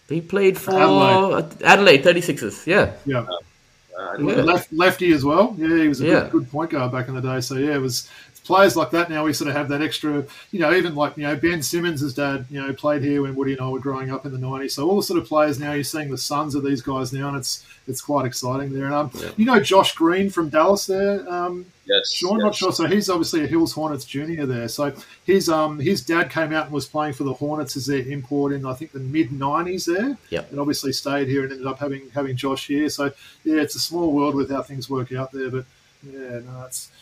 He 0.09 0.21
played 0.21 0.59
for 0.59 0.73
Adelaide, 0.73 1.63
Adelaide 1.63 2.05
36ers. 2.05 2.67
Yeah. 2.67 2.93
Yeah. 3.07 3.27
Uh, 3.99 4.19
yeah. 4.19 4.43
Left, 4.43 4.73
lefty 4.73 5.13
as 5.13 5.25
well. 5.25 5.55
Yeah, 5.57 5.77
he 5.77 5.89
was 5.89 6.01
a 6.01 6.07
yeah. 6.07 6.13
good, 6.21 6.33
good 6.33 6.51
point 6.51 6.71
guard 6.71 6.93
back 6.93 7.09
in 7.09 7.15
the 7.15 7.23
day. 7.23 7.41
So 7.41 7.55
yeah, 7.55 7.75
it 7.75 7.81
was 7.81 8.11
players 8.45 8.77
like 8.77 8.91
that 8.91 9.09
now 9.11 9.25
we 9.25 9.33
sort 9.33 9.49
of 9.49 9.57
have 9.57 9.69
that 9.71 9.83
extra, 9.83 10.25
you 10.51 10.61
know, 10.61 10.73
even 10.73 10.95
like, 10.95 11.17
you 11.17 11.25
know, 11.25 11.35
Ben 11.35 11.63
Simmons' 11.63 12.13
dad, 12.13 12.45
you 12.51 12.61
know, 12.61 12.73
played 12.73 13.03
here 13.03 13.23
when 13.23 13.35
Woody 13.35 13.53
and 13.53 13.61
I 13.61 13.69
were 13.69 13.81
growing 13.81 14.11
up 14.11 14.27
in 14.27 14.33
the 14.33 14.39
90s. 14.39 14.73
So 14.73 14.89
all 14.89 14.97
the 14.97 15.03
sort 15.03 15.19
of 15.19 15.27
players 15.27 15.59
now, 15.59 15.73
you're 15.73 15.83
seeing 15.83 16.11
the 16.11 16.19
sons 16.19 16.55
of 16.55 16.63
these 16.63 16.83
guys 16.83 17.13
now, 17.13 17.29
and 17.29 17.37
it's 17.39 17.67
it's 17.89 18.01
quite 18.01 18.27
exciting 18.27 18.73
there. 18.73 18.85
And, 18.85 18.95
um, 18.95 19.11
yeah. 19.15 19.31
You 19.37 19.47
know 19.47 19.61
Josh 19.61 19.95
Green 19.95 20.31
from 20.31 20.51
Dallas 20.51 20.87
there? 20.87 21.29
Um, 21.31 21.67
yes. 21.87 22.13
Shawn, 22.13 22.39
yes. 22.39 22.45
not 22.45 22.55
sure. 22.55 22.73
So 22.73 22.87
he's 22.87 23.09
obviously 23.09 23.45
a 23.45 23.47
Hills 23.47 23.73
Hornets 23.73 24.05
junior 24.05 24.45
there. 24.45 24.69
So 24.69 24.95
his 25.25 25.49
um 25.49 25.79
his 25.79 26.05
dad 26.05 26.31
came 26.31 26.53
out 26.53 26.67
and 26.67 26.75
was 26.75 26.87
playing 26.87 27.15
for 27.15 27.25
the 27.25 27.35
Hornets 27.35 27.77
as 27.79 27.87
their 27.87 28.07
import 28.07 28.53
in, 28.53 28.67
I 28.67 28.75
think, 28.75 28.93
the 28.93 29.01
mid 29.01 29.31
90s 29.31 29.87
there. 29.87 30.19
Yeah. 30.29 30.45
And 30.51 30.61
obviously 30.61 30.93
stayed 30.93 31.29
here 31.29 31.45
and 31.45 31.53
ended 31.53 31.67
up 31.67 31.79
having 31.79 32.11
having 32.11 32.37
Josh 32.37 32.67
here. 32.67 32.91
So, 32.91 33.05
yeah, 33.43 33.63
it's 33.63 33.75
a 33.75 33.81
small 33.81 34.13
world 34.13 34.35
with 34.35 34.51
how 34.51 34.63
things 34.63 34.91
work 34.91 35.13
out 35.13 35.33
there. 35.33 35.51
But, 35.51 35.65
yeah, 36.07 36.41
no, 36.41 36.65
it's– 36.67 36.91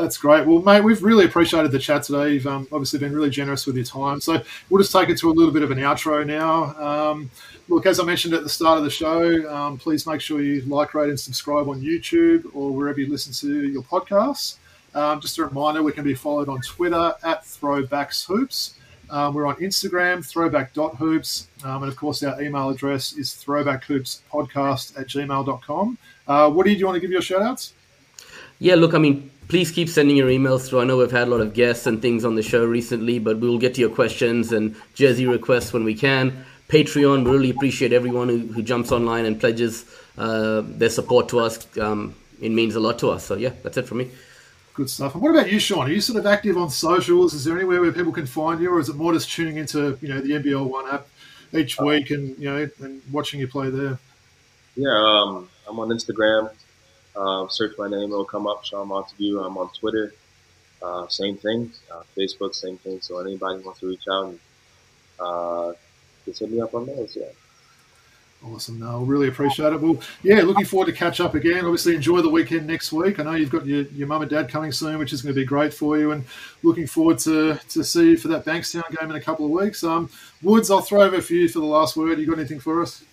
that's 0.00 0.16
great. 0.16 0.46
Well, 0.46 0.62
mate, 0.62 0.80
we've 0.80 1.02
really 1.02 1.26
appreciated 1.26 1.72
the 1.72 1.78
chat 1.78 2.02
today. 2.02 2.34
You've 2.34 2.46
um, 2.46 2.66
obviously 2.72 2.98
been 2.98 3.12
really 3.12 3.30
generous 3.30 3.66
with 3.66 3.76
your 3.76 3.84
time. 3.84 4.20
So 4.20 4.42
we'll 4.68 4.82
just 4.82 4.92
take 4.92 5.08
it 5.08 5.18
to 5.18 5.30
a 5.30 5.32
little 5.32 5.52
bit 5.52 5.62
of 5.62 5.70
an 5.70 5.78
outro 5.78 6.26
now. 6.26 6.74
Um, 6.82 7.30
look, 7.68 7.86
as 7.86 8.00
I 8.00 8.04
mentioned 8.04 8.34
at 8.34 8.42
the 8.42 8.48
start 8.48 8.78
of 8.78 8.84
the 8.84 8.90
show, 8.90 9.48
um, 9.52 9.78
please 9.78 10.06
make 10.06 10.20
sure 10.20 10.40
you 10.40 10.62
like, 10.62 10.94
rate, 10.94 11.10
and 11.10 11.20
subscribe 11.20 11.68
on 11.68 11.80
YouTube 11.80 12.46
or 12.54 12.72
wherever 12.72 12.98
you 12.98 13.10
listen 13.10 13.32
to 13.34 13.68
your 13.68 13.82
podcasts. 13.82 14.56
Um, 14.94 15.20
just 15.20 15.38
a 15.38 15.44
reminder, 15.44 15.82
we 15.82 15.92
can 15.92 16.04
be 16.04 16.14
followed 16.14 16.48
on 16.48 16.60
Twitter 16.62 17.14
at 17.22 17.42
ThrowbacksHoops. 17.42 18.74
Um, 19.10 19.34
we're 19.34 19.46
on 19.46 19.56
Instagram, 19.56 20.24
throwback.hoops. 20.24 21.46
Um, 21.64 21.82
and 21.82 21.92
of 21.92 21.96
course, 21.96 22.22
our 22.22 22.40
email 22.40 22.70
address 22.70 23.12
is 23.12 23.30
throwbackhoopspodcast 23.30 24.98
at 24.98 25.08
gmail.com. 25.08 25.98
Uh, 26.26 26.50
what 26.50 26.64
do 26.64 26.72
you 26.72 26.86
want 26.86 26.96
to 26.96 27.00
give 27.00 27.10
your 27.10 27.22
shout 27.22 27.42
outs? 27.42 27.74
Yeah, 28.60 28.76
look, 28.76 28.94
I 28.94 28.98
mean, 28.98 29.30
please 29.50 29.72
keep 29.72 29.88
sending 29.88 30.16
your 30.16 30.28
emails 30.28 30.68
through. 30.68 30.80
I 30.80 30.84
know 30.84 30.96
we've 30.96 31.10
had 31.10 31.26
a 31.26 31.30
lot 31.30 31.40
of 31.40 31.52
guests 31.52 31.86
and 31.86 32.00
things 32.00 32.24
on 32.24 32.36
the 32.36 32.42
show 32.42 32.64
recently, 32.64 33.18
but 33.18 33.40
we'll 33.40 33.58
get 33.58 33.74
to 33.74 33.80
your 33.80 33.90
questions 33.90 34.52
and 34.52 34.76
jersey 34.94 35.26
requests 35.26 35.72
when 35.72 35.82
we 35.82 35.94
can. 35.94 36.44
Patreon, 36.68 37.24
we 37.24 37.30
really 37.32 37.50
appreciate 37.50 37.92
everyone 37.92 38.28
who, 38.28 38.38
who 38.38 38.62
jumps 38.62 38.92
online 38.92 39.24
and 39.24 39.40
pledges 39.40 39.84
uh, 40.16 40.62
their 40.64 40.88
support 40.88 41.28
to 41.30 41.40
us. 41.40 41.66
Um, 41.78 42.14
it 42.40 42.52
means 42.52 42.76
a 42.76 42.80
lot 42.80 43.00
to 43.00 43.10
us. 43.10 43.26
So, 43.26 43.34
yeah, 43.34 43.50
that's 43.64 43.76
it 43.76 43.88
for 43.88 43.96
me. 43.96 44.12
Good 44.74 44.88
stuff. 44.88 45.14
And 45.14 45.22
what 45.22 45.32
about 45.32 45.50
you, 45.50 45.58
Shawn? 45.58 45.88
Are 45.88 45.92
you 45.92 46.00
sort 46.00 46.20
of 46.20 46.26
active 46.26 46.56
on 46.56 46.70
socials? 46.70 47.34
Is 47.34 47.44
there 47.44 47.56
anywhere 47.56 47.80
where 47.80 47.92
people 47.92 48.12
can 48.12 48.26
find 48.26 48.60
you, 48.60 48.72
or 48.72 48.78
is 48.78 48.88
it 48.88 48.94
more 48.94 49.12
just 49.12 49.32
tuning 49.32 49.56
into 49.56 49.98
you 50.00 50.08
know 50.08 50.20
the 50.20 50.30
NBL 50.30 50.64
One 50.64 50.88
app 50.88 51.08
each 51.52 51.78
week 51.80 52.10
and 52.10 52.38
you 52.38 52.48
know 52.48 52.70
and 52.78 53.02
watching 53.10 53.40
you 53.40 53.48
play 53.48 53.68
there? 53.68 53.98
Yeah, 54.76 54.94
um, 54.94 55.48
I'm 55.68 55.80
on 55.80 55.88
Instagram 55.88 56.50
uh, 57.16 57.48
search 57.48 57.76
my 57.78 57.88
name, 57.88 58.10
it'll 58.10 58.24
come 58.24 58.46
up, 58.46 58.64
Shawn 58.64 58.88
Montague. 58.88 59.40
I'm 59.40 59.56
on 59.58 59.70
Twitter, 59.78 60.14
uh, 60.82 61.08
same 61.08 61.36
thing. 61.36 61.72
Uh, 61.92 62.02
Facebook, 62.16 62.54
same 62.54 62.78
thing. 62.78 63.00
So 63.00 63.18
anybody 63.18 63.62
wants 63.62 63.80
to 63.80 63.88
reach 63.88 64.04
out 64.10 64.28
and 64.28 64.38
uh, 65.18 65.72
just 66.24 66.40
hit 66.40 66.50
me 66.50 66.60
up 66.60 66.74
on 66.74 66.86
those, 66.86 67.16
yeah. 67.16 67.26
Awesome. 68.42 68.80
No, 68.80 69.00
really 69.00 69.28
appreciate 69.28 69.74
it. 69.74 69.80
Well, 69.82 70.00
yeah, 70.22 70.40
looking 70.40 70.64
forward 70.64 70.86
to 70.86 70.92
catch 70.92 71.20
up 71.20 71.34
again. 71.34 71.66
Obviously, 71.66 71.94
enjoy 71.94 72.22
the 72.22 72.30
weekend 72.30 72.66
next 72.66 72.90
week. 72.90 73.20
I 73.20 73.22
know 73.22 73.34
you've 73.34 73.50
got 73.50 73.66
your, 73.66 73.82
your 73.82 74.08
mum 74.08 74.22
and 74.22 74.30
dad 74.30 74.48
coming 74.48 74.72
soon, 74.72 74.98
which 74.98 75.12
is 75.12 75.20
going 75.20 75.34
to 75.34 75.38
be 75.38 75.44
great 75.44 75.74
for 75.74 75.98
you. 75.98 76.12
And 76.12 76.24
looking 76.62 76.86
forward 76.86 77.18
to, 77.20 77.60
to 77.68 77.84
see 77.84 78.10
you 78.10 78.16
for 78.16 78.28
that 78.28 78.46
Bankstown 78.46 78.88
game 78.98 79.10
in 79.10 79.16
a 79.16 79.20
couple 79.20 79.44
of 79.44 79.50
weeks. 79.50 79.84
Um, 79.84 80.08
Woods, 80.42 80.70
I'll 80.70 80.80
throw 80.80 81.02
over 81.02 81.20
for 81.20 81.34
you 81.34 81.50
for 81.50 81.58
the 81.58 81.66
last 81.66 81.98
word. 81.98 82.18
You 82.18 82.26
got 82.26 82.38
anything 82.38 82.60
for 82.60 82.80
us? 82.80 83.04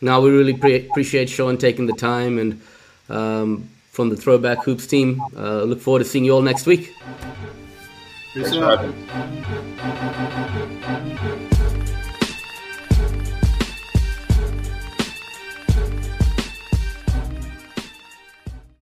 No, 0.00 0.22
we 0.22 0.30
really 0.30 0.54
pre- 0.54 0.88
appreciate 0.88 1.28
Shawn 1.28 1.58
taking 1.58 1.84
the 1.84 1.92
time 1.92 2.38
and 2.38 2.62
um, 3.08 3.68
from 3.90 4.08
the 4.08 4.16
Throwback 4.16 4.64
Hoops 4.64 4.86
team. 4.86 5.22
Uh, 5.36 5.62
look 5.62 5.80
forward 5.80 6.00
to 6.00 6.04
seeing 6.04 6.24
you 6.24 6.32
all 6.32 6.42
next 6.42 6.66
week. 6.66 6.92
Peace 8.34 8.52
out. 8.54 8.84